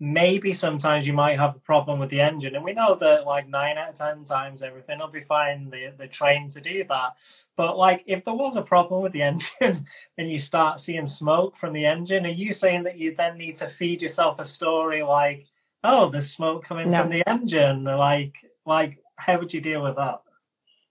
maybe 0.00 0.52
sometimes 0.52 1.06
you 1.06 1.12
might 1.12 1.38
have 1.38 1.56
a 1.56 1.60
problem 1.60 1.98
with 1.98 2.08
the 2.10 2.20
engine 2.20 2.54
and 2.54 2.64
we 2.64 2.72
know 2.72 2.94
that 2.94 3.26
like 3.26 3.48
nine 3.48 3.76
out 3.76 3.88
of 3.88 3.94
ten 3.94 4.22
times 4.22 4.62
everything 4.62 4.98
will 4.98 5.08
be 5.08 5.22
fine 5.22 5.68
they, 5.70 5.92
they're 5.96 6.06
trained 6.06 6.50
to 6.50 6.60
do 6.60 6.84
that 6.84 7.16
but 7.56 7.76
like 7.76 8.04
if 8.06 8.24
there 8.24 8.34
was 8.34 8.56
a 8.56 8.62
problem 8.62 9.02
with 9.02 9.12
the 9.12 9.22
engine 9.30 9.84
and 10.16 10.30
you 10.30 10.38
start 10.38 10.78
seeing 10.78 11.06
smoke 11.06 11.56
from 11.56 11.72
the 11.72 11.84
engine 11.84 12.24
are 12.24 12.30
you 12.30 12.52
saying 12.52 12.84
that 12.84 12.96
you 12.96 13.14
then 13.16 13.36
need 13.36 13.56
to 13.56 13.68
feed 13.68 14.00
yourself 14.00 14.38
a 14.38 14.44
story 14.44 15.02
like 15.02 15.46
oh 15.82 16.08
there's 16.08 16.30
smoke 16.30 16.64
coming 16.64 16.90
no. 16.90 17.02
from 17.02 17.10
the 17.10 17.28
engine 17.28 17.82
like 17.82 18.36
like 18.64 18.98
how 19.16 19.36
would 19.38 19.52
you 19.52 19.60
deal 19.60 19.82
with 19.82 19.96
that 19.96 20.20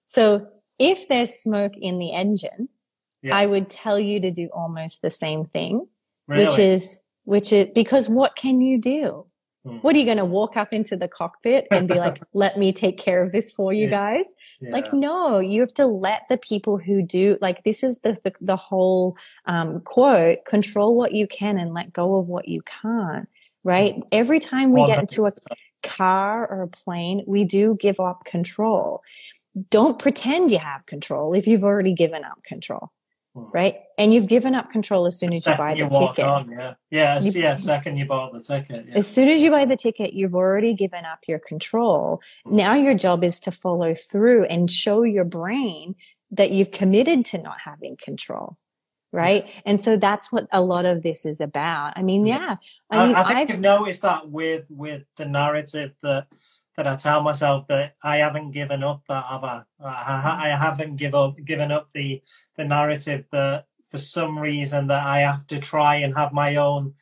so 0.07 0.47
if 0.79 1.07
there's 1.07 1.33
smoke 1.33 1.73
in 1.79 1.99
the 1.99 2.13
engine, 2.13 2.69
yes. 3.21 3.33
I 3.33 3.45
would 3.45 3.69
tell 3.69 3.99
you 3.99 4.19
to 4.21 4.31
do 4.31 4.49
almost 4.53 5.01
the 5.01 5.11
same 5.11 5.45
thing, 5.45 5.87
really? 6.27 6.45
which 6.45 6.59
is, 6.59 6.99
which 7.27 7.51
is 7.51 7.67
because 7.75 8.07
what 8.07 8.37
can 8.37 8.61
you 8.61 8.79
do? 8.79 9.25
Hmm. 9.65 9.75
What 9.79 9.95
are 9.95 9.99
you 9.99 10.05
going 10.05 10.17
to 10.17 10.23
walk 10.23 10.55
up 10.55 10.73
into 10.73 10.95
the 10.95 11.09
cockpit 11.09 11.67
and 11.71 11.85
be 11.85 11.95
like, 11.95 12.21
let 12.33 12.57
me 12.57 12.71
take 12.71 12.97
care 12.97 13.21
of 13.21 13.33
this 13.33 13.51
for 13.51 13.73
you 13.73 13.89
guys? 13.89 14.25
Yeah. 14.61 14.71
Like, 14.71 14.93
no, 14.93 15.39
you 15.39 15.59
have 15.59 15.73
to 15.73 15.87
let 15.87 16.21
the 16.29 16.37
people 16.37 16.77
who 16.77 17.01
do, 17.01 17.37
like, 17.41 17.65
this 17.65 17.83
is 17.83 17.97
the, 17.99 18.17
the, 18.23 18.31
the 18.39 18.55
whole, 18.55 19.17
um, 19.45 19.81
quote, 19.81 20.45
control 20.45 20.95
what 20.95 21.11
you 21.11 21.27
can 21.27 21.57
and 21.57 21.73
let 21.73 21.91
go 21.91 22.15
of 22.15 22.29
what 22.29 22.47
you 22.47 22.61
can't, 22.61 23.27
right? 23.65 23.95
Hmm. 23.95 24.01
Every 24.13 24.39
time 24.39 24.71
we 24.71 24.79
100%. 24.79 24.87
get 24.87 24.99
into 24.99 25.25
a 25.25 25.33
car 25.83 26.47
or 26.49 26.61
a 26.61 26.67
plane, 26.69 27.25
we 27.27 27.43
do 27.43 27.75
give 27.77 27.99
up 27.99 28.23
control 28.23 29.01
don't 29.71 29.97
pretend 29.97 30.51
you 30.51 30.59
have 30.59 30.85
control 30.85 31.33
if 31.33 31.47
you've 31.47 31.63
already 31.63 31.91
given 31.91 32.23
up 32.23 32.43
control. 32.43 32.91
Hmm. 33.37 33.51
right? 33.53 33.75
And 33.97 34.13
you've 34.13 34.27
given 34.27 34.55
up 34.55 34.71
control 34.71 35.05
as 35.07 35.17
soon 35.17 35.33
as 35.33 35.45
you 35.45 35.55
buy 35.55 35.73
the 35.73 35.81
you 35.81 35.89
ticket. 35.89 36.25
on, 36.25 36.49
yeah. 36.49 36.73
Yeah, 36.89 37.19
you, 37.19 37.31
yeah 37.31 37.55
second 37.55 37.97
you 37.97 38.05
bought 38.05 38.33
the 38.33 38.39
ticket 38.39 38.85
yeah. 38.87 38.97
as 38.97 39.07
soon 39.07 39.29
as 39.29 39.41
you 39.41 39.51
buy 39.51 39.65
the 39.65 39.75
ticket 39.75 40.13
you've 40.13 40.35
already 40.35 40.73
given 40.73 41.05
up 41.05 41.19
your 41.27 41.39
control. 41.39 42.21
Hmm. 42.45 42.55
now 42.55 42.73
your 42.73 42.93
job 42.93 43.23
is 43.23 43.39
to 43.41 43.51
follow 43.51 43.93
through 43.93 44.45
and 44.45 44.69
show 44.71 45.03
your 45.03 45.25
brain 45.25 45.95
that 46.31 46.51
you've 46.51 46.71
committed 46.71 47.25
to 47.27 47.37
not 47.37 47.57
having 47.63 47.95
control 47.97 48.57
hmm. 49.11 49.17
right? 49.17 49.45
And 49.65 49.83
so 49.83 49.97
that's 49.97 50.31
what 50.31 50.47
a 50.51 50.61
lot 50.61 50.85
of 50.85 51.03
this 51.03 51.25
is 51.25 51.39
about. 51.39 51.93
I 51.95 52.03
mean 52.03 52.21
hmm. 52.21 52.27
yeah 52.27 52.55
i, 52.89 53.05
mean, 53.05 53.15
I 53.15 53.23
think 53.23 53.37
I've, 53.37 53.49
you've 53.49 53.59
noticed 53.59 54.01
that 54.01 54.29
with 54.29 54.65
with 54.69 55.03
the 55.17 55.25
narrative 55.25 55.93
that 56.01 56.27
that 56.77 56.87
I 56.87 56.95
tell 56.95 57.21
myself 57.21 57.67
that 57.67 57.95
I 58.03 58.17
haven't 58.17 58.51
given 58.51 58.83
up 58.83 59.01
that 59.07 59.25
other. 59.29 59.65
I, 59.83 60.51
I 60.51 60.55
haven't 60.55 60.95
give 60.95 61.15
up, 61.15 61.43
given 61.43 61.71
up 61.71 61.89
the 61.93 62.21
the 62.55 62.63
narrative 62.63 63.25
that 63.31 63.65
for 63.89 63.97
some 63.97 64.37
reason 64.37 64.87
that 64.87 65.05
I 65.05 65.21
have 65.21 65.47
to 65.47 65.59
try 65.59 65.95
and 65.97 66.15
have 66.15 66.31
my 66.33 66.55
own 66.57 66.93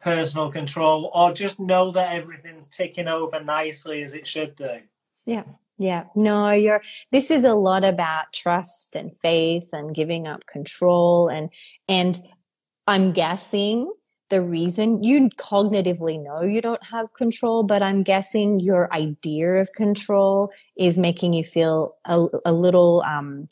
personal 0.00 0.50
control 0.50 1.10
or 1.14 1.32
just 1.32 1.60
know 1.60 1.92
that 1.92 2.12
everything's 2.12 2.68
ticking 2.68 3.06
over 3.06 3.42
nicely 3.42 4.02
as 4.02 4.14
it 4.14 4.26
should 4.26 4.56
do. 4.56 4.80
Yeah. 5.26 5.44
Yeah. 5.78 6.04
No, 6.14 6.50
you're 6.50 6.82
this 7.12 7.30
is 7.30 7.44
a 7.44 7.54
lot 7.54 7.84
about 7.84 8.32
trust 8.32 8.96
and 8.96 9.16
faith 9.16 9.68
and 9.72 9.94
giving 9.94 10.26
up 10.26 10.44
control 10.46 11.28
and 11.28 11.50
and 11.88 12.18
I'm 12.86 13.12
guessing 13.12 13.90
the 14.30 14.40
reason 14.42 15.02
you 15.02 15.28
cognitively 15.38 16.22
know 16.22 16.42
you 16.42 16.60
don't 16.60 16.82
have 16.84 17.12
control, 17.14 17.62
but 17.62 17.82
I'm 17.82 18.02
guessing 18.02 18.60
your 18.60 18.92
idea 18.92 19.54
of 19.60 19.72
control 19.74 20.50
is 20.76 20.96
making 20.96 21.32
you 21.34 21.44
feel 21.44 21.96
a, 22.06 22.26
a 22.44 22.52
little 22.52 23.02
um, 23.06 23.48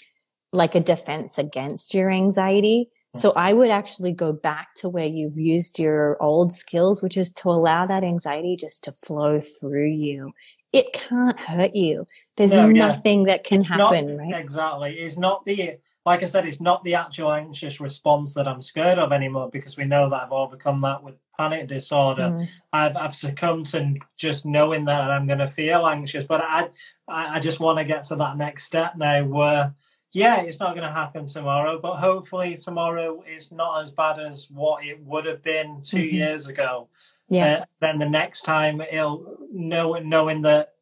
like 0.53 0.75
a 0.75 0.81
defense 0.81 1.37
against 1.39 1.95
your 1.95 2.11
anxiety. 2.11 2.89
So 3.17 3.33
I 3.33 3.53
would 3.53 3.71
actually 3.71 4.13
go 4.13 4.33
back 4.33 4.69
to 4.77 4.89
where 4.89 5.07
you've 5.07 5.37
used 5.39 5.79
your 5.79 6.17
old 6.23 6.53
skills, 6.53 7.03
which 7.03 7.17
is 7.17 7.33
to 7.35 7.49
allow 7.51 7.87
that 7.87 8.05
anxiety 8.05 8.55
just 8.57 8.85
to 8.85 8.93
flow 8.93 9.41
through 9.41 9.91
you. 9.91 10.33
It 10.73 10.93
can't 10.93 11.39
hurt 11.41 11.75
you. 11.75 12.07
There's 12.37 12.53
No, 12.53 12.69
yeah. 12.69 12.89
nothing 12.89 13.25
that 13.25 13.43
can 13.45 13.63
It's 13.63 13.71
not- 13.71 13.95
happen, 13.95 14.17
right? 14.19 14.35
Exactly. 14.41 14.93
It's 14.99 15.17
not 15.19 15.45
the 15.47 15.79
like 16.09 16.23
I 16.23 16.27
said, 16.27 16.47
it's 16.47 16.61
not 16.61 16.83
the 16.85 16.95
actual 16.95 17.31
anxious 17.33 17.81
response 17.81 18.33
that 18.35 18.49
I'm 18.49 18.63
scared 18.63 18.99
of 18.99 19.13
anymore 19.13 19.51
because 19.51 19.77
we 19.77 19.85
know 19.85 20.09
that 20.09 20.23
I've 20.23 20.33
overcome 20.33 20.81
that 20.81 21.03
with 21.03 21.17
panic 21.37 21.69
disorder. 21.69 22.31
Mm. 22.31 22.49
I've 22.73 22.97
I've 22.97 23.15
succumbed 23.15 23.67
to 23.73 23.95
just 24.17 24.47
knowing 24.47 24.87
that 24.87 25.11
I'm 25.11 25.27
going 25.27 25.39
to 25.47 25.49
feel 25.49 25.87
anxious, 25.87 26.25
but 26.25 26.41
I 26.43 26.71
I 27.09 27.41
just 27.41 27.61
want 27.61 27.79
to 27.79 27.85
get 27.85 28.05
to 28.05 28.17
that 28.17 28.37
next 28.37 28.65
step 28.65 28.97
now 28.97 29.23
where 29.25 29.75
yeah, 30.13 30.41
it's 30.41 30.59
not 30.59 30.75
going 30.75 30.87
to 30.87 31.01
happen 31.03 31.27
tomorrow, 31.27 31.79
but 31.79 31.97
hopefully 31.97 32.57
tomorrow 32.57 33.23
is 33.31 33.53
not 33.53 33.83
as 33.83 33.91
bad 33.91 34.19
as 34.19 34.49
what 34.51 34.83
it 34.83 34.99
would 35.05 35.27
have 35.27 35.43
been 35.43 35.83
2 35.83 35.99
Mhm. 35.99 36.13
years 36.13 36.49
ago. 36.49 36.89
Yeah. 37.29 37.59
Uh, 37.59 37.65
then 37.81 37.99
the 37.99 38.09
next 38.09 38.41
time 38.43 38.81
it'll 38.81 39.37
know 39.53 39.93
knowing 39.99 40.41
that 40.43 40.73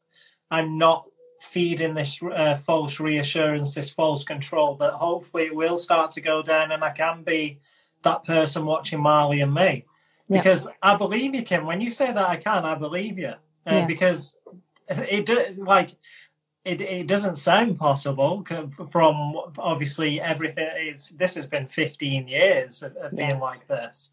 I'm 0.48 0.78
not 0.78 1.06
feeding 1.46 1.94
this 1.94 2.20
uh, 2.22 2.56
false 2.56 3.00
reassurance, 3.00 3.74
this 3.74 3.90
false 3.90 4.24
control, 4.24 4.76
that 4.76 4.92
hopefully 4.92 5.44
it 5.44 5.54
will 5.54 5.76
start 5.76 6.10
to 6.12 6.20
go 6.20 6.42
down 6.42 6.72
and 6.72 6.82
I 6.84 6.90
can 6.90 7.22
be 7.22 7.58
that 8.02 8.24
person 8.24 8.64
watching 8.64 9.00
Marley 9.00 9.40
and 9.40 9.54
me. 9.54 9.84
Yeah. 10.28 10.38
Because 10.38 10.68
I 10.82 10.96
believe 10.96 11.34
you, 11.34 11.42
Kim. 11.42 11.66
When 11.66 11.80
you 11.80 11.90
say 11.90 12.06
that 12.12 12.28
I 12.28 12.36
can, 12.36 12.64
I 12.64 12.74
believe 12.74 13.18
you. 13.18 13.28
Uh, 13.66 13.74
Yeah. 13.74 13.86
Because 13.86 14.36
it 14.88 15.26
do, 15.26 15.44
like 15.56 15.96
it, 16.64 16.80
it 16.80 17.06
doesn't 17.06 17.36
sound 17.36 17.78
possible 17.78 18.44
from 18.90 19.34
obviously 19.58 20.20
everything 20.20 20.68
is 20.88 21.10
this 21.10 21.34
has 21.36 21.46
been 21.46 21.66
15 21.68 22.26
years 22.28 22.82
of, 22.82 22.96
of 22.96 23.16
being 23.16 23.30
Yeah. 23.30 23.38
like 23.38 23.66
this 23.68 24.10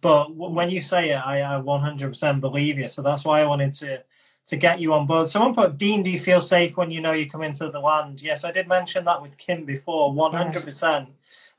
but 0.00 0.28
w- 0.28 0.52
when 0.52 0.70
you 0.70 0.80
say 0.80 1.10
it 1.10 1.14
I, 1.16 1.42
I 1.42 1.60
100% 1.60 2.40
believe 2.40 2.78
you 2.78 2.88
so 2.88 3.02
that's 3.02 3.24
why 3.24 3.40
i 3.40 3.44
wanted 3.46 3.72
to 3.74 4.02
to 4.46 4.56
get 4.56 4.80
you 4.80 4.92
on 4.92 5.06
board. 5.06 5.28
Someone 5.28 5.54
put 5.54 5.78
dean 5.78 6.02
do 6.02 6.10
you 6.10 6.20
feel 6.20 6.40
safe 6.40 6.76
when 6.76 6.90
you 6.90 7.00
know 7.00 7.12
you 7.12 7.28
come 7.28 7.42
into 7.42 7.70
the 7.70 7.80
land? 7.80 8.22
Yes 8.22 8.44
i 8.44 8.52
did 8.52 8.68
mention 8.68 9.04
that 9.04 9.20
with 9.22 9.36
kim 9.38 9.64
before 9.64 10.12
100% 10.12 11.06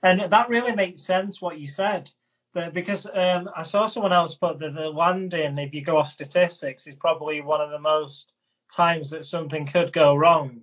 and 0.03 0.21
that 0.31 0.49
really 0.49 0.75
makes 0.75 1.01
sense 1.01 1.41
what 1.41 1.59
you 1.59 1.67
said 1.67 2.11
but 2.53 2.73
because 2.73 3.05
um, 3.13 3.49
i 3.55 3.61
saw 3.61 3.85
someone 3.85 4.13
else 4.13 4.35
put 4.35 4.59
that 4.59 4.73
the 4.73 4.89
landing 4.89 5.57
if 5.57 5.73
you 5.73 5.83
go 5.83 5.97
off 5.97 6.09
statistics 6.09 6.87
is 6.87 6.95
probably 6.95 7.41
one 7.41 7.61
of 7.61 7.71
the 7.71 7.79
most 7.79 8.33
times 8.71 9.09
that 9.09 9.25
something 9.25 9.65
could 9.65 9.91
go 9.93 10.15
wrong 10.15 10.61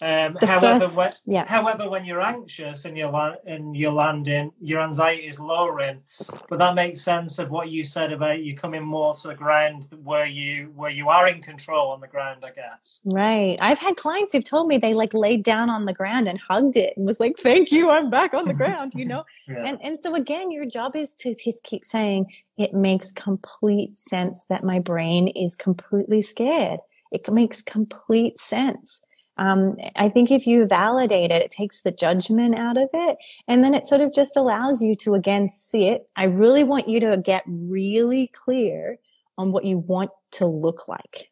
um, 0.00 0.36
however 0.40 0.80
first- 0.80 0.96
when, 0.96 1.12
yeah. 1.26 1.46
However, 1.46 1.90
when 1.90 2.04
you're 2.04 2.20
anxious 2.20 2.84
and 2.84 2.96
you're 2.96 3.36
and 3.46 3.76
you're 3.76 3.92
landing, 3.92 4.52
your 4.60 4.80
anxiety 4.80 5.26
is 5.26 5.40
lowering. 5.40 6.02
But 6.48 6.58
that 6.58 6.74
makes 6.74 7.00
sense 7.00 7.38
of 7.38 7.50
what 7.50 7.68
you 7.70 7.82
said 7.82 8.12
about 8.12 8.40
you 8.40 8.54
coming 8.54 8.84
more 8.84 9.14
to 9.14 9.28
the 9.28 9.34
ground 9.34 9.86
where 10.04 10.26
you 10.26 10.72
where 10.76 10.90
you 10.90 11.08
are 11.08 11.26
in 11.26 11.42
control 11.42 11.90
on 11.90 12.00
the 12.00 12.06
ground. 12.06 12.44
I 12.44 12.50
guess. 12.50 13.00
Right. 13.04 13.56
I've 13.60 13.80
had 13.80 13.96
clients 13.96 14.32
who've 14.32 14.44
told 14.44 14.68
me 14.68 14.78
they 14.78 14.94
like 14.94 15.14
laid 15.14 15.42
down 15.42 15.68
on 15.68 15.84
the 15.84 15.92
ground 15.92 16.28
and 16.28 16.38
hugged 16.38 16.76
it 16.76 16.94
and 16.96 17.06
was 17.06 17.18
like, 17.18 17.36
thank 17.38 17.72
you, 17.72 17.90
I'm 17.90 18.10
back 18.10 18.34
on 18.34 18.46
the 18.46 18.54
ground, 18.62 18.92
you 18.94 19.04
know? 19.04 19.24
Yeah. 19.48 19.64
And 19.64 19.78
and 19.82 19.98
so 20.00 20.14
again, 20.14 20.52
your 20.52 20.66
job 20.66 20.94
is 20.94 21.14
to 21.16 21.34
just 21.34 21.64
keep 21.64 21.84
saying 21.84 22.26
it 22.56 22.72
makes 22.72 23.10
complete 23.12 23.98
sense 23.98 24.44
that 24.48 24.62
my 24.64 24.78
brain 24.78 25.28
is 25.28 25.56
completely 25.56 26.22
scared. 26.22 26.80
It 27.10 27.28
makes 27.32 27.62
complete 27.62 28.38
sense. 28.38 29.00
Um, 29.38 29.76
I 29.96 30.08
think 30.08 30.30
if 30.30 30.46
you 30.46 30.66
validate 30.66 31.30
it, 31.30 31.42
it 31.42 31.50
takes 31.50 31.82
the 31.82 31.90
judgment 31.92 32.56
out 32.56 32.76
of 32.76 32.88
it. 32.92 33.16
And 33.46 33.62
then 33.62 33.72
it 33.74 33.86
sort 33.86 34.00
of 34.00 34.12
just 34.12 34.36
allows 34.36 34.82
you 34.82 34.96
to 34.96 35.14
again 35.14 35.48
see 35.48 35.88
it. 35.88 36.08
I 36.16 36.24
really 36.24 36.64
want 36.64 36.88
you 36.88 37.00
to 37.00 37.16
get 37.16 37.44
really 37.46 38.28
clear 38.28 38.98
on 39.36 39.52
what 39.52 39.64
you 39.64 39.78
want 39.78 40.10
to 40.32 40.46
look 40.46 40.88
like. 40.88 41.30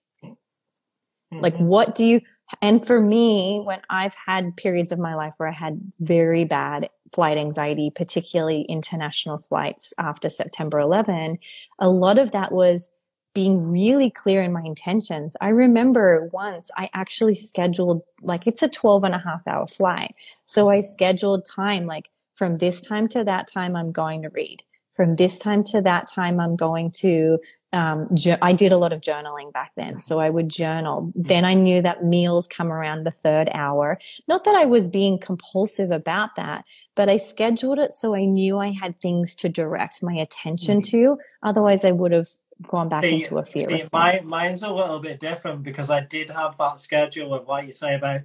Like, 1.32 1.56
Mhm. 1.56 1.66
what 1.66 1.94
do 1.96 2.06
you, 2.06 2.20
and 2.62 2.86
for 2.86 3.00
me, 3.00 3.60
when 3.64 3.80
I've 3.90 4.14
had 4.14 4.56
periods 4.56 4.92
of 4.92 5.00
my 5.00 5.16
life 5.16 5.34
where 5.38 5.48
I 5.48 5.52
had 5.52 5.80
very 5.98 6.44
bad 6.44 6.88
flight 7.12 7.36
anxiety, 7.36 7.90
particularly 7.90 8.62
international 8.62 9.38
flights 9.38 9.92
after 9.98 10.28
September 10.30 10.78
11, 10.78 11.38
a 11.80 11.88
lot 11.88 12.18
of 12.18 12.30
that 12.30 12.52
was 12.52 12.92
being 13.36 13.70
really 13.70 14.10
clear 14.10 14.42
in 14.42 14.50
my 14.50 14.62
intentions. 14.62 15.36
I 15.42 15.48
remember 15.48 16.30
once 16.32 16.70
I 16.74 16.88
actually 16.94 17.34
scheduled, 17.34 18.00
like, 18.22 18.46
it's 18.46 18.62
a 18.62 18.68
12 18.68 19.04
and 19.04 19.14
a 19.14 19.18
half 19.18 19.46
hour 19.46 19.66
flight. 19.66 20.14
So 20.46 20.70
I 20.70 20.80
scheduled 20.80 21.44
time, 21.44 21.84
like, 21.84 22.08
from 22.32 22.56
this 22.56 22.80
time 22.80 23.08
to 23.08 23.24
that 23.24 23.46
time, 23.46 23.76
I'm 23.76 23.92
going 23.92 24.22
to 24.22 24.30
read. 24.30 24.62
From 24.94 25.16
this 25.16 25.38
time 25.38 25.64
to 25.64 25.82
that 25.82 26.08
time, 26.08 26.40
I'm 26.40 26.56
going 26.56 26.90
to 27.02 27.38
um, 27.74 28.06
jour- 28.14 28.38
I 28.40 28.54
did 28.54 28.72
a 28.72 28.78
lot 28.78 28.94
of 28.94 29.02
journaling 29.02 29.52
back 29.52 29.72
then. 29.76 30.00
So 30.00 30.18
I 30.18 30.30
would 30.30 30.48
journal. 30.48 31.12
Then 31.14 31.44
I 31.44 31.52
knew 31.52 31.82
that 31.82 32.04
meals 32.04 32.48
come 32.48 32.72
around 32.72 33.04
the 33.04 33.10
third 33.10 33.50
hour. 33.52 33.98
Not 34.26 34.44
that 34.44 34.54
I 34.54 34.64
was 34.64 34.88
being 34.88 35.18
compulsive 35.18 35.90
about 35.90 36.36
that, 36.36 36.64
but 36.94 37.10
I 37.10 37.18
scheduled 37.18 37.78
it 37.78 37.92
so 37.92 38.14
I 38.14 38.24
knew 38.24 38.58
I 38.58 38.70
had 38.70 38.98
things 38.98 39.34
to 39.36 39.50
direct 39.50 40.02
my 40.02 40.14
attention 40.14 40.80
to. 40.82 41.18
Otherwise 41.42 41.84
I 41.84 41.90
would 41.90 42.12
have 42.12 42.28
gone 42.62 42.88
back 42.88 43.02
See- 43.02 43.14
into 43.14 43.38
a 43.38 43.44
fear 43.44 43.68
see, 43.68 43.74
response. 43.74 44.24
my, 44.24 44.44
mine's 44.44 44.62
a 44.62 44.72
little 44.72 44.98
bit 45.00 45.20
different 45.20 45.62
because 45.62 45.90
I 45.90 46.00
did 46.00 46.30
have 46.30 46.56
that 46.56 46.78
schedule 46.78 47.34
of 47.34 47.48
like 47.48 47.66
you 47.66 47.72
say 47.72 47.94
about 47.94 48.22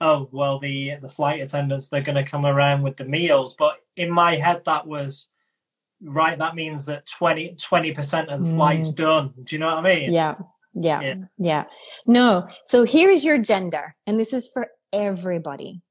oh 0.00 0.28
well 0.32 0.58
the 0.58 0.96
the 1.00 1.08
flight 1.08 1.40
attendants 1.40 1.88
they're 1.88 2.02
going 2.02 2.22
to 2.22 2.30
come 2.30 2.46
around 2.46 2.82
with 2.82 2.96
the 2.96 3.04
meals, 3.04 3.54
but 3.58 3.76
in 3.96 4.10
my 4.10 4.36
head 4.36 4.62
that 4.64 4.86
was 4.86 5.28
right. 6.02 6.38
That 6.38 6.54
means 6.54 6.84
that 6.86 7.06
20 7.06 7.56
percent 7.92 8.30
of 8.30 8.40
the 8.44 8.52
flight's 8.54 8.90
done. 8.92 9.32
Do 9.42 9.56
you 9.56 9.60
know 9.60 9.66
what 9.66 9.78
I 9.86 9.94
mean? 9.94 10.10
Mm. 10.10 10.14
Yeah. 10.14 10.34
Yeah. 10.74 11.00
Yeah. 11.00 11.14
Yeah. 11.38 11.64
No. 12.06 12.48
So 12.64 12.84
here 12.84 13.10
is 13.10 13.24
your 13.24 13.38
gender. 13.38 13.96
And 14.06 14.18
this 14.18 14.32
is 14.32 14.48
for 14.52 14.68
everybody. 14.92 15.82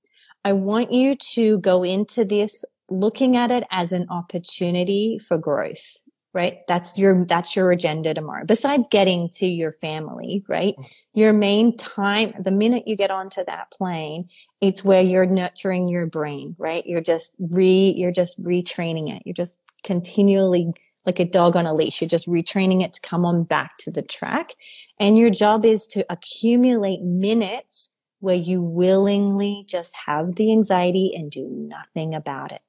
I 0.45 0.53
want 0.53 0.93
you 0.93 1.15
to 1.33 1.59
go 1.59 1.83
into 1.83 2.23
this 2.23 2.63
looking 2.89 3.35
at 3.35 3.51
it 3.51 3.65
as 3.69 3.91
an 3.91 4.07
opportunity 4.09 5.19
for 5.19 5.37
growth, 5.37 6.01
right? 6.33 6.59
That's 6.67 6.97
your, 6.97 7.25
that's 7.25 7.55
your 7.55 7.71
agenda 7.71 8.13
tomorrow. 8.13 8.45
Besides 8.45 8.87
getting 8.91 9.29
to 9.35 9.47
your 9.47 9.71
family, 9.71 10.43
right? 10.47 10.75
Mm. 10.77 10.85
Your 11.13 11.33
main 11.33 11.75
time, 11.77 12.33
the 12.39 12.51
minute 12.51 12.87
you 12.87 12.95
get 12.95 13.11
onto 13.11 13.43
that 13.45 13.71
plane, 13.71 14.29
it's 14.61 14.83
where 14.83 15.01
you're 15.01 15.25
nurturing 15.25 15.87
your 15.87 16.05
brain, 16.05 16.55
right? 16.59 16.85
You're 16.85 17.01
just 17.01 17.35
re, 17.39 17.93
you're 17.97 18.11
just 18.11 18.41
retraining 18.43 19.15
it. 19.15 19.23
You're 19.25 19.33
just 19.33 19.59
continually 19.83 20.73
like 21.05 21.19
a 21.19 21.25
dog 21.25 21.55
on 21.55 21.65
a 21.65 21.73
leash. 21.73 22.01
You're 22.01 22.09
just 22.09 22.27
retraining 22.27 22.83
it 22.83 22.93
to 22.93 23.01
come 23.01 23.25
on 23.25 23.43
back 23.43 23.77
to 23.79 23.91
the 23.91 24.01
track. 24.01 24.51
And 24.99 25.17
your 25.17 25.29
job 25.29 25.65
is 25.65 25.87
to 25.87 26.05
accumulate 26.09 27.01
minutes 27.01 27.91
where 28.19 28.35
you 28.35 28.61
willingly 28.61 29.63
just 29.67 29.93
have 30.05 30.35
the 30.35 30.51
anxiety 30.51 31.11
and 31.15 31.31
do 31.31 31.47
nothing 31.49 32.13
about 32.13 32.51
it. 32.51 32.61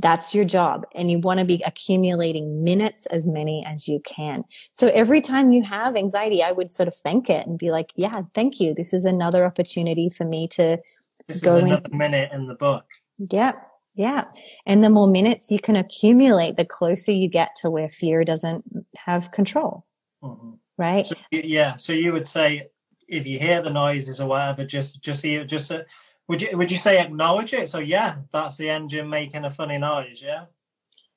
That's 0.00 0.32
your 0.34 0.44
job. 0.44 0.86
And 0.94 1.10
you 1.10 1.18
want 1.18 1.40
to 1.40 1.44
be 1.44 1.60
accumulating 1.66 2.62
minutes 2.62 3.06
as 3.06 3.26
many 3.26 3.64
as 3.66 3.88
you 3.88 4.00
can. 4.06 4.44
So 4.72 4.86
every 4.88 5.20
time 5.20 5.50
you 5.50 5.64
have 5.64 5.96
anxiety, 5.96 6.40
I 6.42 6.52
would 6.52 6.70
sort 6.70 6.86
of 6.86 6.94
thank 6.94 7.28
it 7.28 7.46
and 7.46 7.58
be 7.58 7.70
like, 7.72 7.92
yeah, 7.96 8.22
thank 8.32 8.60
you. 8.60 8.74
This 8.74 8.94
is 8.94 9.04
another 9.04 9.44
opportunity 9.44 10.08
for 10.08 10.24
me 10.24 10.46
to, 10.48 10.78
This 11.26 11.40
Go 11.40 11.56
is 11.56 11.62
in- 11.62 11.66
another 11.66 11.88
minute 11.90 12.30
in 12.32 12.46
the 12.46 12.54
book. 12.54 12.84
yeah, 13.30 13.52
yeah. 13.96 14.24
And 14.66 14.84
the 14.84 14.88
more 14.90 15.08
minutes 15.08 15.50
you 15.50 15.58
can 15.58 15.74
accumulate, 15.74 16.54
the 16.56 16.64
closer 16.64 17.10
you 17.10 17.28
get 17.28 17.56
to 17.56 17.68
where 17.68 17.88
fear 17.88 18.22
doesn't 18.22 18.64
have 18.98 19.32
control, 19.32 19.84
Mhm. 20.22 20.58
right? 20.78 21.06
So 21.06 21.16
yeah, 21.32 21.74
so 21.74 21.92
you 21.92 22.12
would 22.12 22.28
say 22.28 22.68
if 23.08 23.26
you 23.26 23.38
hear 23.40 23.60
the 23.62 23.70
noises 23.70 24.20
or 24.20 24.28
whatever, 24.28 24.64
just 24.64 25.02
just 25.02 25.20
see 25.22 25.42
just 25.44 25.72
uh, 25.72 25.82
would 26.28 26.42
you 26.42 26.56
would 26.56 26.70
you 26.70 26.76
say 26.78 26.98
acknowledge 26.98 27.52
it? 27.52 27.68
So 27.68 27.78
yeah, 27.78 28.16
that's 28.32 28.56
the 28.56 28.70
engine 28.70 29.08
making 29.08 29.44
a 29.44 29.50
funny 29.50 29.78
noise. 29.78 30.22
Yeah, 30.24 30.44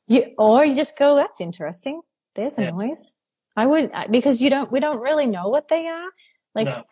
You, 0.07 0.33
or 0.37 0.65
you 0.65 0.75
just 0.75 0.97
go, 0.97 1.15
that's 1.15 1.41
interesting. 1.41 2.01
There's 2.35 2.57
a 2.57 2.63
Yeah. 2.63 2.71
noise. 2.71 3.15
I 3.57 3.65
would, 3.65 3.91
because 4.09 4.41
you 4.41 4.49
don't, 4.49 4.71
we 4.71 4.79
don't 4.79 4.99
really 5.01 5.27
know 5.27 5.49
what 5.49 5.67
they 5.67 5.85
are. 5.87 6.09
Like, 6.55 6.67
No. 6.67 6.83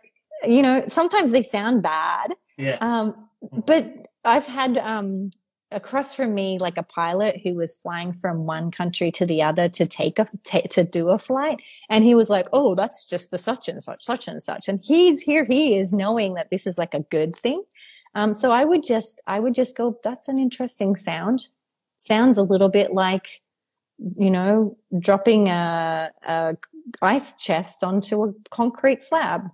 you 0.45 0.61
know, 0.61 0.83
sometimes 0.89 1.31
they 1.31 1.41
sound 1.41 1.81
bad. 1.81 2.33
yeah, 2.57 2.77
Um, 2.81 3.29
but 3.65 3.85
I've 4.25 4.45
had, 4.45 4.77
um, 4.77 5.31
across 5.71 6.13
from 6.13 6.33
me, 6.33 6.57
like 6.59 6.77
a 6.77 6.83
pilot 6.83 7.39
who 7.43 7.55
was 7.55 7.75
flying 7.77 8.11
from 8.11 8.45
one 8.45 8.71
country 8.71 9.11
to 9.13 9.25
the 9.25 9.41
other 9.43 9.69
to 9.69 9.85
take 9.85 10.19
a, 10.19 10.27
to 10.69 10.83
do 10.83 11.09
a 11.11 11.17
flight. 11.17 11.59
And 11.89 12.03
he 12.03 12.15
was 12.15 12.29
like, 12.29 12.47
Oh, 12.51 12.75
that's 12.75 13.05
just 13.05 13.31
the 13.31 13.37
such 13.37 13.69
and 13.69 13.81
such, 13.81 14.03
such 14.03 14.27
and 14.27 14.43
such. 14.43 14.67
And 14.67 14.81
he's 14.83 15.21
here. 15.21 15.45
He 15.45 15.77
is 15.77 15.93
knowing 15.93 16.33
that 16.33 16.49
this 16.49 16.67
is 16.67 16.77
like 16.77 16.93
a 16.93 16.99
good 17.01 17.33
thing. 17.35 17.63
Um, 18.15 18.33
so 18.33 18.51
I 18.51 18.65
would 18.65 18.83
just, 18.83 19.21
I 19.27 19.39
would 19.39 19.53
just 19.53 19.77
go, 19.77 19.97
that's 20.03 20.27
an 20.27 20.39
interesting 20.39 20.95
sound. 20.95 21.49
Sounds 21.97 22.37
a 22.37 22.43
little 22.43 22.69
bit 22.69 22.93
like 22.93 23.41
you 24.17 24.29
know, 24.29 24.77
dropping 24.99 25.49
a, 25.49 26.11
a 26.27 26.57
ice 27.01 27.33
chest 27.33 27.83
onto 27.83 28.23
a 28.23 28.33
concrete 28.49 29.03
slab. 29.03 29.49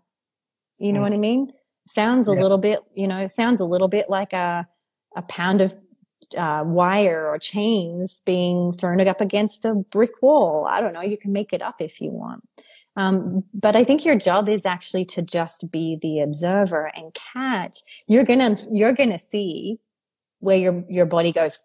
You 0.77 0.93
know 0.93 0.99
mm. 0.99 1.03
what 1.03 1.13
I 1.13 1.17
mean? 1.17 1.51
Sounds 1.87 2.27
a 2.27 2.33
yeah. 2.33 2.41
little 2.41 2.57
bit, 2.57 2.79
you 2.93 3.07
know, 3.07 3.27
sounds 3.27 3.61
a 3.61 3.65
little 3.65 3.87
bit 3.87 4.09
like 4.09 4.33
a, 4.33 4.67
a 5.15 5.21
pound 5.23 5.61
of 5.61 5.75
uh, 6.37 6.63
wire 6.65 7.27
or 7.27 7.37
chains 7.37 8.21
being 8.25 8.73
thrown 8.73 9.05
up 9.07 9.21
against 9.21 9.65
a 9.65 9.75
brick 9.75 10.21
wall. 10.21 10.67
I 10.69 10.81
don't 10.81 10.93
know. 10.93 11.01
You 11.01 11.17
can 11.17 11.31
make 11.31 11.53
it 11.53 11.61
up 11.61 11.75
if 11.79 12.01
you 12.01 12.11
want. 12.11 12.43
Um, 12.95 13.43
but 13.53 13.75
I 13.75 13.83
think 13.83 14.05
your 14.05 14.15
job 14.15 14.47
is 14.47 14.65
actually 14.65 15.05
to 15.05 15.21
just 15.21 15.69
be 15.71 15.97
the 16.01 16.21
observer 16.21 16.91
and 16.95 17.13
catch. 17.13 17.79
You're 18.07 18.23
gonna 18.23 18.55
you're 18.71 18.93
gonna 18.93 19.19
see 19.19 19.79
where 20.39 20.57
your 20.57 20.83
your 20.89 21.05
body 21.05 21.31
goes 21.31 21.59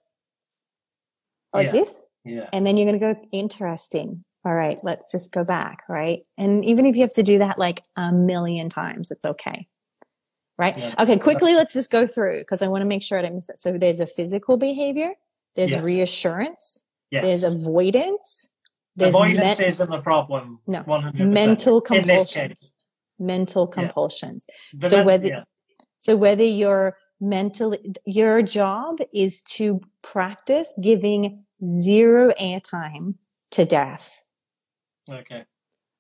like 1.53 1.67
yeah. 1.67 1.73
this, 1.73 2.07
yeah. 2.25 2.49
and 2.53 2.67
then 2.67 2.77
you're 2.77 2.87
gonna 2.87 3.15
go 3.15 3.21
interesting. 3.33 4.25
All 4.45 4.55
right, 4.55 4.81
let's 4.83 5.13
just 5.13 5.33
go 5.33 5.45
back, 5.45 5.83
right? 5.89 6.21
And 6.39 6.65
even 6.65 6.87
if 6.87 6.97
you 6.97 7.03
have 7.03 7.13
to 7.15 7.23
do 7.23 7.39
that 7.41 7.59
like 7.59 7.83
a 7.97 8.11
million 8.11 8.69
times, 8.71 9.11
it's 9.11 9.25
okay 9.25 9.69
right? 10.61 10.77
Yeah. 10.77 10.95
Okay, 10.99 11.19
quickly, 11.19 11.55
let's 11.55 11.73
just 11.73 11.91
go 11.91 12.07
through 12.07 12.41
because 12.41 12.61
I 12.61 12.69
want 12.69 12.83
to 12.83 12.87
make 12.87 13.03
sure 13.03 13.19
I 13.19 13.23
didn't 13.23 13.37
miss 13.37 13.49
it. 13.49 13.57
So 13.57 13.79
there's 13.79 13.99
a 13.99 14.07
physical 14.07 14.59
behavior, 14.59 15.15
there's 15.57 15.71
yes. 15.71 15.83
reassurance, 15.83 16.85
yes. 17.11 17.25
there's 17.25 17.45
avoidance. 17.45 18.51
There's 18.97 19.11
Avoidance 19.11 19.59
me- 19.59 19.67
isn't 19.67 19.91
the 19.91 20.01
problem. 20.01 20.61
No, 20.67 20.83
100%. 20.83 21.33
mental 21.33 21.81
compulsions. 21.81 22.75
Mental 23.19 23.67
compulsions. 23.67 24.47
Yeah. 24.73 24.89
So 24.89 24.97
men- 24.99 25.07
whether 25.07 25.29
yeah. 25.29 25.43
so 25.99 26.17
whether 26.17 26.45
you're 26.45 26.97
mentally, 27.21 27.95
your 28.05 28.43
job 28.43 28.99
is 29.15 29.43
to 29.43 29.81
practice 30.03 30.73
giving 30.83 31.45
zero 31.83 32.33
airtime 32.41 33.15
to 33.53 33.65
death. 33.65 34.23
Okay. 35.11 35.45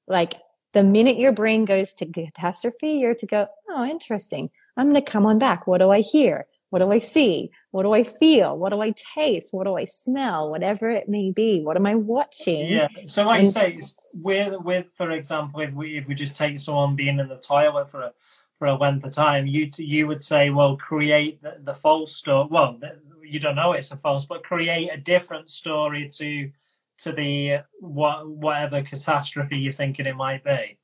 Like 0.07 0.34
the 0.72 0.82
minute 0.82 1.18
your 1.18 1.32
brain 1.32 1.64
goes 1.64 1.93
to 1.95 2.07
catastrophe, 2.07 2.93
you're 2.93 3.14
to 3.16 3.26
go, 3.26 3.47
oh, 3.68 3.84
interesting. 3.84 4.51
I'm 4.76 4.91
going 4.91 5.03
to 5.05 5.11
come 5.11 5.26
on 5.26 5.38
back. 5.38 5.66
What 5.66 5.78
do 5.78 5.91
I 5.91 6.01
hear? 6.01 6.47
What 6.70 6.78
do 6.78 6.90
I 6.90 7.00
see? 7.00 7.50
What 7.72 7.82
do 7.82 7.92
I 7.92 8.04
feel? 8.04 8.56
What 8.56 8.70
do 8.70 8.80
I 8.80 8.92
taste? 9.14 9.48
What 9.52 9.64
do 9.64 9.76
I 9.76 9.84
smell? 9.84 10.50
Whatever 10.50 10.88
it 10.90 11.08
may 11.08 11.32
be. 11.32 11.60
What 11.62 11.76
am 11.76 11.86
I 11.86 11.96
watching? 11.96 12.66
Yeah. 12.66 12.88
So, 13.06 13.24
like 13.24 13.40
and, 13.40 13.46
you 13.48 13.52
say, 13.52 13.80
with 14.14 14.54
with 14.60 14.90
for 14.96 15.10
example, 15.10 15.60
if 15.60 15.72
we 15.74 15.98
if 15.98 16.06
we 16.06 16.14
just 16.14 16.36
take 16.36 16.58
someone 16.58 16.96
being 16.96 17.18
in 17.18 17.28
the 17.28 17.36
toilet 17.36 17.90
for 17.90 18.00
a 18.02 18.12
for 18.58 18.66
a 18.66 18.76
length 18.76 19.04
of 19.04 19.12
time, 19.12 19.46
you 19.46 19.70
you 19.78 20.06
would 20.06 20.22
say, 20.22 20.50
well, 20.50 20.76
create 20.76 21.40
the, 21.40 21.58
the 21.60 21.74
false 21.74 22.14
story. 22.14 22.48
Well, 22.50 22.78
you 23.22 23.40
don't 23.40 23.56
know 23.56 23.72
it's 23.72 23.90
a 23.90 23.96
false, 23.96 24.24
but 24.24 24.44
create 24.44 24.90
a 24.92 24.96
different 24.96 25.50
story 25.50 26.08
to 26.16 26.50
to 26.98 27.12
the 27.12 27.60
what 27.80 28.28
whatever 28.28 28.82
catastrophe 28.82 29.58
you're 29.58 29.72
thinking 29.72 30.06
it 30.06 30.16
might 30.16 30.44
be. 30.44 30.78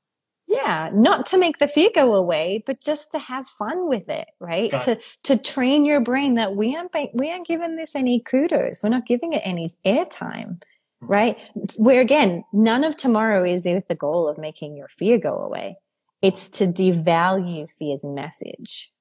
Yeah, 0.49 0.91
not 0.93 1.27
to 1.27 1.39
make 1.39 1.59
the 1.59 1.67
fear 1.67 1.91
go 1.93 2.15
away, 2.15 2.63
but 2.65 2.81
just 2.81 3.11
to 3.13 3.19
have 3.19 3.49
fun 3.49 3.89
with 3.89 4.09
it, 4.09 4.29
right? 4.39 4.71
Got 4.71 4.83
to 4.83 4.91
it. 4.93 5.03
to 5.25 5.37
train 5.37 5.85
your 5.85 6.01
brain 6.01 6.37
that 6.37 6.55
we 6.55 6.77
aren't 6.77 6.95
we 7.15 7.33
aren't 7.33 7.49
giving 7.49 7.75
this 7.77 7.97
any 7.97 8.21
kudos. 8.21 8.83
We're 8.83 8.91
not 8.91 9.07
giving 9.07 9.33
it 9.33 9.43
any 9.45 9.69
airtime, 9.85 10.59
mm-hmm. 10.59 11.07
right? 11.07 11.37
Where 11.77 12.01
again, 12.01 12.45
none 12.53 12.85
of 12.85 12.97
tomorrow 12.97 13.45
is 13.45 13.65
with 13.65 13.89
the 13.89 13.97
goal 13.97 14.29
of 14.29 14.39
making 14.39 14.77
your 14.77 14.89
fear 14.89 15.19
go 15.19 15.37
away. 15.37 15.79
It's 16.23 16.49
to 16.51 16.67
devalue 16.67 17.71
fear's 17.71 18.05
message, 18.05 18.93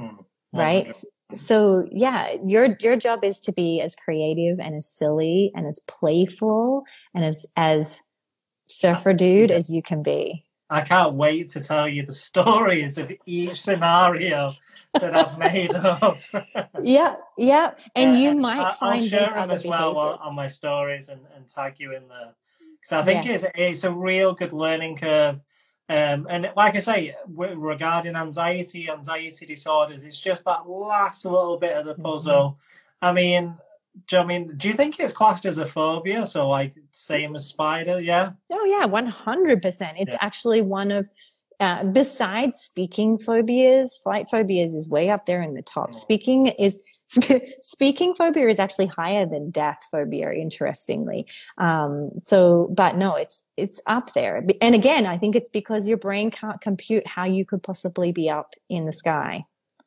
mm-hmm. 0.00 0.58
right? 0.58 0.94
so 1.32 1.86
yeah 1.90 2.36
your 2.44 2.76
your 2.80 2.96
job 2.96 3.24
is 3.24 3.40
to 3.40 3.52
be 3.52 3.80
as 3.80 3.96
creative 3.96 4.60
and 4.60 4.74
as 4.76 4.86
silly 4.86 5.50
and 5.54 5.66
as 5.66 5.80
playful 5.88 6.84
and 7.14 7.24
as 7.24 7.46
as 7.56 8.02
surfer 8.68 9.12
dude 9.12 9.50
as 9.50 9.70
you 9.70 9.82
can 9.82 10.02
be 10.02 10.43
i 10.70 10.80
can't 10.80 11.14
wait 11.14 11.48
to 11.48 11.60
tell 11.60 11.88
you 11.88 12.04
the 12.04 12.12
stories 12.30 12.98
of 12.98 13.12
each 13.26 13.60
scenario 13.60 14.50
that 14.94 15.14
i've 15.14 15.38
made 15.38 15.74
up 15.74 16.18
yeah 16.82 17.16
yeah 17.36 17.72
and 17.94 18.18
you 18.18 18.34
might 18.34 18.66
I, 18.66 18.72
find 18.72 19.02
I'll 19.02 19.08
share 19.08 19.30
them 19.30 19.50
as 19.50 19.64
well 19.64 19.96
on, 19.96 20.18
on, 20.20 20.34
my 20.34 20.48
stories 20.48 21.08
and, 21.08 21.20
and 21.34 21.48
tag 21.48 21.74
you 21.78 21.94
in 21.94 22.08
there 22.08 22.34
because 22.80 22.92
i 22.92 23.02
think 23.02 23.24
yeah. 23.26 23.32
it's, 23.32 23.44
it's 23.54 23.84
a 23.84 23.92
real 23.92 24.32
good 24.32 24.52
learning 24.52 24.96
curve 24.96 25.42
um, 25.88 26.26
and 26.30 26.50
like 26.56 26.76
I 26.76 26.78
say, 26.78 27.14
regarding 27.28 28.16
anxiety, 28.16 28.88
anxiety 28.88 29.44
disorders, 29.44 30.04
it's 30.04 30.20
just 30.20 30.44
that 30.46 30.68
last 30.68 31.24
little 31.26 31.58
bit 31.58 31.76
of 31.76 31.84
the 31.84 31.92
mm-hmm. 31.92 32.02
puzzle. 32.02 32.58
Mm-hmm. 32.58 33.06
I 33.06 33.12
mean, 33.12 33.56
do 34.06 34.16
you, 34.16 34.22
I 34.22 34.26
mean, 34.26 34.56
do 34.56 34.68
you 34.68 34.74
think 34.74 34.98
it's 34.98 35.12
classed 35.12 35.44
as 35.46 35.58
a 35.58 35.66
phobia? 35.66 36.26
So, 36.26 36.48
like, 36.48 36.74
same 36.90 37.36
as 37.36 37.46
spider, 37.46 38.00
yeah? 38.00 38.32
Oh, 38.52 38.64
yeah, 38.64 38.86
100%. 38.86 39.62
It's 39.64 40.14
yeah. 40.14 40.16
actually 40.20 40.60
one 40.62 40.90
of, 40.90 41.08
uh, 41.60 41.84
besides 41.84 42.58
speaking 42.58 43.18
phobias, 43.18 43.96
flight 43.96 44.26
phobias 44.30 44.74
is 44.74 44.88
way 44.88 45.10
up 45.10 45.26
there 45.26 45.42
in 45.42 45.54
the 45.54 45.62
top. 45.62 45.90
Oh. 45.94 45.98
Speaking 45.98 46.48
is 46.48 46.80
speaking 47.62 48.14
phobia 48.14 48.48
is 48.48 48.58
actually 48.58 48.86
higher 48.86 49.26
than 49.26 49.50
death 49.50 49.86
phobia, 49.90 50.32
interestingly. 50.32 51.26
Um, 51.58 52.10
so, 52.24 52.68
but 52.72 52.96
no, 52.96 53.14
it's, 53.14 53.44
it's 53.56 53.80
up 53.86 54.14
there. 54.14 54.44
And 54.60 54.74
again, 54.74 55.06
I 55.06 55.18
think 55.18 55.36
it's 55.36 55.50
because 55.50 55.86
your 55.86 55.98
brain 55.98 56.30
can't 56.30 56.60
compute 56.60 57.06
how 57.06 57.24
you 57.24 57.44
could 57.44 57.62
possibly 57.62 58.10
be 58.10 58.30
up 58.30 58.54
in 58.68 58.86
the 58.86 58.92
sky. 58.92 59.44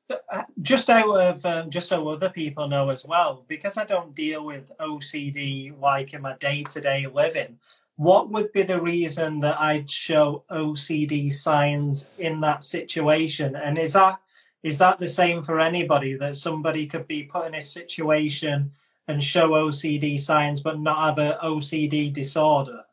Uh, 0.10 0.44
just 0.62 0.90
out 0.90 1.10
of 1.10 1.46
um, 1.46 1.70
just 1.70 1.90
so 1.90 2.08
other 2.08 2.30
people 2.30 2.68
know 2.68 2.90
as 2.90 3.06
well, 3.06 3.44
because 3.48 3.78
I 3.78 3.84
don't 3.84 4.16
deal 4.16 4.46
with 4.46 4.72
OCD 4.80 5.78
like 5.80 6.14
in 6.14 6.22
my 6.22 6.36
day 6.38 6.64
to 6.64 6.80
day 6.80 7.06
living. 7.08 7.60
What 7.98 8.30
would 8.30 8.54
be 8.54 8.64
the 8.64 8.80
reason 8.80 9.42
that 9.42 9.60
I'd 9.60 9.90
show 9.90 10.44
OCD 10.50 11.32
signs 11.32 12.06
in 12.20 12.40
that 12.42 12.64
situation? 12.64 13.56
And 13.58 13.78
is 13.78 13.94
that 13.94 14.20
is 14.64 14.78
that 14.78 14.98
the 14.98 15.08
same 15.08 15.44
for 15.44 15.60
anybody 15.60 16.16
that 16.16 16.38
somebody 16.38 16.88
could 16.88 17.08
be 17.08 17.24
put 17.24 17.48
in 17.48 17.56
a 17.56 17.62
situation 17.62 18.72
and 19.10 19.22
show 19.22 19.50
OCD 19.50 20.20
signs 20.20 20.62
but 20.62 20.80
not 20.80 21.06
have 21.06 21.18
an 21.18 21.38
OCD 21.44 22.14
disorder? 22.14 22.87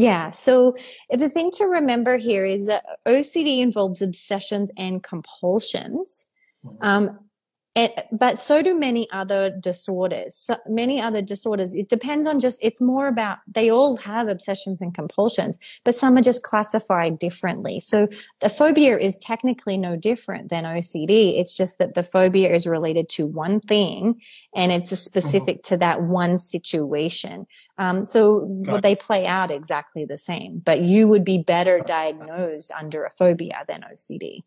Yeah. 0.00 0.30
So 0.30 0.76
the 1.10 1.28
thing 1.28 1.50
to 1.56 1.66
remember 1.66 2.16
here 2.16 2.46
is 2.46 2.66
that 2.66 2.84
OCD 3.06 3.60
involves 3.60 4.00
obsessions 4.00 4.72
and 4.78 5.02
compulsions. 5.02 6.26
Mm-hmm. 6.64 6.82
Um, 6.82 7.18
and, 7.76 7.92
but 8.10 8.40
so 8.40 8.62
do 8.62 8.76
many 8.76 9.08
other 9.12 9.50
disorders. 9.50 10.34
So 10.34 10.56
many 10.66 11.00
other 11.00 11.20
disorders. 11.20 11.74
It 11.74 11.90
depends 11.90 12.26
on 12.26 12.40
just, 12.40 12.58
it's 12.62 12.80
more 12.80 13.08
about, 13.08 13.38
they 13.46 13.70
all 13.70 13.96
have 13.98 14.28
obsessions 14.28 14.80
and 14.80 14.92
compulsions, 14.94 15.58
but 15.84 15.96
some 15.96 16.16
are 16.16 16.22
just 16.22 16.42
classified 16.42 17.18
differently. 17.18 17.78
So 17.78 18.08
the 18.40 18.48
phobia 18.48 18.98
is 18.98 19.18
technically 19.18 19.76
no 19.76 19.96
different 19.96 20.48
than 20.48 20.64
OCD. 20.64 21.38
It's 21.38 21.56
just 21.56 21.78
that 21.78 21.94
the 21.94 22.02
phobia 22.02 22.52
is 22.52 22.66
related 22.66 23.08
to 23.10 23.26
one 23.26 23.60
thing 23.60 24.20
and 24.56 24.72
it's 24.72 24.98
specific 24.98 25.58
mm-hmm. 25.58 25.74
to 25.74 25.78
that 25.78 26.02
one 26.02 26.38
situation. 26.38 27.46
Um, 27.80 28.04
so 28.04 28.40
would 28.44 28.82
they 28.82 28.94
play 28.94 29.26
out 29.26 29.50
exactly 29.50 30.04
the 30.04 30.18
same, 30.18 30.58
but 30.58 30.82
you 30.82 31.08
would 31.08 31.24
be 31.24 31.38
better 31.38 31.80
diagnosed 31.80 32.70
under 32.72 33.06
a 33.06 33.10
phobia 33.10 33.64
than 33.66 33.86
OCD. 33.90 34.42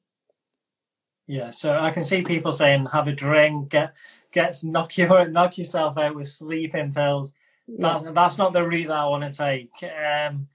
Yeah, 1.25 1.49
so 1.49 1.75
I 1.75 1.89
can 1.89 2.03
see 2.03 2.21
people 2.21 2.51
saying 2.51 2.85
have 2.93 3.07
a 3.07 3.11
drink, 3.11 3.69
get 3.69 3.95
gets 4.31 4.63
knock 4.63 4.97
your 4.99 5.27
knock 5.29 5.57
yourself 5.57 5.97
out 5.97 6.13
with 6.13 6.27
sleeping 6.27 6.93
pills. 6.93 7.33
That's 7.67 8.03
that's 8.11 8.37
not 8.37 8.53
the 8.53 8.67
route 8.67 8.89
that 8.89 8.97
I 8.97 9.05
want 9.07 9.23
to 9.23 9.35
take. 9.35 9.71
Um, 9.81 10.47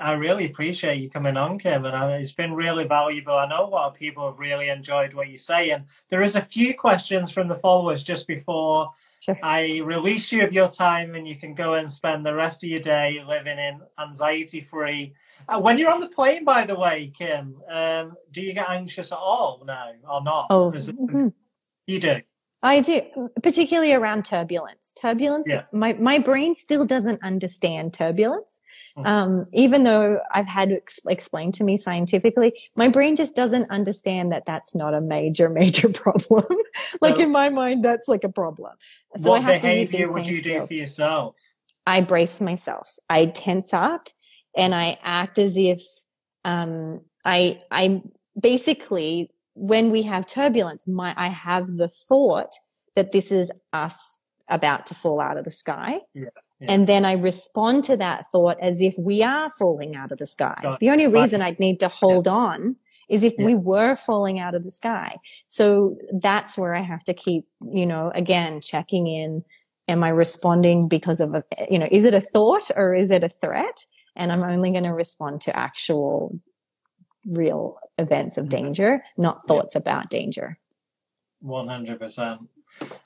I 0.00 0.12
really 0.12 0.46
appreciate 0.46 1.02
you 1.02 1.10
coming 1.10 1.36
on, 1.36 1.58
Kim, 1.58 1.84
and 1.84 1.94
I, 1.94 2.16
it's 2.16 2.32
been 2.32 2.54
really 2.54 2.86
valuable. 2.86 3.34
I 3.34 3.46
know 3.46 3.66
a 3.66 3.68
lot 3.68 3.90
of 3.90 3.98
people 3.98 4.26
have 4.26 4.38
really 4.38 4.70
enjoyed 4.70 5.12
what 5.12 5.28
you 5.28 5.36
say, 5.36 5.68
and 5.68 5.84
there 6.08 6.22
is 6.22 6.34
a 6.34 6.40
few 6.40 6.72
questions 6.72 7.30
from 7.30 7.48
the 7.48 7.56
followers 7.56 8.02
just 8.02 8.26
before 8.26 8.90
Sure. 9.22 9.38
I 9.40 9.80
release 9.84 10.32
you 10.32 10.42
of 10.42 10.52
your 10.52 10.68
time 10.68 11.14
and 11.14 11.28
you 11.28 11.36
can 11.36 11.54
go 11.54 11.74
and 11.74 11.88
spend 11.88 12.26
the 12.26 12.34
rest 12.34 12.64
of 12.64 12.70
your 12.70 12.80
day 12.80 13.22
living 13.24 13.56
in 13.56 13.80
anxiety 13.96 14.60
free. 14.60 15.14
Uh, 15.48 15.60
when 15.60 15.78
you're 15.78 15.92
on 15.92 16.00
the 16.00 16.08
plane, 16.08 16.44
by 16.44 16.66
the 16.66 16.74
way, 16.74 17.12
Kim, 17.16 17.62
um, 17.70 18.16
do 18.32 18.42
you 18.42 18.52
get 18.52 18.68
anxious 18.68 19.12
at 19.12 19.18
all 19.18 19.62
now 19.64 19.92
or 20.10 20.24
not? 20.24 20.48
Oh, 20.50 20.72
mm-hmm. 20.72 21.28
you 21.86 22.00
do. 22.00 22.20
I 22.64 22.80
do, 22.80 23.02
particularly 23.42 23.92
around 23.92 24.24
turbulence. 24.24 24.92
Turbulence, 24.96 25.46
yes. 25.48 25.72
my, 25.72 25.94
my 25.94 26.18
brain 26.18 26.54
still 26.54 26.84
doesn't 26.84 27.22
understand 27.22 27.92
turbulence. 27.92 28.60
Mm-hmm. 28.96 29.06
Um, 29.06 29.46
even 29.52 29.82
though 29.82 30.20
I've 30.30 30.46
had 30.46 30.70
ex- 30.70 31.00
explained 31.08 31.54
to 31.54 31.64
me 31.64 31.76
scientifically, 31.76 32.52
my 32.76 32.86
brain 32.86 33.16
just 33.16 33.34
doesn't 33.34 33.68
understand 33.70 34.30
that 34.30 34.46
that's 34.46 34.76
not 34.76 34.94
a 34.94 35.00
major, 35.00 35.48
major 35.62 35.88
problem. 35.88 36.46
like 37.00 37.16
so, 37.16 37.22
in 37.22 37.32
my 37.32 37.48
mind, 37.48 37.84
that's 37.84 38.06
like 38.06 38.22
a 38.22 38.28
problem. 38.28 38.72
So 39.16 39.30
what 39.30 39.40
I 39.40 39.52
have 39.54 39.62
behavior 39.62 39.98
to 39.98 40.04
use 40.04 40.14
would 40.14 40.26
you 40.28 40.36
skills. 40.36 40.62
do 40.62 40.66
for 40.68 40.74
yourself? 40.74 41.34
I 41.84 42.00
brace 42.00 42.40
myself. 42.40 42.96
I 43.10 43.26
tense 43.26 43.74
up 43.74 44.08
and 44.56 44.72
I 44.72 44.98
act 45.02 45.40
as 45.40 45.56
if, 45.56 45.82
um, 46.44 47.00
I, 47.24 47.62
I 47.72 48.02
basically 48.38 49.30
when 49.54 49.90
we 49.90 50.02
have 50.02 50.26
turbulence, 50.26 50.86
my, 50.86 51.14
I 51.16 51.28
have 51.28 51.76
the 51.76 51.88
thought 51.88 52.52
that 52.96 53.12
this 53.12 53.32
is 53.32 53.50
us 53.72 54.18
about 54.48 54.86
to 54.86 54.94
fall 54.94 55.20
out 55.20 55.36
of 55.36 55.44
the 55.44 55.50
sky. 55.50 56.00
Yeah. 56.14 56.24
Yeah. 56.60 56.72
And 56.72 56.86
then 56.86 57.04
I 57.04 57.12
respond 57.14 57.82
to 57.84 57.96
that 57.96 58.26
thought 58.30 58.56
as 58.60 58.80
if 58.80 58.94
we 58.96 59.22
are 59.22 59.50
falling 59.50 59.96
out 59.96 60.12
of 60.12 60.18
the 60.18 60.28
sky. 60.28 60.76
The 60.78 60.90
only 60.90 61.08
reason 61.08 61.42
I'd 61.42 61.58
need 61.58 61.80
to 61.80 61.88
hold 61.88 62.28
on 62.28 62.76
is 63.08 63.24
if 63.24 63.34
Yeah. 63.36 63.46
we 63.46 63.54
were 63.56 63.96
falling 63.96 64.38
out 64.38 64.54
of 64.54 64.62
the 64.62 64.70
sky. 64.70 65.16
So 65.48 65.96
that's 66.20 66.56
where 66.56 66.74
I 66.74 66.82
have 66.82 67.02
to 67.04 67.14
keep, 67.14 67.46
you 67.60 67.84
know, 67.84 68.12
again, 68.14 68.60
checking 68.60 69.08
in. 69.08 69.44
Am 69.88 70.04
I 70.04 70.10
responding 70.10 70.86
because 70.86 71.20
of 71.20 71.34
a, 71.34 71.42
you 71.68 71.80
know, 71.80 71.88
is 71.90 72.04
it 72.04 72.14
a 72.14 72.20
thought 72.20 72.70
or 72.76 72.94
is 72.94 73.10
it 73.10 73.24
a 73.24 73.30
threat? 73.44 73.84
And 74.14 74.30
I'm 74.30 74.44
only 74.44 74.70
going 74.70 74.84
to 74.84 74.94
respond 74.94 75.40
to 75.42 75.56
actual 75.58 76.38
real 77.26 77.76
events 77.98 78.38
of 78.38 78.46
Mhm. 78.46 78.50
danger, 78.50 79.04
not 79.16 79.46
thoughts 79.46 79.74
about 79.76 80.10
danger. 80.10 80.58
One 81.40 81.68
hundred 81.68 81.98
percent. 81.98 82.48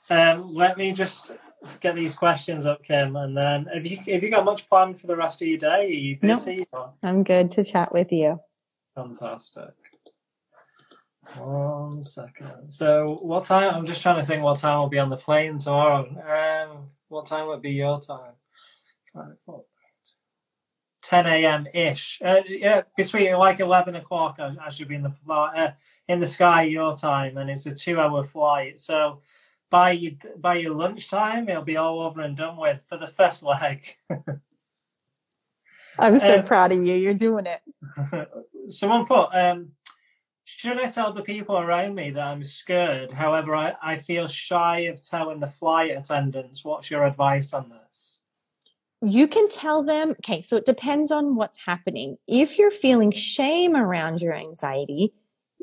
Um, 0.09 0.53
let 0.53 0.77
me 0.77 0.91
just 0.93 1.31
get 1.81 1.95
these 1.95 2.15
questions 2.15 2.65
up, 2.65 2.83
Kim, 2.83 3.15
and 3.15 3.35
then 3.35 3.65
have 3.73 3.85
you 3.85 3.97
have 3.97 4.23
you 4.23 4.29
got 4.29 4.45
much 4.45 4.69
planned 4.69 4.99
for 5.01 5.07
the 5.07 5.15
rest 5.15 5.41
of 5.41 5.47
your 5.47 5.57
day? 5.57 5.85
Are 5.85 5.89
you 5.89 6.17
busy? 6.19 6.65
or- 6.71 6.93
I'm 7.03 7.23
good 7.23 7.49
to 7.51 7.63
chat 7.63 7.91
with 7.91 8.11
you. 8.11 8.39
Fantastic. 8.95 9.71
One 11.37 12.01
second. 12.03 12.69
So, 12.71 13.17
what 13.21 13.43
time? 13.43 13.73
I'm 13.75 13.85
just 13.85 14.01
trying 14.01 14.15
to 14.15 14.25
think 14.25 14.43
what 14.43 14.59
time 14.59 14.79
will 14.79 14.87
be 14.89 14.99
on 14.99 15.09
the 15.09 15.17
plane 15.17 15.57
tomorrow. 15.57 16.05
Um, 16.07 16.87
what 17.09 17.25
time 17.25 17.47
would 17.47 17.61
be 17.61 17.71
your 17.71 17.99
time? 17.99 18.33
Five, 19.13 19.35
four, 19.45 19.65
10 21.07 21.25
a.m. 21.25 21.65
ish. 21.73 22.21
Uh, 22.23 22.41
yeah, 22.49 22.81
between 22.97 23.33
like 23.35 23.61
11 23.61 23.95
o'clock, 23.95 24.39
I, 24.39 24.53
I 24.61 24.69
should 24.69 24.89
be 24.89 24.95
in 24.95 25.03
the 25.03 25.09
fly, 25.09 25.55
uh, 25.55 25.71
in 26.09 26.19
the 26.19 26.25
sky 26.25 26.63
your 26.63 26.97
time, 26.97 27.37
and 27.37 27.49
it's 27.49 27.65
a 27.65 27.73
two-hour 27.73 28.23
flight. 28.23 28.77
So, 28.77 29.21
by 29.69 29.91
your, 29.91 30.13
by 30.37 30.55
your 30.55 30.75
lunchtime, 30.75 31.47
it'll 31.47 31.63
be 31.63 31.77
all 31.77 32.01
over 32.01 32.19
and 32.21 32.35
done 32.35 32.57
with 32.57 32.83
for 32.89 32.97
the 32.97 33.07
first 33.07 33.41
leg. 33.43 33.95
I'm 35.97 36.19
so 36.19 36.39
Um, 36.39 36.45
proud 36.45 36.73
of 36.73 36.85
you. 36.85 36.95
You're 36.95 37.13
doing 37.13 37.45
it. 37.47 37.61
Someone 38.69 39.05
put, 39.05 39.29
um, 39.33 39.71
should 40.43 40.77
I 40.77 40.89
tell 40.89 41.13
the 41.13 41.23
people 41.23 41.57
around 41.57 41.95
me 41.95 42.11
that 42.11 42.21
I'm 42.21 42.43
scared? 42.43 43.13
However, 43.13 43.55
I, 43.55 43.75
I 43.81 43.95
feel 43.95 44.27
shy 44.27 44.79
of 44.81 45.01
telling 45.01 45.39
the 45.39 45.47
flight 45.47 45.91
attendants. 45.91 46.65
What's 46.65 46.91
your 46.91 47.05
advice 47.05 47.53
on 47.53 47.69
this? 47.69 48.19
You 49.01 49.27
can 49.27 49.47
tell 49.49 49.83
them, 49.83 50.11
okay, 50.11 50.41
so 50.41 50.57
it 50.57 50.65
depends 50.65 51.11
on 51.11 51.35
what's 51.35 51.59
happening. 51.65 52.17
If 52.27 52.57
you're 52.57 52.71
feeling 52.71 53.11
shame 53.11 53.75
around 53.75 54.21
your 54.21 54.33
anxiety, 54.33 55.13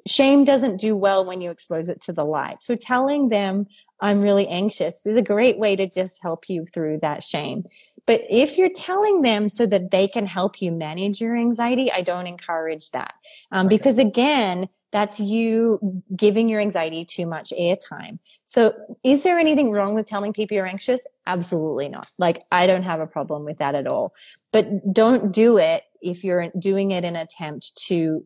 shame 0.06 0.44
doesn't 0.44 0.80
do 0.80 0.96
well 0.96 1.24
when 1.24 1.40
you 1.40 1.50
expose 1.50 1.88
it 1.88 2.00
to 2.02 2.12
the 2.12 2.24
light. 2.24 2.62
So 2.62 2.76
telling 2.76 3.30
them, 3.30 3.66
I'm 4.00 4.20
really 4.20 4.46
anxious 4.46 5.06
is 5.06 5.16
a 5.16 5.22
great 5.22 5.58
way 5.58 5.76
to 5.76 5.88
just 5.88 6.22
help 6.22 6.48
you 6.48 6.66
through 6.66 6.98
that 7.00 7.22
shame. 7.22 7.64
But 8.06 8.22
if 8.28 8.58
you're 8.58 8.72
telling 8.72 9.22
them 9.22 9.48
so 9.48 9.66
that 9.66 9.90
they 9.90 10.08
can 10.08 10.26
help 10.26 10.60
you 10.60 10.70
manage 10.72 11.20
your 11.20 11.36
anxiety, 11.36 11.90
I 11.90 12.02
don't 12.02 12.26
encourage 12.26 12.90
that. 12.90 13.14
Um, 13.50 13.66
Okay. 13.66 13.76
because 13.76 13.98
again, 13.98 14.68
that's 14.92 15.18
you 15.18 16.02
giving 16.14 16.48
your 16.48 16.60
anxiety 16.60 17.04
too 17.04 17.26
much 17.26 17.52
airtime. 17.58 18.18
So 18.44 18.74
is 19.02 19.22
there 19.22 19.38
anything 19.38 19.70
wrong 19.70 19.94
with 19.94 20.06
telling 20.06 20.32
people 20.32 20.54
you're 20.54 20.66
anxious? 20.66 21.06
Absolutely 21.26 21.88
not. 21.88 22.10
Like 22.18 22.44
I 22.52 22.66
don't 22.66 22.82
have 22.82 23.00
a 23.00 23.06
problem 23.06 23.44
with 23.44 23.58
that 23.58 23.74
at 23.74 23.86
all. 23.86 24.14
But 24.52 24.92
don't 24.92 25.32
do 25.32 25.56
it 25.58 25.82
if 26.02 26.22
you're 26.22 26.50
doing 26.58 26.90
it 26.90 27.04
in 27.04 27.16
an 27.16 27.22
attempt 27.22 27.76
to 27.86 28.24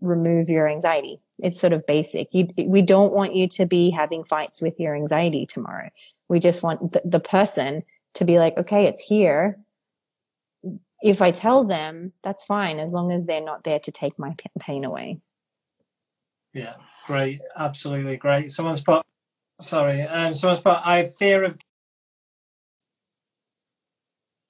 remove 0.00 0.48
your 0.48 0.68
anxiety. 0.68 1.20
It's 1.38 1.60
sort 1.60 1.72
of 1.72 1.86
basic. 1.86 2.28
You, 2.32 2.48
we 2.66 2.82
don't 2.82 3.12
want 3.12 3.34
you 3.34 3.48
to 3.48 3.66
be 3.66 3.90
having 3.90 4.24
fights 4.24 4.60
with 4.60 4.78
your 4.78 4.94
anxiety 4.94 5.46
tomorrow. 5.46 5.90
We 6.28 6.40
just 6.40 6.62
want 6.62 6.96
the, 7.04 7.20
person 7.20 7.82
to 8.14 8.24
be 8.24 8.38
like, 8.38 8.56
okay, 8.56 8.86
it's 8.86 9.00
here. 9.00 9.58
If 11.00 11.22
I 11.22 11.30
tell 11.30 11.64
them, 11.64 12.12
that's 12.22 12.44
fine 12.44 12.78
as 12.78 12.92
long 12.92 13.12
as 13.12 13.26
they're 13.26 13.44
not 13.44 13.64
there 13.64 13.78
to 13.80 13.92
take 13.92 14.18
my 14.18 14.30
pa- 14.30 14.50
pain 14.58 14.84
away. 14.84 15.20
Yeah, 16.52 16.74
great, 17.08 17.40
absolutely 17.56 18.18
great. 18.18 18.52
Someone's 18.52 18.82
put, 18.82 19.02
sorry, 19.60 20.02
um, 20.02 20.34
someone's 20.34 20.60
put, 20.60 20.76
I 20.84 20.98
have 20.98 21.16
fear 21.16 21.42
of 21.42 21.56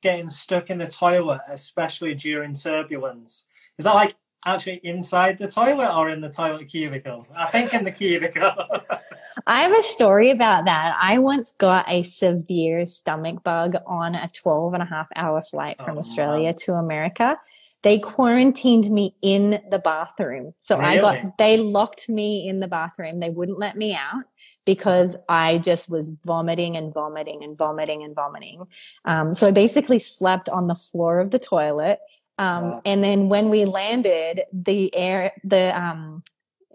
getting 0.03 0.29
stuck 0.29 0.69
in 0.69 0.79
the 0.79 0.89
toilet, 0.89 1.41
especially 1.49 2.15
during 2.15 2.55
turbulence. 2.55 3.47
Is 3.79 3.85
that 3.85 3.95
like 3.95 4.17
actually 4.45 4.81
inside 4.83 5.39
the 5.39 5.49
toilet 5.49 5.97
or 5.97 6.11
in 6.11 6.21
the 6.21 6.31
toilet 6.31 6.69
cubicle? 6.69 7.29
I 7.37 7.47
think 7.47 7.73
in 7.75 7.85
the 7.85 7.93
cubicle. 7.93 8.53
I 9.47 9.61
have 9.61 9.79
a 9.79 9.83
story 9.83 10.31
about 10.31 10.65
that. 10.65 10.97
I 11.01 11.19
once 11.19 11.55
got 11.59 11.89
a 11.89 12.03
severe 12.03 12.87
stomach 12.87 13.45
bug 13.45 13.77
on 13.87 14.17
a 14.17 14.29
12 14.29 14.75
and 14.75 14.83
a 14.83 14.87
half 14.87 15.07
hour 15.15 15.41
flight 15.43 15.81
from 15.81 15.97
Oh, 15.97 16.01
Australia 16.01 16.53
to 16.65 16.75
America. 16.75 17.39
They 17.83 17.99
quarantined 17.99 18.91
me 18.91 19.14
in 19.22 19.62
the 19.70 19.79
bathroom. 19.79 20.55
So 20.61 20.79
I 20.79 20.97
got, 20.97 21.39
they 21.39 21.59
locked 21.59 22.09
me 22.09 22.49
in 22.49 22.61
the 22.61 22.68
bathroom. 22.68 23.20
They 23.20 23.31
wouldn't 23.31 23.59
let 23.59 23.76
me 23.76 23.95
out 23.95 24.24
because 24.64 25.16
I 25.29 25.59
just 25.59 25.89
was 25.89 26.11
vomiting 26.24 26.76
and 26.76 26.93
vomiting 26.93 27.43
and 27.45 27.57
vomiting 27.57 28.03
and 28.03 28.14
vomiting. 28.14 28.66
Um, 29.05 29.33
so 29.35 29.47
I 29.49 29.51
basically 29.53 29.99
slept 29.99 30.49
on 30.49 30.66
the 30.66 30.74
floor 30.74 31.20
of 31.20 31.31
the 31.31 31.39
toilet. 31.39 32.01
Um, 32.37 32.64
Wow. 32.64 32.83
and 32.85 33.03
then 33.03 33.29
when 33.29 33.49
we 33.49 33.64
landed, 33.64 34.43
the 34.53 34.95
air, 34.95 35.33
the, 35.45 35.76
um, 35.81 36.22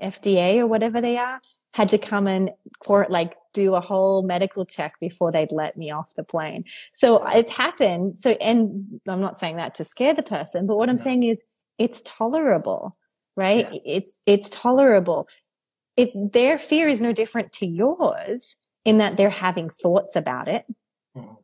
FDA 0.02 0.58
or 0.58 0.68
whatever 0.68 1.02
they 1.02 1.18
are 1.18 1.40
had 1.74 1.90
to 1.90 1.98
come 1.98 2.28
and 2.28 2.52
court, 2.80 3.10
like 3.12 3.36
do 3.54 3.76
a 3.76 3.82
whole 3.82 4.24
medical 4.24 4.66
check 4.66 4.96
before 5.00 5.32
they'd 5.32 5.52
let 5.52 5.78
me 5.78 5.92
off 5.92 6.14
the 6.16 6.24
plane. 6.24 6.66
So 6.94 7.24
it's 7.28 7.52
happened. 7.52 8.18
So, 8.18 8.32
and 8.32 9.00
I'm 9.08 9.22
not 9.22 9.38
saying 9.38 9.58
that 9.58 9.76
to 9.76 9.84
scare 9.84 10.14
the 10.14 10.24
person, 10.24 10.68
but 10.68 10.76
what 10.76 10.90
I'm 10.90 10.96
No. 10.98 11.02
saying 11.02 11.24
is 11.24 11.42
it's 11.78 12.02
tolerable, 12.04 12.94
right? 13.38 13.68
Yeah. 13.72 13.80
It's, 13.86 14.12
it's 14.26 14.50
tolerable. 14.50 15.28
It, 15.96 16.34
their 16.34 16.58
fear 16.58 16.88
is 16.90 17.02
no 17.02 17.14
different 17.14 17.54
to 17.54 17.66
yours 17.68 18.58
in 18.84 18.98
that 18.98 19.16
they're 19.16 19.30
having 19.30 19.70
thoughts 19.70 20.16
about 20.16 20.48
it. 20.48 20.66
Mhm. 21.16 21.38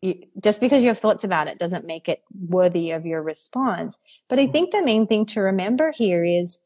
You, 0.00 0.22
just 0.42 0.60
because 0.60 0.82
you 0.82 0.88
have 0.88 0.98
thoughts 0.98 1.24
about 1.24 1.48
it 1.48 1.58
doesn't 1.58 1.86
make 1.86 2.08
it 2.08 2.22
worthy 2.48 2.92
of 2.92 3.04
your 3.06 3.22
response. 3.22 3.98
But 4.28 4.38
I 4.38 4.46
Mhm. 4.46 4.52
think 4.52 4.70
the 4.70 4.84
main 4.84 5.06
thing 5.06 5.26
to 5.26 5.40
remember 5.40 5.90
here 5.92 6.24
is, 6.24 6.58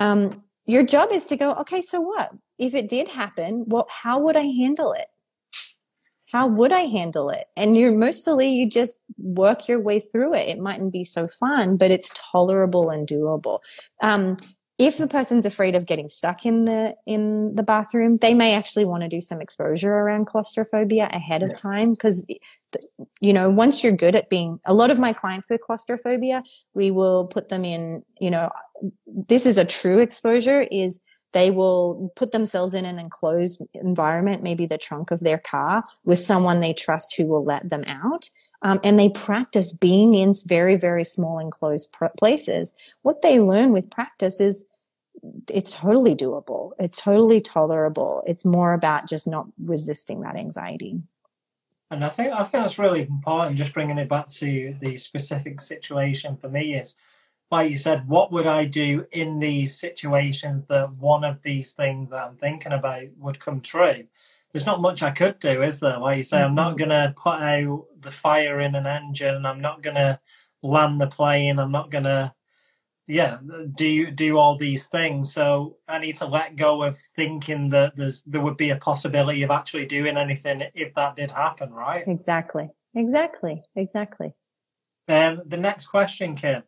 um, 0.00 0.42
your 0.68 0.84
job 0.84 1.10
is 1.12 1.24
to 1.26 1.36
go, 1.36 1.52
okay, 1.54 1.82
so 1.82 2.00
what? 2.00 2.30
If 2.58 2.74
it 2.74 2.88
did 2.88 3.08
happen, 3.08 3.64
well, 3.66 3.86
how 3.90 4.20
would 4.20 4.36
I 4.36 4.44
handle 4.44 4.92
it? 4.92 5.06
How 6.30 6.46
would 6.46 6.72
I 6.72 6.82
handle 6.82 7.30
it? 7.30 7.46
And 7.56 7.76
you're 7.76 7.96
mostly, 7.96 8.50
you 8.50 8.68
just 8.68 9.00
work 9.16 9.66
your 9.66 9.80
way 9.80 9.98
through 9.98 10.34
it. 10.34 10.48
It 10.48 10.58
mightn't 10.58 10.92
be 10.92 11.04
so 11.04 11.26
fun, 11.26 11.78
but 11.78 11.90
it's 11.90 12.12
tolerable 12.14 12.90
and 12.90 13.08
doable. 13.08 13.60
Um, 14.02 14.36
if 14.76 14.98
the 14.98 15.08
person's 15.08 15.46
afraid 15.46 15.74
of 15.74 15.86
getting 15.86 16.08
stuck 16.08 16.46
in 16.46 16.66
the 16.66 16.94
in 17.06 17.54
the 17.56 17.64
bathroom, 17.64 18.16
they 18.16 18.34
may 18.34 18.54
actually 18.54 18.84
want 18.84 19.02
to 19.02 19.08
do 19.08 19.20
some 19.20 19.40
exposure 19.40 19.92
around 19.92 20.26
claustrophobia 20.26 21.08
ahead 21.12 21.42
of 21.42 21.48
Yeah. 21.48 21.56
time 21.56 21.90
because 21.92 22.24
you 23.20 23.32
know 23.32 23.48
once 23.48 23.82
you're 23.82 23.92
good 23.92 24.14
at 24.14 24.28
being 24.28 24.60
a 24.66 24.74
lot 24.74 24.90
of 24.90 24.98
my 24.98 25.12
clients 25.12 25.48
with 25.48 25.60
claustrophobia 25.60 26.42
we 26.74 26.90
will 26.90 27.26
put 27.26 27.48
them 27.48 27.64
in 27.64 28.02
you 28.20 28.30
know 28.30 28.50
this 29.06 29.46
is 29.46 29.56
a 29.56 29.64
true 29.64 29.98
exposure 29.98 30.60
is 30.70 31.00
they 31.32 31.50
will 31.50 32.12
put 32.16 32.32
themselves 32.32 32.74
in 32.74 32.84
an 32.84 32.98
enclosed 32.98 33.62
environment 33.74 34.42
maybe 34.42 34.66
the 34.66 34.78
trunk 34.78 35.10
of 35.10 35.20
their 35.20 35.38
car 35.38 35.84
with 36.04 36.18
someone 36.18 36.60
they 36.60 36.72
trust 36.72 37.14
who 37.16 37.26
will 37.26 37.44
let 37.44 37.68
them 37.68 37.84
out. 37.86 38.28
Um, 38.62 38.80
and 38.82 38.98
they 38.98 39.08
practice 39.08 39.72
being 39.72 40.14
in 40.14 40.34
very 40.46 40.76
very 40.76 41.04
small 41.04 41.38
enclosed 41.38 41.94
places. 42.18 42.74
What 43.02 43.22
they 43.22 43.38
learn 43.38 43.72
with 43.72 43.90
practice 43.90 44.40
is 44.40 44.64
it's 45.48 45.74
totally 45.74 46.14
doable. 46.14 46.72
It's 46.78 47.00
totally 47.00 47.40
tolerable. 47.40 48.22
It's 48.26 48.44
more 48.44 48.72
about 48.72 49.08
just 49.08 49.26
not 49.26 49.46
resisting 49.58 50.20
that 50.20 50.36
anxiety 50.36 51.02
And 51.90 52.04
I 52.04 52.10
think 52.10 52.32
I 52.32 52.44
think 52.44 52.64
that's 52.64 52.78
really 52.78 53.02
important. 53.02 53.56
Just 53.56 53.72
bringing 53.72 53.98
it 53.98 54.08
back 54.08 54.28
to 54.28 54.76
the 54.80 54.96
specific 54.98 55.60
situation 55.60 56.36
for 56.36 56.48
me 56.48 56.74
is, 56.74 56.96
like 57.50 57.70
you 57.70 57.78
said, 57.78 58.06
what 58.08 58.30
would 58.30 58.46
I 58.46 58.66
do 58.66 59.06
in 59.12 59.38
these 59.38 59.78
situations 59.78 60.66
that 60.66 60.92
one 60.92 61.24
of 61.24 61.40
these 61.42 61.72
things 61.72 62.10
that 62.10 62.22
I'm 62.22 62.36
thinking 62.36 62.72
about 62.72 63.04
would 63.18 63.40
come 63.40 63.60
true? 63.60 64.04
There's 64.52 64.66
not 64.66 64.82
much 64.82 65.02
I 65.02 65.10
could 65.10 65.38
do, 65.38 65.62
is 65.62 65.80
there? 65.80 65.98
Like 65.98 66.18
you 66.18 66.24
say, 66.24 66.42
I'm 66.42 66.54
not 66.54 66.76
mm-hmm. 66.76 66.88
going 66.88 66.90
to 66.90 67.14
put 67.16 67.40
out 67.40 67.86
the 68.00 68.10
fire 68.10 68.60
in 68.60 68.74
an 68.74 68.86
engine. 68.86 69.46
I'm 69.46 69.60
not 69.60 69.82
going 69.82 69.96
to 69.96 70.20
land 70.62 71.00
the 71.00 71.06
plane. 71.06 71.58
I'm 71.58 71.72
not 71.72 71.90
going 71.90 72.04
to, 72.04 72.34
yeah, 73.08 73.38
do 73.74 74.10
do 74.10 74.36
all 74.36 74.56
these 74.56 74.86
things. 74.86 75.32
So 75.32 75.78
I 75.88 75.98
need 75.98 76.18
to 76.18 76.26
let 76.26 76.56
go 76.56 76.82
of 76.82 76.98
thinking 76.98 77.70
that 77.70 77.96
there's 77.96 78.22
there 78.22 78.42
would 78.42 78.58
be 78.58 78.70
a 78.70 78.76
possibility 78.76 79.42
of 79.42 79.50
actually 79.50 79.86
doing 79.86 80.18
anything 80.18 80.62
if 80.74 80.94
that 80.94 81.16
did 81.16 81.30
happen, 81.30 81.72
right? 81.72 82.04
exactly 82.06 82.68
exactly 82.94 83.62
exactly 83.74 84.34
Um, 85.08 85.42
the 85.46 85.56
next 85.56 85.86
question, 85.86 86.36
Kim. 86.36 86.62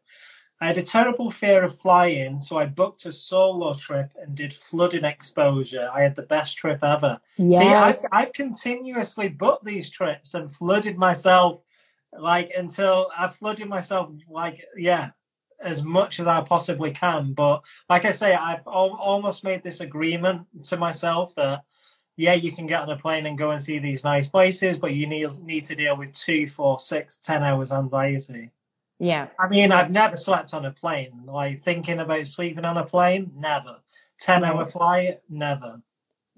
I 0.63 0.67
had 0.67 0.79
a 0.79 0.83
terrible 0.83 1.31
fear 1.31 1.63
of 1.63 1.79
flying, 1.79 2.39
so 2.39 2.59
I 2.59 2.67
booked 2.67 3.07
a 3.07 3.13
solo 3.13 3.73
trip 3.73 4.11
and 4.21 4.35
did 4.35 4.53
flooding 4.53 5.05
exposure. 5.05 5.89
I 5.93 6.03
had 6.03 6.17
the 6.17 6.23
best 6.23 6.59
trip 6.59 6.85
ever. 6.85 7.19
Yes. 7.39 7.63
See, 7.63 7.69
I've, 7.69 7.99
I've 8.13 8.33
continuously 8.35 9.29
booked 9.29 9.65
these 9.65 9.89
trips 9.89 10.35
and 10.35 10.55
flooded 10.55 10.99
myself 10.99 11.65
like 12.19 12.51
until 12.57 13.11
I've 13.17 13.37
flooded 13.37 13.69
myself 13.69 14.11
like 14.29 14.65
yeah 14.77 15.11
as 15.61 15.83
much 15.83 16.21
as 16.21 16.27
I 16.27 16.41
possibly 16.43 16.91
can. 16.91 17.33
But 17.33 17.65
like 17.89 18.05
I 18.05 18.11
say, 18.13 18.35
I've 18.35 18.67
al- 18.67 18.97
almost 19.01 19.45
made 19.45 19.63
this 19.63 19.81
agreement 19.81 20.47
to 20.65 20.77
myself 20.77 21.35
that 21.35 21.65
yeah, 22.17 22.35
you 22.35 22.53
can 22.53 22.67
get 22.67 22.83
on 22.83 22.91
a 22.91 22.99
plane 22.99 23.25
and 23.25 23.39
go 23.39 23.51
and 23.51 23.63
see 23.63 23.79
these 23.79 24.05
nice 24.05 24.27
places, 24.27 24.77
but 24.77 24.93
you 24.93 25.07
need 25.07 25.29
need 25.43 25.65
to 25.67 25.75
deal 25.75 25.97
with 25.97 26.13
two, 26.13 26.47
four, 26.47 26.79
six, 26.79 27.19
ten 27.19 27.43
hours 27.43 27.73
anxiety. 27.73 28.51
yeah. 28.99 29.29
I 29.39 29.49
mean, 29.49 29.73
I've 29.73 29.91
never 29.91 30.17
slept 30.17 30.53
on 30.53 30.67
a 30.67 30.71
plane. 30.71 31.23
Like 31.25 31.63
thinking 31.63 31.99
about 31.99 32.27
sleeping 32.27 32.67
on 32.67 32.77
a 32.77 32.85
plane, 32.85 33.33
never. 33.37 33.79
Ten 34.19 34.43
mm-hmm. 34.43 34.59
hour 34.59 34.65
flight, 34.67 35.21
never. 35.31 35.81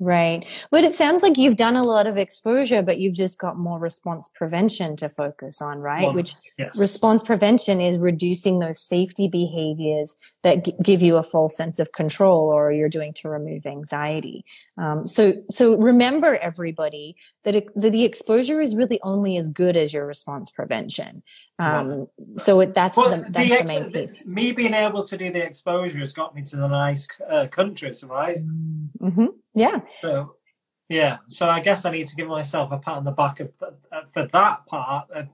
Right. 0.02 0.44
But 0.72 0.82
it 0.82 0.96
sounds 0.96 1.22
like 1.22 1.38
you've 1.38 1.54
done 1.56 1.76
a 1.76 1.82
lot 1.82 2.08
of 2.08 2.16
exposure, 2.16 2.82
but 2.82 2.98
you've 2.98 3.14
just 3.14 3.38
got 3.38 3.56
more 3.56 3.78
response 3.78 4.28
prevention 4.34 4.96
to 4.96 5.08
focus 5.08 5.62
on, 5.62 5.78
right? 5.78 6.06
Well, 6.06 6.14
Which 6.14 6.34
yes. 6.58 6.76
response 6.76 7.22
prevention 7.22 7.80
is 7.80 7.98
reducing 7.98 8.58
those 8.58 8.80
safety 8.80 9.28
behaviors 9.28 10.16
that 10.42 10.64
g- 10.64 10.74
give 10.82 11.02
you 11.02 11.18
a 11.18 11.22
false 11.22 11.56
sense 11.56 11.78
of 11.78 11.92
control 11.92 12.48
or 12.48 12.72
you're 12.72 12.88
doing 12.88 13.12
to 13.18 13.28
remove 13.28 13.64
anxiety. 13.64 14.44
Um, 14.76 15.06
so, 15.06 15.34
so 15.48 15.76
remember 15.76 16.34
everybody 16.34 17.14
that, 17.44 17.54
it, 17.54 17.68
that 17.80 17.90
the 17.90 18.02
exposure 18.04 18.60
is 18.60 18.74
really 18.74 18.98
only 19.04 19.36
as 19.36 19.50
good 19.50 19.76
as 19.76 19.94
your 19.94 20.04
response 20.04 20.50
prevention. 20.50 21.22
Um, 21.60 22.08
so 22.38 22.58
it, 22.58 22.74
that's 22.74 22.96
But 22.96 23.10
the, 23.10 23.16
the 23.22 23.30
that's 23.30 23.48
the 23.48 23.58
ex- 23.60 23.68
main 23.68 23.92
piece. 23.92 24.26
me 24.26 24.50
being 24.50 24.74
able 24.74 25.04
to 25.04 25.16
do 25.16 25.30
the 25.30 25.44
exposure 25.46 26.00
has 26.00 26.12
got 26.12 26.34
me 26.34 26.42
to 26.42 26.56
the 26.56 26.66
nice 26.66 27.06
uh, 27.30 27.46
countries, 27.46 28.02
right? 28.02 28.38
hmm 28.38 29.26
Yeah. 29.54 29.80
So, 30.00 30.36
yeah. 30.88 31.18
So 31.28 31.48
I 31.48 31.60
guess 31.60 31.84
I 31.84 31.90
need 31.90 32.08
to 32.08 32.16
give 32.16 32.28
myself 32.28 32.72
a 32.72 32.78
pat 32.78 32.96
on 32.96 33.04
the 33.04 33.10
back 33.10 33.40
of 33.40 33.50
uh, 33.60 34.02
for 34.12 34.26
that 34.28 34.66
part 34.66 35.08
uh, 35.14 35.24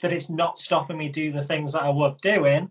that 0.00 0.12
it's 0.12 0.30
not 0.30 0.58
stopping 0.58 0.98
me 0.98 1.08
do 1.08 1.32
the 1.32 1.44
things 1.44 1.72
that 1.72 1.82
I 1.82 1.88
love 1.88 2.20
doing. 2.20 2.70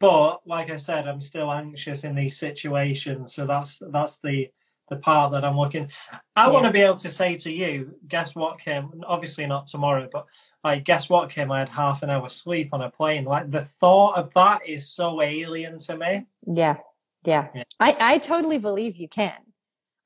But 0.00 0.46
like 0.46 0.70
I 0.70 0.76
said, 0.76 1.06
I'm 1.06 1.20
still 1.20 1.52
anxious 1.52 2.04
in 2.04 2.14
these 2.14 2.36
situations. 2.36 3.34
So 3.34 3.46
that's 3.46 3.80
that's 3.90 4.18
the 4.18 4.50
the 4.90 4.96
part 4.96 5.32
that 5.32 5.44
I'm 5.46 5.56
looking. 5.56 5.90
I 6.36 6.44
Yeah. 6.46 6.52
want 6.52 6.66
to 6.66 6.70
be 6.70 6.82
able 6.82 6.96
to 6.96 7.08
say 7.08 7.36
to 7.36 7.50
you, 7.50 7.94
guess 8.06 8.34
what, 8.34 8.58
Kim? 8.58 9.02
Obviously 9.06 9.46
not 9.46 9.66
tomorrow, 9.66 10.08
but 10.12 10.26
like, 10.62 10.84
guess 10.84 11.08
what, 11.08 11.30
Kim? 11.30 11.50
I 11.50 11.60
had 11.60 11.70
half 11.70 12.02
an 12.02 12.10
hour 12.10 12.28
sleep 12.28 12.68
on 12.72 12.82
a 12.82 12.90
plane. 12.90 13.24
Like 13.24 13.50
the 13.50 13.62
thought 13.62 14.18
of 14.18 14.34
that 14.34 14.66
is 14.68 14.86
so 14.90 15.22
alien 15.22 15.78
to 15.80 15.96
me. 15.96 16.26
Yeah. 16.46 16.76
Yeah. 17.24 17.48
Yeah. 17.54 17.62
I, 17.80 17.96
I 17.98 18.18
totally 18.18 18.58
believe 18.58 18.96
you 18.96 19.08
can. 19.08 19.32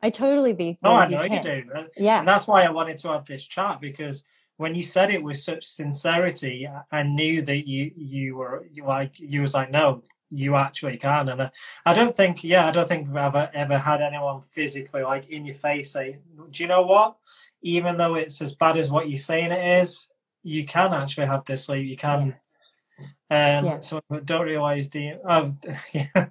I 0.02 0.10
totally 0.10 0.52
be, 0.52 0.78
oh, 0.84 0.90
No, 0.90 0.96
I 0.96 1.08
know 1.08 1.22
you 1.22 1.28
can. 1.28 1.42
do. 1.42 1.64
Yeah. 1.96 2.20
And 2.20 2.28
that's 2.28 2.46
why 2.46 2.62
I 2.62 2.70
wanted 2.70 2.98
to 2.98 3.08
have 3.08 3.24
this 3.24 3.44
chat 3.44 3.80
because 3.80 4.24
when 4.56 4.74
you 4.74 4.82
said 4.82 5.10
it 5.10 5.22
with 5.22 5.38
such 5.38 5.64
sincerity, 5.64 6.68
I- 6.92 7.02
knew 7.02 7.42
that 7.42 7.66
you 7.68 7.90
you 7.96 8.36
were 8.36 8.66
like 8.84 9.18
you 9.18 9.40
was 9.42 9.54
like, 9.54 9.70
no, 9.70 10.02
you 10.30 10.56
actually 10.56 10.96
can. 10.98 11.28
And 11.28 11.42
I, 11.42 11.50
I 11.86 11.94
don't 11.94 12.14
think, 12.16 12.44
yeah, 12.44 12.66
I 12.66 12.70
don't 12.70 12.88
think 12.88 13.08
I've 13.08 13.16
ever, 13.16 13.50
ever 13.54 13.78
had 13.78 14.00
anyone 14.02 14.40
physically 14.42 15.02
like 15.02 15.28
in 15.30 15.44
your 15.46 15.54
face 15.54 15.92
say, 15.92 16.18
do 16.50 16.62
you 16.62 16.68
know 16.68 16.82
what? 16.82 17.16
Even 17.62 17.96
though 17.96 18.14
it's 18.14 18.40
as 18.42 18.54
bad 18.54 18.76
as 18.76 18.90
what 18.90 19.08
you're 19.08 19.18
saying 19.18 19.50
it 19.52 19.82
is, 19.82 20.08
you 20.44 20.64
can 20.64 20.92
actually 20.94 21.26
have 21.26 21.44
this 21.44 21.64
sleep. 21.64 21.86
You 21.88 21.96
can. 21.96 22.36
Um, 23.30 23.64
Yeah. 23.66 23.80
So 23.80 24.00
I 24.10 24.20
don't 24.20 24.46
realize. 24.46 24.86
Do 24.86 25.00
you? 25.00 25.20
Oh, 25.28 25.54
yeah. 25.92 26.26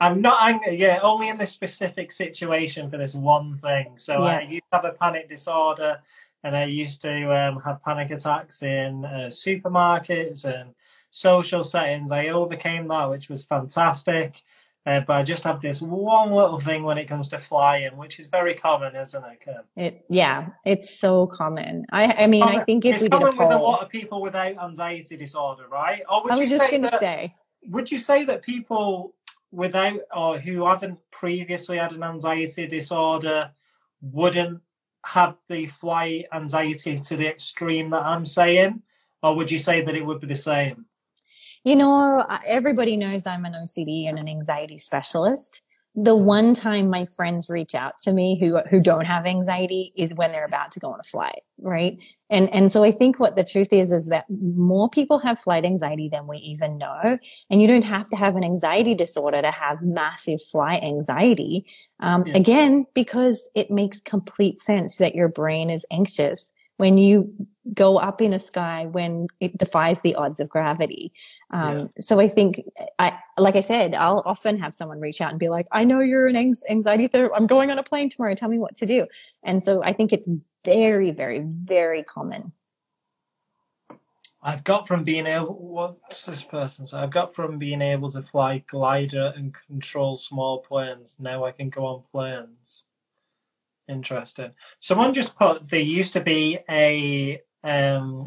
I'm 0.00 0.20
not 0.20 0.42
angry. 0.42 0.76
Yeah, 0.76 1.00
only 1.02 1.28
in 1.28 1.38
this 1.38 1.52
specific 1.52 2.12
situation 2.12 2.90
for 2.90 2.98
this 2.98 3.14
one 3.14 3.58
thing. 3.58 3.98
So 3.98 4.22
I 4.22 4.40
Yeah. 4.42 4.48
used 4.48 4.64
to 4.72 4.76
have 4.76 4.84
a 4.84 4.92
panic 4.92 5.28
disorder, 5.28 6.00
and 6.42 6.56
I 6.56 6.64
used 6.64 7.02
to 7.02 7.34
um, 7.34 7.60
have 7.62 7.82
panic 7.82 8.10
attacks 8.10 8.62
in 8.62 9.04
uh, 9.04 9.28
supermarkets 9.30 10.44
and 10.44 10.74
social 11.10 11.64
settings. 11.64 12.12
I 12.12 12.28
overcame 12.28 12.88
that, 12.88 13.08
which 13.10 13.28
was 13.30 13.46
fantastic. 13.46 14.42
Uh, 14.86 15.00
but 15.00 15.14
I 15.14 15.22
just 15.22 15.44
have 15.44 15.62
this 15.62 15.80
one 15.80 16.30
little 16.30 16.60
thing 16.60 16.82
when 16.82 16.98
it 16.98 17.06
comes 17.06 17.28
to 17.28 17.38
flying, 17.38 17.96
which 17.96 18.18
is 18.18 18.26
very 18.26 18.52
common, 18.52 18.94
isn't 18.94 19.24
it? 19.24 19.40
Kim? 19.40 19.62
It, 19.76 20.04
yeah, 20.10 20.48
it's 20.66 20.98
so 20.98 21.26
common. 21.26 21.86
I, 21.90 22.12
I 22.12 22.26
mean, 22.26 22.42
I 22.42 22.62
think 22.64 22.84
if 22.84 22.96
it's 22.96 23.02
we 23.02 23.08
did 23.08 23.22
a 23.22 23.32
common 23.32 23.38
with 23.38 23.56
a 23.56 23.58
lot 23.58 23.82
of 23.82 23.88
people 23.88 24.20
without 24.20 24.58
anxiety 24.62 25.16
disorder, 25.16 25.68
right? 25.68 26.02
Or 26.10 26.22
would 26.22 26.32
I 26.32 26.34
you 26.36 26.42
was 26.42 26.50
just 26.50 26.70
going 26.70 26.82
to 26.82 26.98
say, 26.98 27.34
would 27.68 27.90
you 27.90 27.96
say 27.96 28.26
that 28.26 28.42
people 28.42 29.14
without 29.50 30.00
or 30.14 30.38
who 30.38 30.66
haven't 30.66 30.98
previously 31.10 31.78
had 31.78 31.92
an 31.92 32.02
anxiety 32.02 32.66
disorder 32.66 33.52
wouldn't 34.02 34.60
have 35.06 35.38
the 35.48 35.66
flight 35.66 36.26
anxiety 36.32 36.98
to 36.98 37.16
the 37.16 37.26
extreme 37.26 37.88
that 37.90 38.04
I'm 38.04 38.26
saying? 38.26 38.82
Or 39.22 39.34
would 39.34 39.50
you 39.50 39.58
say 39.58 39.80
that 39.80 39.96
it 39.96 40.04
would 40.04 40.20
be 40.20 40.26
the 40.26 40.34
same? 40.34 40.84
You 41.64 41.74
know, 41.74 42.24
everybody 42.46 42.96
knows 42.96 43.26
I'm 43.26 43.46
an 43.46 43.54
OCD 43.54 44.06
and 44.08 44.18
an 44.18 44.28
anxiety 44.28 44.78
specialist. 44.78 45.62
The 45.96 46.16
one 46.16 46.54
time 46.54 46.90
my 46.90 47.04
friends 47.04 47.48
reach 47.48 47.74
out 47.74 48.00
to 48.00 48.12
me 48.12 48.36
who 48.38 48.58
who 48.68 48.80
don't 48.80 49.04
have 49.04 49.26
anxiety 49.26 49.92
is 49.96 50.12
when 50.12 50.32
they're 50.32 50.44
about 50.44 50.72
to 50.72 50.80
go 50.80 50.92
on 50.92 50.98
a 50.98 51.04
flight, 51.04 51.42
right? 51.58 51.96
And 52.28 52.52
and 52.52 52.72
so 52.72 52.82
I 52.82 52.90
think 52.90 53.20
what 53.20 53.36
the 53.36 53.44
truth 53.44 53.72
is 53.72 53.92
is 53.92 54.08
that 54.08 54.24
more 54.28 54.90
people 54.90 55.20
have 55.20 55.38
flight 55.38 55.64
anxiety 55.64 56.08
than 56.12 56.26
we 56.26 56.38
even 56.38 56.78
know, 56.78 57.18
and 57.48 57.62
you 57.62 57.68
don't 57.68 57.82
have 57.82 58.10
to 58.10 58.16
have 58.16 58.34
an 58.34 58.42
anxiety 58.42 58.96
disorder 58.96 59.40
to 59.40 59.52
have 59.52 59.82
massive 59.82 60.42
flight 60.42 60.82
anxiety. 60.82 61.64
Um, 62.00 62.26
Yeah. 62.26 62.38
Again, 62.38 62.86
because 62.92 63.48
it 63.54 63.70
makes 63.70 64.00
complete 64.00 64.60
sense 64.60 64.96
that 64.96 65.14
your 65.14 65.28
brain 65.28 65.70
is 65.70 65.86
anxious 65.92 66.50
when 66.76 66.98
you 66.98 67.32
go 67.72 67.98
up 67.98 68.20
in 68.20 68.34
a 68.34 68.38
sky 68.38 68.86
when 68.90 69.26
it 69.40 69.56
defies 69.56 70.02
the 70.02 70.14
odds 70.16 70.38
of 70.38 70.48
gravity. 70.48 71.12
Um, 71.50 71.90
So 71.98 72.20
I 72.20 72.28
think, 72.28 72.62
I 72.98 73.18
like 73.38 73.56
I 73.56 73.60
said, 73.60 73.94
I'll 73.94 74.22
often 74.26 74.58
have 74.58 74.74
someone 74.74 75.00
reach 75.00 75.20
out 75.20 75.30
and 75.30 75.38
be 75.38 75.48
like, 75.48 75.66
"I 75.72 75.84
know 75.84 76.00
you're 76.00 76.26
an 76.26 76.36
anxiety 76.36 77.06
therapist. 77.08 77.40
I'm 77.40 77.46
going 77.46 77.70
on 77.70 77.78
a 77.78 77.82
plane 77.82 78.10
tomorrow. 78.10 78.34
Tell 78.34 78.50
me 78.50 78.58
what 78.58 78.74
to 78.76 78.86
do." 78.86 79.06
And 79.42 79.64
so 79.64 79.82
I 79.82 79.92
think 79.92 80.12
it's 80.12 80.28
very, 80.64 81.10
very, 81.10 81.40
very 81.40 82.02
common. 82.02 82.52
I've 84.42 84.62
got 84.62 84.86
from 84.86 85.04
being 85.04 85.26
able. 85.26 85.54
What's 85.54 86.26
this 86.26 86.44
person 86.44 86.86
say? 86.86 86.98
I've 86.98 87.10
got 87.10 87.34
from 87.34 87.56
being 87.56 87.80
able 87.80 88.10
to 88.10 88.20
fly 88.20 88.58
glider 88.66 89.32
and 89.34 89.54
control 89.66 90.18
small 90.18 90.58
planes. 90.58 91.16
Now 91.18 91.46
I 91.46 91.52
can 91.52 91.70
go 91.70 91.86
on 91.86 92.02
planes. 92.12 92.84
Interesting. 93.88 94.52
Someone 94.78 95.12
just 95.12 95.36
put 95.38 95.68
there 95.68 95.80
used 95.80 96.12
to 96.14 96.20
be 96.20 96.58
a 96.70 97.40
um 97.62 98.24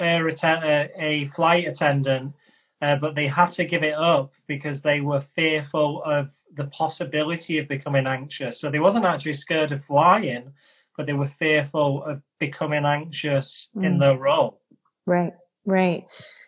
air 0.00 0.26
atten- 0.26 0.64
a, 0.64 0.90
a 0.96 1.24
flight 1.26 1.68
attendant, 1.68 2.32
uh, 2.80 2.96
but 2.96 3.14
they 3.14 3.26
had 3.26 3.50
to 3.52 3.64
give 3.64 3.82
it 3.82 3.94
up 3.94 4.32
because 4.46 4.82
they 4.82 5.00
were 5.00 5.20
fearful 5.20 6.02
of 6.02 6.30
the 6.52 6.66
possibility 6.66 7.58
of 7.58 7.68
becoming 7.68 8.06
anxious. 8.06 8.58
So 8.60 8.70
they 8.70 8.80
wasn't 8.80 9.04
actually 9.04 9.34
scared 9.34 9.72
of 9.72 9.84
flying, 9.84 10.52
but 10.96 11.06
they 11.06 11.12
were 11.12 11.26
fearful 11.26 12.02
of 12.04 12.22
becoming 12.38 12.84
anxious 12.84 13.68
in 13.76 13.96
Mm. 13.96 14.00
their 14.00 14.16
role. 14.16 14.60
Right. 15.06 15.32
Right. 15.66 16.06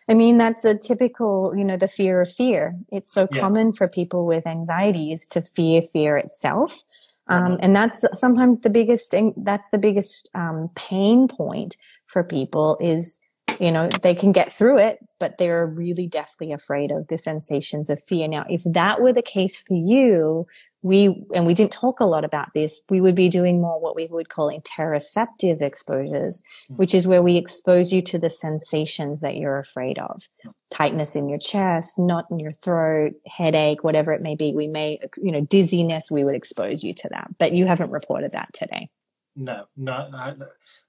I 0.08 0.14
mean, 0.14 0.36
that's 0.36 0.64
a 0.64 0.76
typical, 0.76 1.54
you 1.56 1.64
know, 1.64 1.76
the 1.78 1.88
fear 1.88 2.20
of 2.20 2.30
fear. 2.30 2.74
It's 2.92 3.10
so 3.10 3.26
Yeah. 3.30 3.40
common 3.40 3.72
for 3.72 3.88
people 3.88 4.26
with 4.26 4.46
anxieties 4.46 5.26
to 5.28 5.40
fear 5.40 5.80
fear 5.82 6.18
itself. 6.18 6.82
Um, 7.28 7.52
Mhm. 7.52 7.58
and 7.62 7.76
that's 7.76 8.04
sometimes 8.14 8.60
the 8.60 8.70
biggest 8.70 9.10
thing, 9.10 9.34
that's 9.36 9.68
the 9.70 9.78
biggest, 9.78 10.30
um, 10.34 10.70
pain 10.76 11.28
point 11.28 11.76
for 12.06 12.22
people 12.22 12.76
is, 12.80 13.18
you 13.58 13.70
know, 13.72 13.88
they 14.02 14.14
can 14.14 14.32
get 14.32 14.52
through 14.52 14.78
it, 14.78 14.98
but 15.18 15.38
they're 15.38 15.66
really 15.66 16.06
deathly 16.06 16.52
afraid 16.52 16.90
of 16.90 17.08
the 17.08 17.18
sensations 17.18 17.90
of 17.90 18.02
fear. 18.02 18.28
Now, 18.28 18.44
if 18.48 18.62
that 18.64 19.00
were 19.00 19.12
the 19.12 19.22
case 19.22 19.56
for 19.62 19.74
you, 19.74 20.46
we, 20.86 21.26
and 21.34 21.46
we 21.46 21.54
didn't 21.54 21.72
talk 21.72 21.98
a 21.98 22.04
lot 22.04 22.24
about 22.24 22.54
this, 22.54 22.80
we 22.88 23.00
would 23.00 23.16
be 23.16 23.28
doing 23.28 23.60
more 23.60 23.80
what 23.80 23.96
we 23.96 24.06
would 24.08 24.28
call 24.28 24.50
interoceptive 24.50 25.60
exposures, 25.60 26.40
which 26.68 26.94
is 26.94 27.06
where 27.06 27.22
we 27.22 27.36
expose 27.36 27.92
you 27.92 28.00
to 28.02 28.18
the 28.18 28.30
sensations 28.30 29.20
that 29.20 29.36
you're 29.36 29.58
afraid 29.58 29.98
of. 29.98 30.28
Tightness 30.70 31.16
in 31.16 31.28
your 31.28 31.40
chest, 31.40 31.98
knot 31.98 32.26
in 32.30 32.38
your 32.38 32.52
throat, 32.52 33.14
headache, 33.26 33.82
whatever 33.82 34.12
it 34.12 34.22
may 34.22 34.36
be. 34.36 34.52
We 34.52 34.68
may, 34.68 35.00
you 35.20 35.32
know, 35.32 35.40
dizziness, 35.40 36.08
we 36.10 36.22
would 36.22 36.36
expose 36.36 36.84
you 36.84 36.94
to 36.94 37.08
that, 37.10 37.30
but 37.38 37.52
you 37.52 37.66
haven't 37.66 37.90
reported 37.90 38.30
that 38.32 38.52
today. 38.52 38.88
No, 39.34 39.66
no. 39.76 39.92
I, 40.14 40.34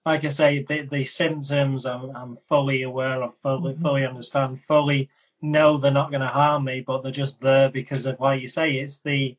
like 0.05 0.23
I 0.23 0.29
say, 0.29 0.63
the, 0.63 0.81
the 0.83 1.05
symptoms 1.05 1.85
I'm, 1.85 2.15
I'm 2.15 2.35
fully 2.35 2.83
aware 2.83 3.23
of, 3.23 3.35
fully, 3.37 3.73
Mhm. 3.73 3.81
fully 3.81 4.05
understand, 4.05 4.61
fully 4.63 5.09
know 5.41 5.77
they're 5.77 5.91
not 5.91 6.11
going 6.11 6.21
to 6.21 6.27
harm 6.27 6.65
me, 6.65 6.81
but 6.81 7.01
they're 7.01 7.11
just 7.11 7.41
there 7.41 7.69
because 7.69 8.05
of, 8.05 8.19
like 8.19 8.41
you 8.41 8.47
say, 8.47 8.71
it's 8.71 8.99
the 8.99 9.35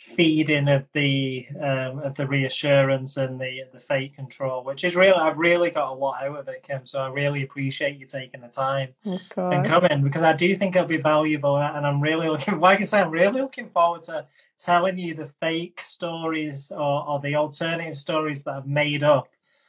feeding 0.00 0.66
of 0.66 0.86
the 0.94 1.46
um, 1.60 1.98
of 1.98 2.14
the 2.14 2.26
reassurance 2.26 3.18
and 3.18 3.38
the 3.38 3.60
the 3.70 3.78
fake 3.78 4.14
control, 4.14 4.64
which 4.64 4.82
is 4.82 4.96
really 4.96 5.12
I've 5.12 5.38
really 5.38 5.70
got 5.70 5.92
a 5.92 5.94
lot 5.94 6.22
out 6.22 6.38
of 6.38 6.48
it, 6.48 6.62
Kim. 6.62 6.86
So 6.86 7.02
I 7.02 7.08
really 7.08 7.42
appreciate 7.42 7.98
you 7.98 8.06
taking 8.06 8.40
the 8.40 8.48
time 8.48 8.94
and 9.04 9.66
coming 9.66 10.02
because 10.02 10.22
I 10.22 10.32
do 10.32 10.56
think 10.56 10.74
it'll 10.74 10.88
be 10.88 10.96
valuable, 10.96 11.58
and 11.58 11.86
I'm 11.86 12.00
really 12.00 12.28
looking. 12.28 12.58
Like 12.60 12.80
I 12.80 12.84
say, 12.84 13.00
I'm 13.00 13.10
really 13.10 13.42
looking 13.42 13.68
forward 13.68 14.02
to 14.02 14.26
telling 14.56 14.96
you 14.96 15.12
the 15.12 15.26
fake 15.26 15.80
stories 15.82 16.72
or, 16.72 17.06
or 17.06 17.20
the 17.20 17.36
alternative 17.36 17.96
stories 17.96 18.42
that 18.44 18.54
I've 18.54 18.66
made 18.66 19.04
up. 19.04 19.28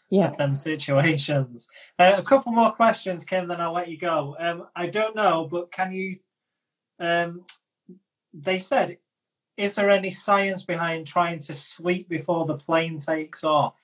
Yeah. 0.10 0.28
Of 0.28 0.36
them 0.36 0.56
situations. 0.56 1.70
Uh, 1.98 2.16
a 2.18 2.24
couple 2.24 2.52
more 2.52 2.74
questions, 2.74 3.24
Kim, 3.24 3.48
then 3.48 3.62
I'll 3.62 3.72
let 3.72 3.88
you 3.88 3.98
go. 3.98 4.36
Um, 4.38 4.68
I 4.76 4.88
don't 4.88 5.16
know, 5.16 5.48
but 5.50 5.72
can 5.72 5.94
you? 5.94 6.20
Um, 7.00 7.46
they 8.34 8.60
said 8.60 8.98
is 9.62 9.76
there 9.76 9.90
any 9.90 10.10
science 10.10 10.64
behind 10.64 11.06
trying 11.06 11.40
to 11.40 11.54
sleep 11.54 12.10
before 12.10 12.46
the 12.46 12.56
plane 12.56 12.98
takes 12.98 13.44
off? 13.44 13.76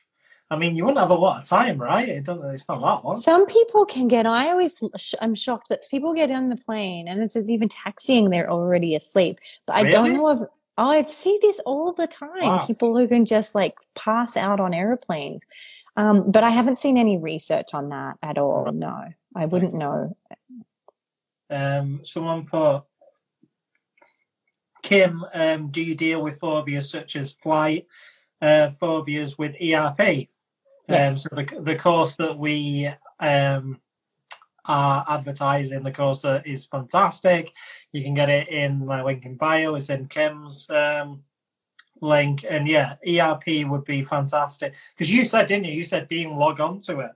I 0.49 0.55
mean, 0.55 0.75
you 0.75 0.85
wouldn't 0.85 0.99
have 0.99 1.09
a 1.09 1.15
lot 1.15 1.41
of 1.41 1.47
time, 1.47 1.77
right? 1.77 2.07
It 2.07 2.23
don't, 2.23 2.43
it's 2.45 2.67
not 2.69 2.79
that 2.79 3.05
long. 3.05 3.15
Some 3.17 3.45
people 3.45 3.85
can 3.85 4.07
get. 4.07 4.25
I 4.25 4.47
always, 4.47 4.81
I'm 5.21 5.35
shocked 5.35 5.69
that 5.69 5.85
people 5.91 6.13
get 6.13 6.31
on 6.31 6.49
the 6.49 6.55
plane 6.55 7.07
and 7.07 7.21
this 7.21 7.35
is 7.35 7.49
even 7.49 7.67
taxiing. 7.67 8.29
They're 8.29 8.49
already 8.49 8.95
asleep. 8.95 9.39
But 9.65 9.73
I 9.73 9.81
really? 9.81 9.91
don't 9.91 10.13
know 10.13 10.29
if. 10.29 10.41
Oh, 10.79 10.89
I 10.89 11.03
see 11.03 11.37
this 11.41 11.59
all 11.65 11.91
the 11.91 12.07
time. 12.07 12.43
Wow. 12.43 12.65
People 12.65 12.95
who 12.97 13.07
can 13.07 13.25
just 13.25 13.55
like 13.55 13.75
pass 13.95 14.37
out 14.37 14.59
on 14.59 14.73
airplanes. 14.73 15.43
Um, 15.97 16.31
but 16.31 16.43
I 16.43 16.51
haven't 16.51 16.77
seen 16.77 16.97
any 16.97 17.17
research 17.17 17.73
on 17.73 17.89
that 17.89 18.17
at 18.21 18.37
all. 18.37 18.71
No, 18.71 19.05
I 19.35 19.45
wouldn't 19.45 19.73
know. 19.73 20.15
Um, 21.49 22.01
someone 22.03 22.45
put 22.45 22.83
Kim, 24.87 25.25
um, 25.33 25.67
do 25.67 25.81
you 25.81 25.95
deal 25.95 26.21
with 26.23 26.39
phobias 26.39 26.89
such 26.89 27.17
as 27.17 27.33
flight 27.33 27.87
uh, 28.41 28.69
phobias 28.69 29.37
with 29.37 29.53
ERP? 29.61 29.99
Um, 29.99 30.27
yes. 30.87 31.11
Um, 31.11 31.17
so 31.17 31.29
the, 31.35 31.59
the 31.59 31.75
course 31.75 32.15
that 32.15 32.37
we 32.37 32.89
um, 33.19 33.81
are 34.63 35.05
advertising, 35.09 35.83
the 35.83 35.91
course 35.91 36.21
that 36.21 36.47
is 36.47 36.65
fantastic. 36.67 37.51
You 37.91 38.01
can 38.01 38.13
get 38.13 38.29
it 38.29 38.47
in 38.47 38.85
my 38.85 39.03
link 39.03 39.25
in 39.25 39.35
bio. 39.35 39.75
It's 39.75 39.89
in 39.89 40.07
Kim's 40.07 40.69
um, 40.69 41.23
link, 41.99 42.45
and 42.49 42.65
yeah, 42.65 42.95
ERP 43.05 43.67
would 43.67 43.83
be 43.83 44.03
fantastic 44.03 44.73
because 44.95 45.11
you 45.11 45.25
said, 45.25 45.47
didn't 45.47 45.65
you? 45.65 45.73
You 45.73 45.83
said 45.83 46.07
Dean 46.07 46.37
log 46.37 46.61
on 46.61 46.79
to 46.83 47.01
it. 47.01 47.11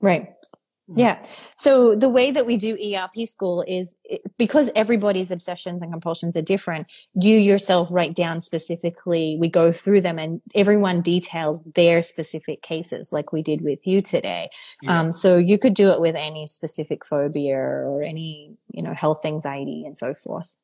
Right. 0.00 0.32
Yeah. 0.96 1.22
So 1.56 1.94
the 1.94 2.08
way 2.08 2.30
that 2.30 2.46
we 2.46 2.56
do 2.56 2.76
ERP 2.76 3.26
school 3.26 3.64
is 3.66 3.94
because 4.38 4.70
everybody's 4.74 5.30
obsessions 5.30 5.82
and 5.82 5.92
compulsions 5.92 6.36
are 6.36 6.42
different. 6.42 6.86
You 7.14 7.36
yourself 7.36 7.88
write 7.92 8.14
down 8.14 8.40
specifically, 8.40 9.36
we 9.38 9.48
go 9.48 9.72
through 9.72 10.00
them 10.00 10.18
and 10.18 10.40
everyone 10.54 11.00
details 11.00 11.60
their 11.74 12.02
specific 12.02 12.62
cases 12.62 13.12
like 13.12 13.32
we 13.32 13.42
did 13.42 13.62
with 13.62 13.86
you 13.86 14.02
today. 14.02 14.50
Yeah. 14.82 15.00
Um, 15.00 15.12
so 15.12 15.36
you 15.36 15.58
could 15.58 15.74
do 15.74 15.90
it 15.90 16.00
with 16.00 16.16
any 16.16 16.46
specific 16.46 17.06
phobia 17.06 17.56
or 17.56 18.02
any, 18.02 18.56
you 18.72 18.82
know, 18.82 18.94
health 18.94 19.24
anxiety 19.24 19.84
and 19.86 19.96
so 19.96 20.14
forth. 20.14 20.56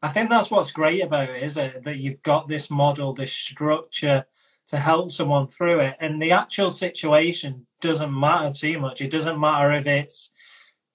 I 0.00 0.08
think 0.08 0.30
that's 0.30 0.50
what's 0.50 0.70
great 0.70 1.02
about 1.02 1.28
it, 1.28 1.42
is 1.42 1.56
it? 1.56 1.82
That 1.82 1.98
you've 1.98 2.22
got 2.22 2.46
this 2.46 2.70
model, 2.70 3.12
this 3.12 3.32
structure 3.32 4.26
to 4.68 4.76
help 4.76 5.10
someone 5.10 5.46
through 5.46 5.80
it. 5.80 5.96
And 6.00 6.20
the 6.20 6.32
actual 6.32 6.70
situation 6.70 7.66
doesn't 7.80 8.12
matter 8.12 8.52
too 8.52 8.78
much. 8.78 9.00
It 9.00 9.10
doesn't 9.10 9.40
matter 9.40 9.72
if 9.72 9.86
it's 9.86 10.30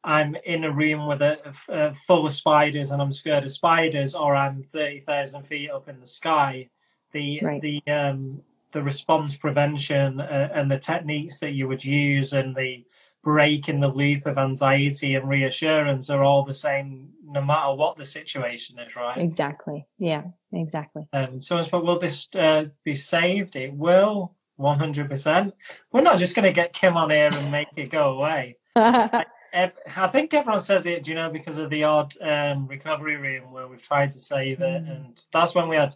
I'm 0.03 0.35
in 0.45 0.65
a 0.65 0.71
room 0.71 1.07
with 1.07 1.21
a, 1.21 1.39
a 1.69 1.93
full 1.93 2.25
of 2.25 2.33
spiders 2.33 2.91
and 2.91 3.01
I'm 3.01 3.11
scared 3.11 3.45
of 3.45 3.51
spiders, 3.51 4.15
or 4.15 4.35
I'm 4.35 4.61
thirty 4.61 4.99
thousand 4.99 5.47
feet 5.47 5.71
up 5.71 5.87
in 5.87 5.99
the 5.99 6.05
sky. 6.05 6.69
The 7.13 7.39
right. 7.41 7.61
the 7.61 7.81
um, 7.91 8.41
the 8.71 8.83
response 8.83 9.35
prevention 9.35 10.19
uh, 10.19 10.49
and 10.53 10.69
the 10.69 10.79
techniques 10.79 11.39
that 11.39 11.53
you 11.53 11.67
would 11.67 11.85
use 11.85 12.33
and 12.33 12.55
the 12.55 12.83
break 13.23 13.69
in 13.69 13.79
the 13.79 13.87
loop 13.87 14.25
of 14.25 14.37
anxiety 14.37 15.15
and 15.15 15.27
reassurance 15.27 16.09
are 16.09 16.23
all 16.23 16.43
the 16.43 16.53
same 16.53 17.09
no 17.25 17.41
matter 17.41 17.73
what 17.73 17.95
the 17.95 18.05
situation 18.05 18.77
is, 18.77 18.95
right? 18.95 19.17
Exactly. 19.17 19.87
Yeah, 19.97 20.23
exactly. 20.51 21.07
Um, 21.13 21.41
someone's 21.41 21.67
put, 21.67 21.83
will 21.83 21.97
this 21.97 22.27
uh, 22.35 22.65
be 22.83 22.93
saved? 22.93 23.55
It 23.55 23.73
will, 23.73 24.35
100%. 24.59 25.53
We're 25.91 26.01
not 26.01 26.19
just 26.19 26.35
going 26.35 26.45
to 26.45 26.51
get 26.51 26.73
Kim 26.73 26.95
on 26.95 27.09
here 27.09 27.31
and 27.33 27.51
make 27.51 27.69
it 27.75 27.89
go 27.89 28.11
away. 28.11 28.57
I, 28.75 29.25
I 29.53 30.07
think 30.07 30.33
everyone 30.33 30.61
says 30.61 30.85
it, 30.85 31.07
you 31.07 31.15
know, 31.15 31.29
because 31.29 31.57
of 31.57 31.69
the 31.69 31.83
odd 31.85 32.13
um, 32.21 32.67
recovery 32.67 33.17
room 33.17 33.51
where 33.51 33.67
we've 33.67 33.81
tried 33.81 34.11
to 34.11 34.19
save 34.19 34.61
it. 34.61 34.83
Mm. 34.83 34.91
And 34.91 35.23
that's 35.31 35.55
when 35.55 35.69
we 35.69 35.77
had 35.77 35.95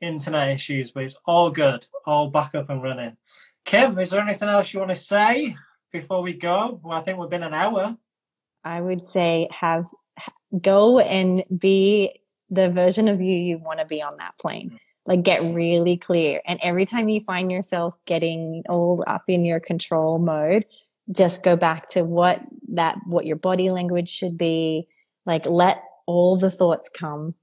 internet 0.00 0.48
issues, 0.48 0.90
but 0.90 1.04
it's 1.04 1.18
all 1.26 1.50
good, 1.50 1.86
all 2.06 2.28
back 2.28 2.54
up 2.54 2.70
and 2.70 2.82
running. 2.82 3.16
Kim, 3.64 3.98
is 3.98 4.10
there 4.10 4.20
anything 4.20 4.48
else 4.48 4.72
you 4.72 4.80
want 4.80 4.90
to 4.90 4.96
say 4.96 5.56
before 5.92 6.22
we 6.22 6.32
go? 6.32 6.80
Well, 6.82 6.98
I 6.98 7.02
think 7.02 7.18
we've 7.18 7.30
been 7.30 7.42
an 7.42 7.54
hour. 7.54 7.96
I 8.64 8.80
would 8.80 9.04
say 9.04 9.48
have 9.52 9.86
go 10.60 10.98
and 10.98 11.42
be 11.56 12.14
the 12.50 12.68
version 12.68 13.08
of 13.08 13.20
you 13.20 13.34
you 13.34 13.58
want 13.58 13.80
to 13.80 13.86
be 13.86 14.02
on 14.02 14.16
that 14.18 14.38
plane. 14.38 14.70
Mm. 14.70 14.78
Like 15.04 15.22
get 15.22 15.42
really 15.42 15.96
clear. 15.96 16.40
And 16.46 16.60
every 16.62 16.86
time 16.86 17.08
you 17.08 17.20
find 17.20 17.50
yourself 17.50 17.96
getting 18.06 18.62
all 18.68 19.02
up 19.06 19.22
in 19.26 19.44
your 19.44 19.58
control 19.58 20.18
mode, 20.18 20.64
just 21.10 21.42
go 21.42 21.56
back 21.56 21.88
to 21.90 22.04
what 22.04 22.40
that, 22.68 22.98
what 23.06 23.26
your 23.26 23.36
body 23.36 23.70
language 23.70 24.08
should 24.08 24.38
be. 24.38 24.86
Like 25.26 25.46
let 25.46 25.82
all 26.06 26.36
the 26.36 26.50
thoughts 26.50 26.88
come 26.88 27.34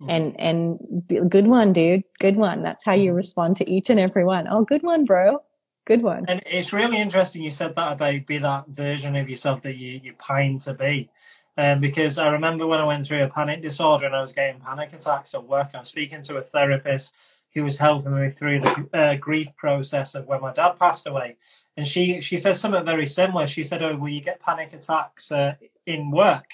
mm-hmm. 0.00 0.10
and, 0.10 0.40
and 0.40 1.30
good 1.30 1.46
one, 1.46 1.72
dude. 1.72 2.04
Good 2.20 2.36
one. 2.36 2.62
That's 2.62 2.84
how 2.84 2.94
you 2.94 3.10
mm-hmm. 3.10 3.16
respond 3.16 3.56
to 3.56 3.70
each 3.70 3.90
and 3.90 4.00
every 4.00 4.24
one. 4.24 4.46
Oh, 4.48 4.64
good 4.64 4.82
one, 4.82 5.04
bro. 5.04 5.42
Good 5.88 6.02
one. 6.02 6.26
And 6.28 6.42
it's 6.44 6.74
really 6.74 6.98
interesting 6.98 7.42
you 7.42 7.50
said 7.50 7.74
that 7.74 7.92
about 7.92 8.26
be 8.26 8.36
that 8.36 8.68
version 8.68 9.16
of 9.16 9.26
yourself 9.26 9.62
that 9.62 9.78
you, 9.78 9.98
you 10.04 10.12
pine 10.18 10.58
to 10.58 10.74
be. 10.74 11.08
Um, 11.56 11.80
because 11.80 12.18
I 12.18 12.28
remember 12.28 12.66
when 12.66 12.78
I 12.78 12.84
went 12.84 13.06
through 13.06 13.24
a 13.24 13.28
panic 13.30 13.62
disorder 13.62 14.04
and 14.04 14.14
I 14.14 14.20
was 14.20 14.32
getting 14.32 14.60
panic 14.60 14.92
attacks 14.92 15.32
at 15.32 15.44
work, 15.44 15.70
I 15.72 15.78
was 15.78 15.88
speaking 15.88 16.20
to 16.24 16.36
a 16.36 16.44
therapist 16.44 17.14
who 17.54 17.64
was 17.64 17.78
helping 17.78 18.14
me 18.14 18.28
through 18.28 18.60
the 18.60 18.88
uh, 18.92 19.14
grief 19.14 19.48
process 19.56 20.14
of 20.14 20.26
when 20.26 20.42
my 20.42 20.52
dad 20.52 20.78
passed 20.78 21.06
away. 21.06 21.36
And 21.78 21.86
she, 21.86 22.20
she 22.20 22.36
said 22.36 22.58
something 22.58 22.84
very 22.84 23.06
similar. 23.06 23.46
She 23.46 23.64
said, 23.64 23.82
Oh, 23.82 23.96
will 23.96 24.10
you 24.10 24.20
get 24.20 24.40
panic 24.40 24.74
attacks 24.74 25.32
uh, 25.32 25.54
in 25.86 26.10
work? 26.10 26.50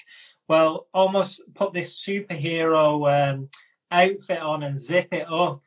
Well, 0.47 0.87
almost 0.93 1.41
put 1.55 1.73
this 1.73 2.01
superhero 2.01 3.33
um, 3.33 3.49
outfit 3.91 4.39
on 4.39 4.63
and 4.63 4.79
zip 4.79 5.09
it 5.11 5.27
up 5.29 5.61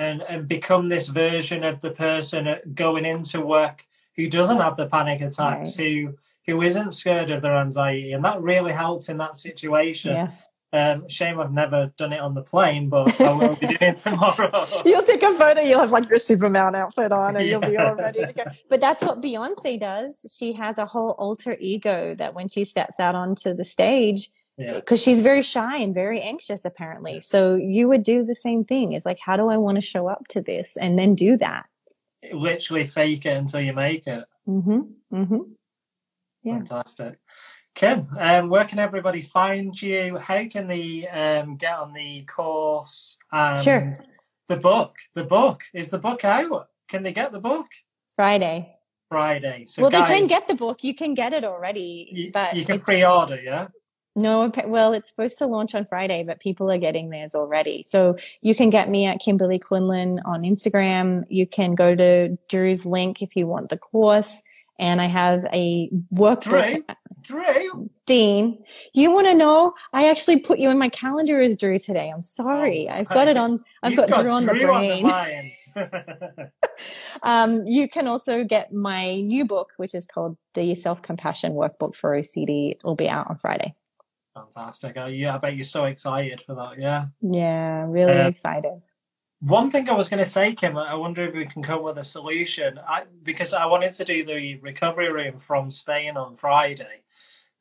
and, 0.00 0.22
and 0.22 0.48
become 0.48 0.88
this 0.88 1.08
version 1.08 1.62
of 1.62 1.82
the 1.82 1.90
person 1.90 2.48
going 2.74 3.04
into 3.04 3.42
work 3.42 3.86
who 4.16 4.28
doesn't 4.28 4.58
have 4.58 4.76
the 4.76 4.86
panic 4.86 5.20
attacks, 5.20 5.78
right. 5.78 5.86
who 5.86 6.14
who 6.46 6.62
isn't 6.62 6.92
scared 6.92 7.30
of 7.30 7.42
their 7.42 7.56
anxiety, 7.56 8.12
and 8.12 8.24
that 8.24 8.40
really 8.40 8.72
helps 8.72 9.08
in 9.10 9.18
that 9.18 9.36
situation. 9.36 10.12
Yeah. 10.12 10.30
Um, 10.72 11.08
shame 11.08 11.40
I've 11.40 11.52
never 11.52 11.92
done 11.96 12.12
it 12.12 12.20
on 12.20 12.34
the 12.34 12.42
plane, 12.42 12.88
but 12.88 13.20
I 13.20 13.32
will 13.32 13.56
be 13.56 13.66
doing 13.66 13.78
it 13.80 13.96
tomorrow. 13.98 14.66
you'll 14.84 15.02
take 15.02 15.22
a 15.22 15.34
photo, 15.34 15.60
you'll 15.60 15.80
have 15.80 15.90
like 15.90 16.08
your 16.08 16.18
Superman 16.18 16.74
outfit 16.74 17.12
on, 17.12 17.36
and 17.36 17.44
yeah. 17.44 17.50
you'll 17.50 17.70
be 17.70 17.76
all 17.76 17.94
ready 17.94 18.24
to 18.24 18.32
go. 18.32 18.44
But 18.68 18.80
that's 18.80 19.02
what 19.02 19.20
Beyonce 19.20 19.78
does. 19.78 20.24
She 20.34 20.52
has 20.54 20.78
a 20.78 20.86
whole 20.86 21.10
alter 21.18 21.56
ego 21.60 22.14
that 22.14 22.34
when 22.34 22.48
she 22.48 22.64
steps 22.64 22.98
out 23.00 23.14
onto 23.14 23.52
the 23.52 23.64
stage, 23.64 24.30
because 24.60 25.06
yeah. 25.06 25.12
she's 25.12 25.22
very 25.22 25.42
shy 25.42 25.78
and 25.78 25.94
very 25.94 26.20
anxious, 26.20 26.64
apparently. 26.64 27.20
So 27.20 27.54
you 27.54 27.88
would 27.88 28.02
do 28.02 28.24
the 28.24 28.34
same 28.34 28.64
thing. 28.64 28.92
It's 28.92 29.06
like, 29.06 29.18
how 29.18 29.36
do 29.36 29.48
I 29.48 29.56
want 29.56 29.76
to 29.76 29.80
show 29.80 30.06
up 30.06 30.28
to 30.28 30.40
this, 30.40 30.76
and 30.76 30.98
then 30.98 31.14
do 31.14 31.36
that. 31.38 31.66
Literally 32.32 32.86
fake 32.86 33.26
it 33.26 33.36
until 33.36 33.60
you 33.60 33.72
make 33.72 34.06
it. 34.06 34.24
Mm-hmm. 34.46 34.80
Mm-hmm. 35.12 35.40
Yeah. 36.42 36.54
Fantastic. 36.54 37.18
Kim, 37.74 38.08
um, 38.18 38.48
where 38.48 38.64
can 38.64 38.78
everybody 38.78 39.22
find 39.22 39.80
you? 39.80 40.16
How 40.16 40.44
can 40.46 40.66
they 40.66 41.06
um, 41.08 41.56
get 41.56 41.74
on 41.74 41.92
the 41.92 42.22
course? 42.24 43.16
sure. 43.62 43.98
The 44.48 44.56
book. 44.56 44.94
The 45.14 45.24
book. 45.24 45.62
Is 45.72 45.90
the 45.90 45.98
book 45.98 46.24
out? 46.24 46.68
Can 46.88 47.02
they 47.04 47.12
get 47.12 47.30
the 47.30 47.40
book? 47.40 47.66
Friday. 48.10 48.74
Friday. 49.08 49.64
So 49.66 49.82
well, 49.82 49.90
guys, 49.90 50.08
they 50.08 50.18
can 50.18 50.28
get 50.28 50.48
the 50.48 50.54
book. 50.54 50.84
You 50.84 50.94
can 50.94 51.14
get 51.14 51.32
it 51.32 51.44
already, 51.44 52.08
you, 52.12 52.30
but 52.32 52.56
you 52.56 52.64
can 52.64 52.80
pre-order, 52.80 53.40
yeah. 53.40 53.68
No, 54.16 54.50
well, 54.66 54.92
it's 54.92 55.08
supposed 55.08 55.38
to 55.38 55.46
launch 55.46 55.74
on 55.74 55.84
Friday, 55.84 56.24
but 56.24 56.40
people 56.40 56.70
are 56.70 56.78
getting 56.78 57.10
theirs 57.10 57.34
already. 57.34 57.84
So 57.86 58.16
you 58.40 58.54
can 58.54 58.68
get 58.68 58.88
me 58.88 59.06
at 59.06 59.20
Kimberly 59.20 59.58
Quinlan 59.58 60.20
on 60.24 60.42
Instagram. 60.42 61.24
You 61.28 61.46
can 61.46 61.74
go 61.74 61.94
to 61.94 62.36
Drew's 62.48 62.84
link 62.84 63.22
if 63.22 63.36
you 63.36 63.46
want 63.46 63.68
the 63.68 63.78
course 63.78 64.42
and 64.80 65.00
I 65.00 65.06
have 65.06 65.44
a 65.52 65.90
workbook. 66.12 66.40
Dre, 66.40 66.82
Dre. 67.20 67.68
Dean, 68.06 68.58
you 68.94 69.12
want 69.12 69.28
to 69.28 69.34
know? 69.34 69.74
I 69.92 70.08
actually 70.08 70.40
put 70.40 70.58
you 70.58 70.70
in 70.70 70.78
my 70.78 70.88
calendar 70.88 71.40
as 71.40 71.56
Drew 71.56 71.78
today. 71.78 72.10
I'm 72.12 72.22
sorry. 72.22 72.88
Oh, 72.88 72.94
I've 72.94 73.08
got 73.10 73.28
it 73.28 73.36
on. 73.36 73.62
I've 73.82 73.94
got, 73.94 74.08
got, 74.08 74.22
Drew 74.22 74.32
on 74.32 74.46
the 74.46 74.54
brain. 74.54 75.04
On 75.04 75.40
the 75.74 76.50
um, 77.22 77.66
you 77.66 77.88
can 77.88 78.06
also 78.06 78.42
get 78.42 78.72
my 78.72 79.20
new 79.20 79.44
book, 79.44 79.72
which 79.76 79.94
is 79.94 80.06
called 80.06 80.38
the 80.54 80.74
Self 80.74 81.02
Compassion 81.02 81.52
Workbook 81.52 81.94
for 81.94 82.16
OCD. 82.16 82.72
It 82.72 82.80
will 82.82 82.96
be 82.96 83.08
out 83.08 83.28
on 83.28 83.36
Friday. 83.36 83.74
Fantastic. 84.34 84.96
Uh, 84.96 85.06
yeah, 85.06 85.34
I 85.34 85.38
bet 85.38 85.56
you're 85.56 85.64
so 85.64 85.86
excited 85.86 86.40
for 86.40 86.54
that. 86.54 86.78
Yeah. 86.78 87.06
Yeah, 87.20 87.86
really 87.88 88.12
uh, 88.12 88.28
excited. 88.28 88.80
one 89.40 89.70
thing 89.70 89.88
I 89.88 89.94
was 89.94 90.08
going 90.08 90.22
to 90.22 90.30
say, 90.30 90.54
Kim, 90.54 90.76
I 90.76 90.94
wonder 90.94 91.24
if 91.24 91.34
we 91.34 91.46
can 91.46 91.62
come 91.62 91.82
with 91.82 91.98
a 91.98 92.04
solution. 92.04 92.78
I, 92.78 93.04
because 93.22 93.54
I 93.54 93.66
wanted 93.66 93.92
to 93.92 94.04
do 94.04 94.24
the 94.24 94.56
recovery 94.56 95.10
room 95.10 95.38
from 95.38 95.70
Spain 95.70 96.16
on 96.16 96.36
Friday, 96.36 97.02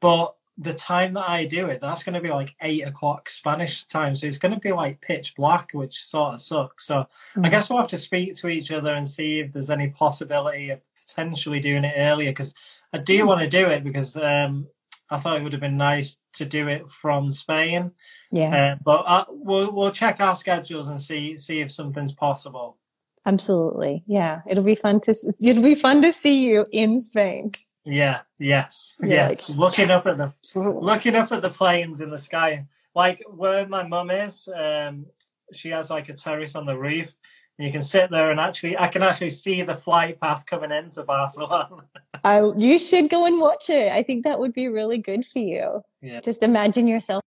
but 0.02 0.36
the 0.58 0.74
time 0.74 1.14
that 1.14 1.30
I 1.30 1.46
do 1.46 1.68
it, 1.68 1.80
that's 1.80 2.04
going 2.04 2.16
to 2.16 2.22
be 2.22 2.32
like 2.32 2.54
eight 2.62 2.86
o'clock 2.86 3.30
Spanish 3.30 3.86
time. 3.86 4.14
So 4.16 4.28
it's 4.28 4.38
going 4.38 4.54
to 4.54 4.60
be 4.60 4.74
like 4.74 5.00
pitch 5.00 5.36
black, 5.38 5.72
which 5.72 6.04
sort 6.04 6.34
of 6.34 6.42
sucks. 6.42 6.86
So 6.86 6.96
mm-hmm. 6.96 7.46
I 7.46 7.50
guess 7.50 7.70
we'll 7.70 7.80
have 7.80 7.88
to 7.88 7.98
speak 7.98 8.36
to 8.36 8.50
each 8.50 8.70
other 8.70 8.94
and 8.94 9.08
see 9.08 9.40
if 9.40 9.54
there's 9.54 9.70
any 9.70 9.88
possibility 9.88 10.72
of 10.72 10.82
potentially 11.00 11.62
doing 11.62 11.86
it 11.86 11.94
earlier. 11.96 12.32
Because 12.32 12.54
I 12.92 12.98
do 12.98 13.20
mm-hmm. 13.20 13.28
want 13.28 13.40
to 13.40 13.48
do 13.48 13.70
it 13.70 13.86
because 13.86 14.18
um, 14.18 14.68
I 15.10 15.18
thought 15.18 15.38
it 15.38 15.44
would 15.44 15.54
have 15.54 15.62
been 15.62 15.78
nice 15.78 16.18
to 16.34 16.46
do 16.46 16.68
it 16.68 16.90
from 16.90 17.32
Spain. 17.32 17.92
Yeah. 18.32 18.74
Uh, 18.74 18.76
but 18.84 19.04
uh, 19.08 19.26
we'll 19.30 19.72
we'll 19.72 19.92
check 19.92 20.20
our 20.20 20.36
schedules 20.36 20.90
and 20.90 21.02
see 21.02 21.38
see 21.38 21.62
if 21.62 21.72
something's 21.72 22.14
possible. 22.14 22.78
Absolutely. 23.26 24.04
Yeah. 24.08 24.42
It'll 24.48 24.64
be 24.64 24.76
fun 24.76 25.00
to 25.02 25.16
it'll 25.42 25.64
be 25.64 25.76
fun 25.76 26.02
to 26.02 26.14
see 26.14 26.40
you 26.40 26.66
in 26.72 27.02
Spain. 27.02 27.52
Yeah. 27.86 28.22
Yes. 28.38 28.96
Yeah, 29.02 29.30
yes. 29.30 29.50
Like, 29.50 29.58
looking 29.58 29.88
yes. 29.88 29.92
up 29.92 30.06
at 30.06 30.18
the 30.18 30.34
looking 30.60 31.16
up 31.16 31.32
at 31.32 31.42
the 31.42 31.50
planes 31.50 32.02
in 32.02 32.10
the 32.10 32.18
sky, 32.18 32.66
like 32.96 33.24
where 33.28 33.68
my 33.68 33.84
mum 33.88 34.12
is. 34.12 34.48
Um, 34.56 35.08
she 35.52 35.70
has 35.70 35.90
like 35.90 36.10
a 36.10 36.14
terrace 36.14 36.56
on 36.56 36.66
the 36.66 36.78
roof, 36.78 37.14
and 37.58 37.66
you 37.66 37.72
can 37.72 37.82
sit 37.82 38.10
there 38.10 38.32
and 38.32 38.40
actually, 38.40 38.78
I 38.78 38.88
can 38.88 39.04
actually 39.04 39.32
see 39.32 39.62
the 39.64 39.76
flight 39.76 40.20
path 40.20 40.46
coming 40.46 40.72
into 40.72 41.04
Barcelona. 41.04 41.86
I, 42.24 42.52
you 42.56 42.80
should 42.80 43.10
go 43.10 43.26
and 43.26 43.40
watch 43.40 43.70
it. 43.70 43.92
I 43.92 44.04
think 44.04 44.24
that 44.24 44.40
would 44.40 44.54
be 44.54 44.68
really 44.68 44.98
good 44.98 45.26
for 45.26 45.40
you. 45.40 45.82
Yeah. 46.02 46.22
Just 46.22 46.44
imagine 46.44 46.88
yourself 46.88 47.24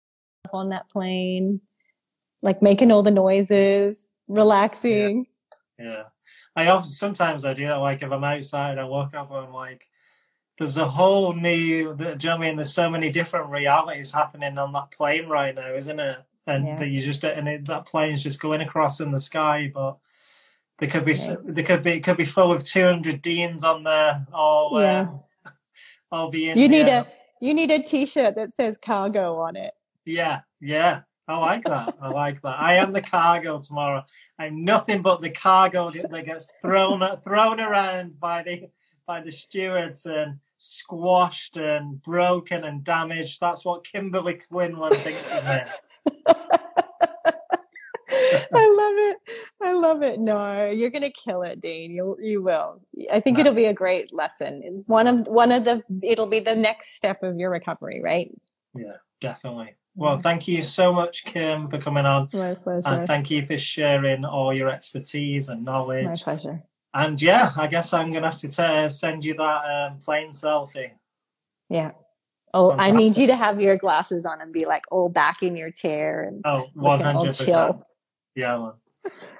on 0.51 0.69
that 0.69 0.89
plane, 0.89 1.61
like 2.41 2.61
making 2.61 2.91
all 2.91 3.03
the 3.03 3.11
noises, 3.11 4.07
relaxing. 4.27 5.27
Yeah. 5.77 5.85
yeah. 5.85 6.03
I 6.55 6.67
often 6.67 6.91
sometimes 6.91 7.45
I 7.45 7.53
do 7.53 7.67
that. 7.67 7.75
Like 7.75 8.01
if 8.01 8.11
I'm 8.11 8.23
outside, 8.23 8.77
I 8.77 8.83
walk 8.83 9.15
up 9.15 9.31
and 9.31 9.47
I'm 9.47 9.53
like, 9.53 9.87
there's 10.57 10.77
a 10.77 10.87
whole 10.87 11.33
new. 11.33 11.95
Do 11.95 12.05
you 12.05 12.29
know 12.29 12.35
I 12.35 12.37
mean? 12.37 12.55
There's 12.57 12.73
so 12.73 12.89
many 12.89 13.11
different 13.11 13.49
realities 13.49 14.11
happening 14.11 14.57
on 14.57 14.73
that 14.73 14.91
plane 14.91 15.27
right 15.27 15.55
now, 15.55 15.73
isn't 15.73 15.99
it? 15.99 16.17
And 16.47 16.67
yeah. 16.67 16.75
that 16.77 16.89
you 16.89 16.99
just 16.99 17.23
and 17.23 17.47
it, 17.47 17.65
that 17.65 17.85
plane's 17.85 18.23
just 18.23 18.41
going 18.41 18.61
across 18.61 18.99
in 18.99 19.11
the 19.11 19.19
sky, 19.19 19.71
but 19.73 19.97
there 20.79 20.89
could 20.89 21.05
be 21.05 21.13
yeah. 21.13 21.35
there 21.43 21.63
could 21.63 21.83
be 21.83 21.91
it 21.91 22.03
could 22.03 22.17
be 22.17 22.25
full 22.25 22.51
of 22.51 22.63
200 22.63 23.21
deans 23.21 23.63
on 23.63 23.83
there, 23.83 24.25
all 24.33 24.79
yeah. 24.81 25.07
Uh, 25.45 25.49
all 26.11 26.29
being. 26.29 26.57
You 26.57 26.67
need 26.67 26.87
a 26.87 27.07
you 27.41 27.53
need 27.53 27.71
a 27.71 27.81
T-shirt 27.81 28.35
that 28.35 28.53
says 28.55 28.77
cargo 28.77 29.35
on 29.39 29.55
it. 29.55 29.73
Yeah, 30.05 30.41
yeah. 30.59 31.01
I 31.27 31.37
like 31.37 31.63
that. 31.65 31.95
I 32.01 32.09
like 32.09 32.41
that. 32.41 32.59
I 32.59 32.75
am 32.75 32.91
the 32.91 33.03
cargo 33.03 33.59
tomorrow. 33.59 34.03
I'm 34.39 34.63
nothing 34.63 35.03
but 35.03 35.21
the 35.21 35.29
cargo 35.29 35.91
that 35.91 36.25
gets 36.25 36.51
thrown 36.61 37.03
thrown 37.23 37.59
around 37.59 38.19
by 38.19 38.41
the 38.41 38.69
by 39.05 39.21
the 39.21 39.31
stewards 39.31 40.05
and 40.07 40.39
squashed 40.57 41.57
and 41.57 42.01
broken 42.01 42.63
and 42.63 42.83
damaged. 42.83 43.39
That's 43.39 43.63
what 43.63 43.83
Kimberley 43.83 44.39
Quinlan 44.49 44.93
thinks 44.93 45.37
of 45.37 45.45
me. 45.47 45.61
I 48.51 48.67
love 48.67 48.95
it. 48.97 49.17
I 49.61 49.73
love 49.73 50.03
it. 50.03 50.19
No, 50.19 50.69
you're 50.69 50.89
gonna 50.89 51.11
kill 51.11 51.41
it, 51.41 51.59
Dean. 51.59 51.91
You 51.91 52.17
you 52.21 52.41
will. 52.41 52.77
I 53.11 53.19
think 53.19 53.37
no. 53.37 53.41
it'll 53.41 53.53
be 53.53 53.65
a 53.65 53.73
great 53.73 54.13
lesson. 54.13 54.61
It's 54.63 54.83
one 54.87 55.07
of 55.07 55.27
one 55.27 55.51
of 55.51 55.65
the. 55.65 55.83
It'll 56.01 56.27
be 56.27 56.39
the 56.39 56.55
next 56.55 56.95
step 56.95 57.23
of 57.23 57.37
your 57.37 57.49
recovery, 57.49 58.01
right? 58.01 58.31
Yeah, 58.73 58.97
definitely. 59.19 59.75
Well, 59.95 60.17
thank 60.17 60.47
you 60.47 60.63
so 60.63 60.93
much, 60.93 61.25
Kim, 61.25 61.67
for 61.67 61.77
coming 61.77 62.05
on. 62.05 62.29
My 62.31 62.55
pleasure. 62.55 62.87
And 62.87 63.05
thank 63.05 63.29
you 63.29 63.45
for 63.45 63.57
sharing 63.57 64.23
all 64.23 64.53
your 64.53 64.69
expertise 64.69 65.49
and 65.49 65.65
knowledge. 65.65 66.05
My 66.05 66.15
pleasure. 66.15 66.63
And 66.93 67.21
yeah, 67.21 67.51
I 67.57 67.67
guess 67.67 67.91
I'm 67.91 68.11
going 68.11 68.23
to 68.23 68.29
have 68.29 68.39
to 68.39 68.47
t- 68.47 68.89
send 68.89 69.25
you 69.25 69.33
that 69.33 69.61
um, 69.65 69.99
plane 69.99 70.31
selfie. 70.31 70.91
Yeah. 71.69 71.91
Oh, 72.53 72.71
Fantastic. 72.71 72.93
I 72.93 72.97
need 72.97 73.17
you 73.17 73.27
to 73.27 73.35
have 73.35 73.59
your 73.59 73.77
glasses 73.77 74.25
on 74.25 74.41
and 74.41 74.53
be 74.53 74.65
like 74.65 74.83
all 74.89 75.09
back 75.09 75.43
in 75.43 75.55
your 75.55 75.69
chair 75.69 76.23
and 76.23 76.41
oh, 76.45 76.67
100%. 76.77 77.81
Yeah. 78.35 78.57
Man. 78.57 78.73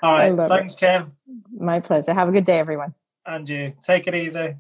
All 0.02 0.14
right. 0.14 0.50
Thanks, 0.50 0.76
it. 0.76 0.80
Kim. 0.80 1.14
My 1.52 1.80
pleasure. 1.80 2.14
Have 2.14 2.30
a 2.30 2.32
good 2.32 2.46
day, 2.46 2.60
everyone. 2.60 2.94
And 3.26 3.48
you. 3.48 3.74
Take 3.82 4.08
it 4.08 4.16
easy. 4.16 4.56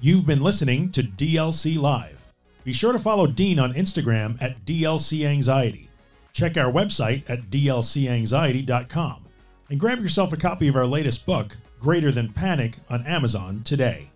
You've 0.00 0.26
been 0.26 0.42
listening 0.42 0.90
to 0.92 1.02
DLC 1.02 1.78
Live. 1.78 2.24
Be 2.64 2.72
sure 2.72 2.92
to 2.92 2.98
follow 2.98 3.26
Dean 3.26 3.58
on 3.58 3.74
Instagram 3.74 4.40
at 4.40 4.64
DLC 4.64 5.26
Anxiety. 5.26 5.88
Check 6.32 6.56
our 6.56 6.70
website 6.70 7.28
at 7.28 7.50
dlcanxiety.com 7.50 9.24
and 9.70 9.80
grab 9.80 10.00
yourself 10.00 10.32
a 10.32 10.36
copy 10.36 10.68
of 10.68 10.76
our 10.76 10.86
latest 10.86 11.26
book, 11.26 11.56
Greater 11.80 12.12
Than 12.12 12.32
Panic, 12.32 12.76
on 12.88 13.06
Amazon 13.06 13.62
today. 13.64 14.10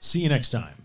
See 0.00 0.22
you 0.22 0.28
next 0.28 0.50
time. 0.50 0.77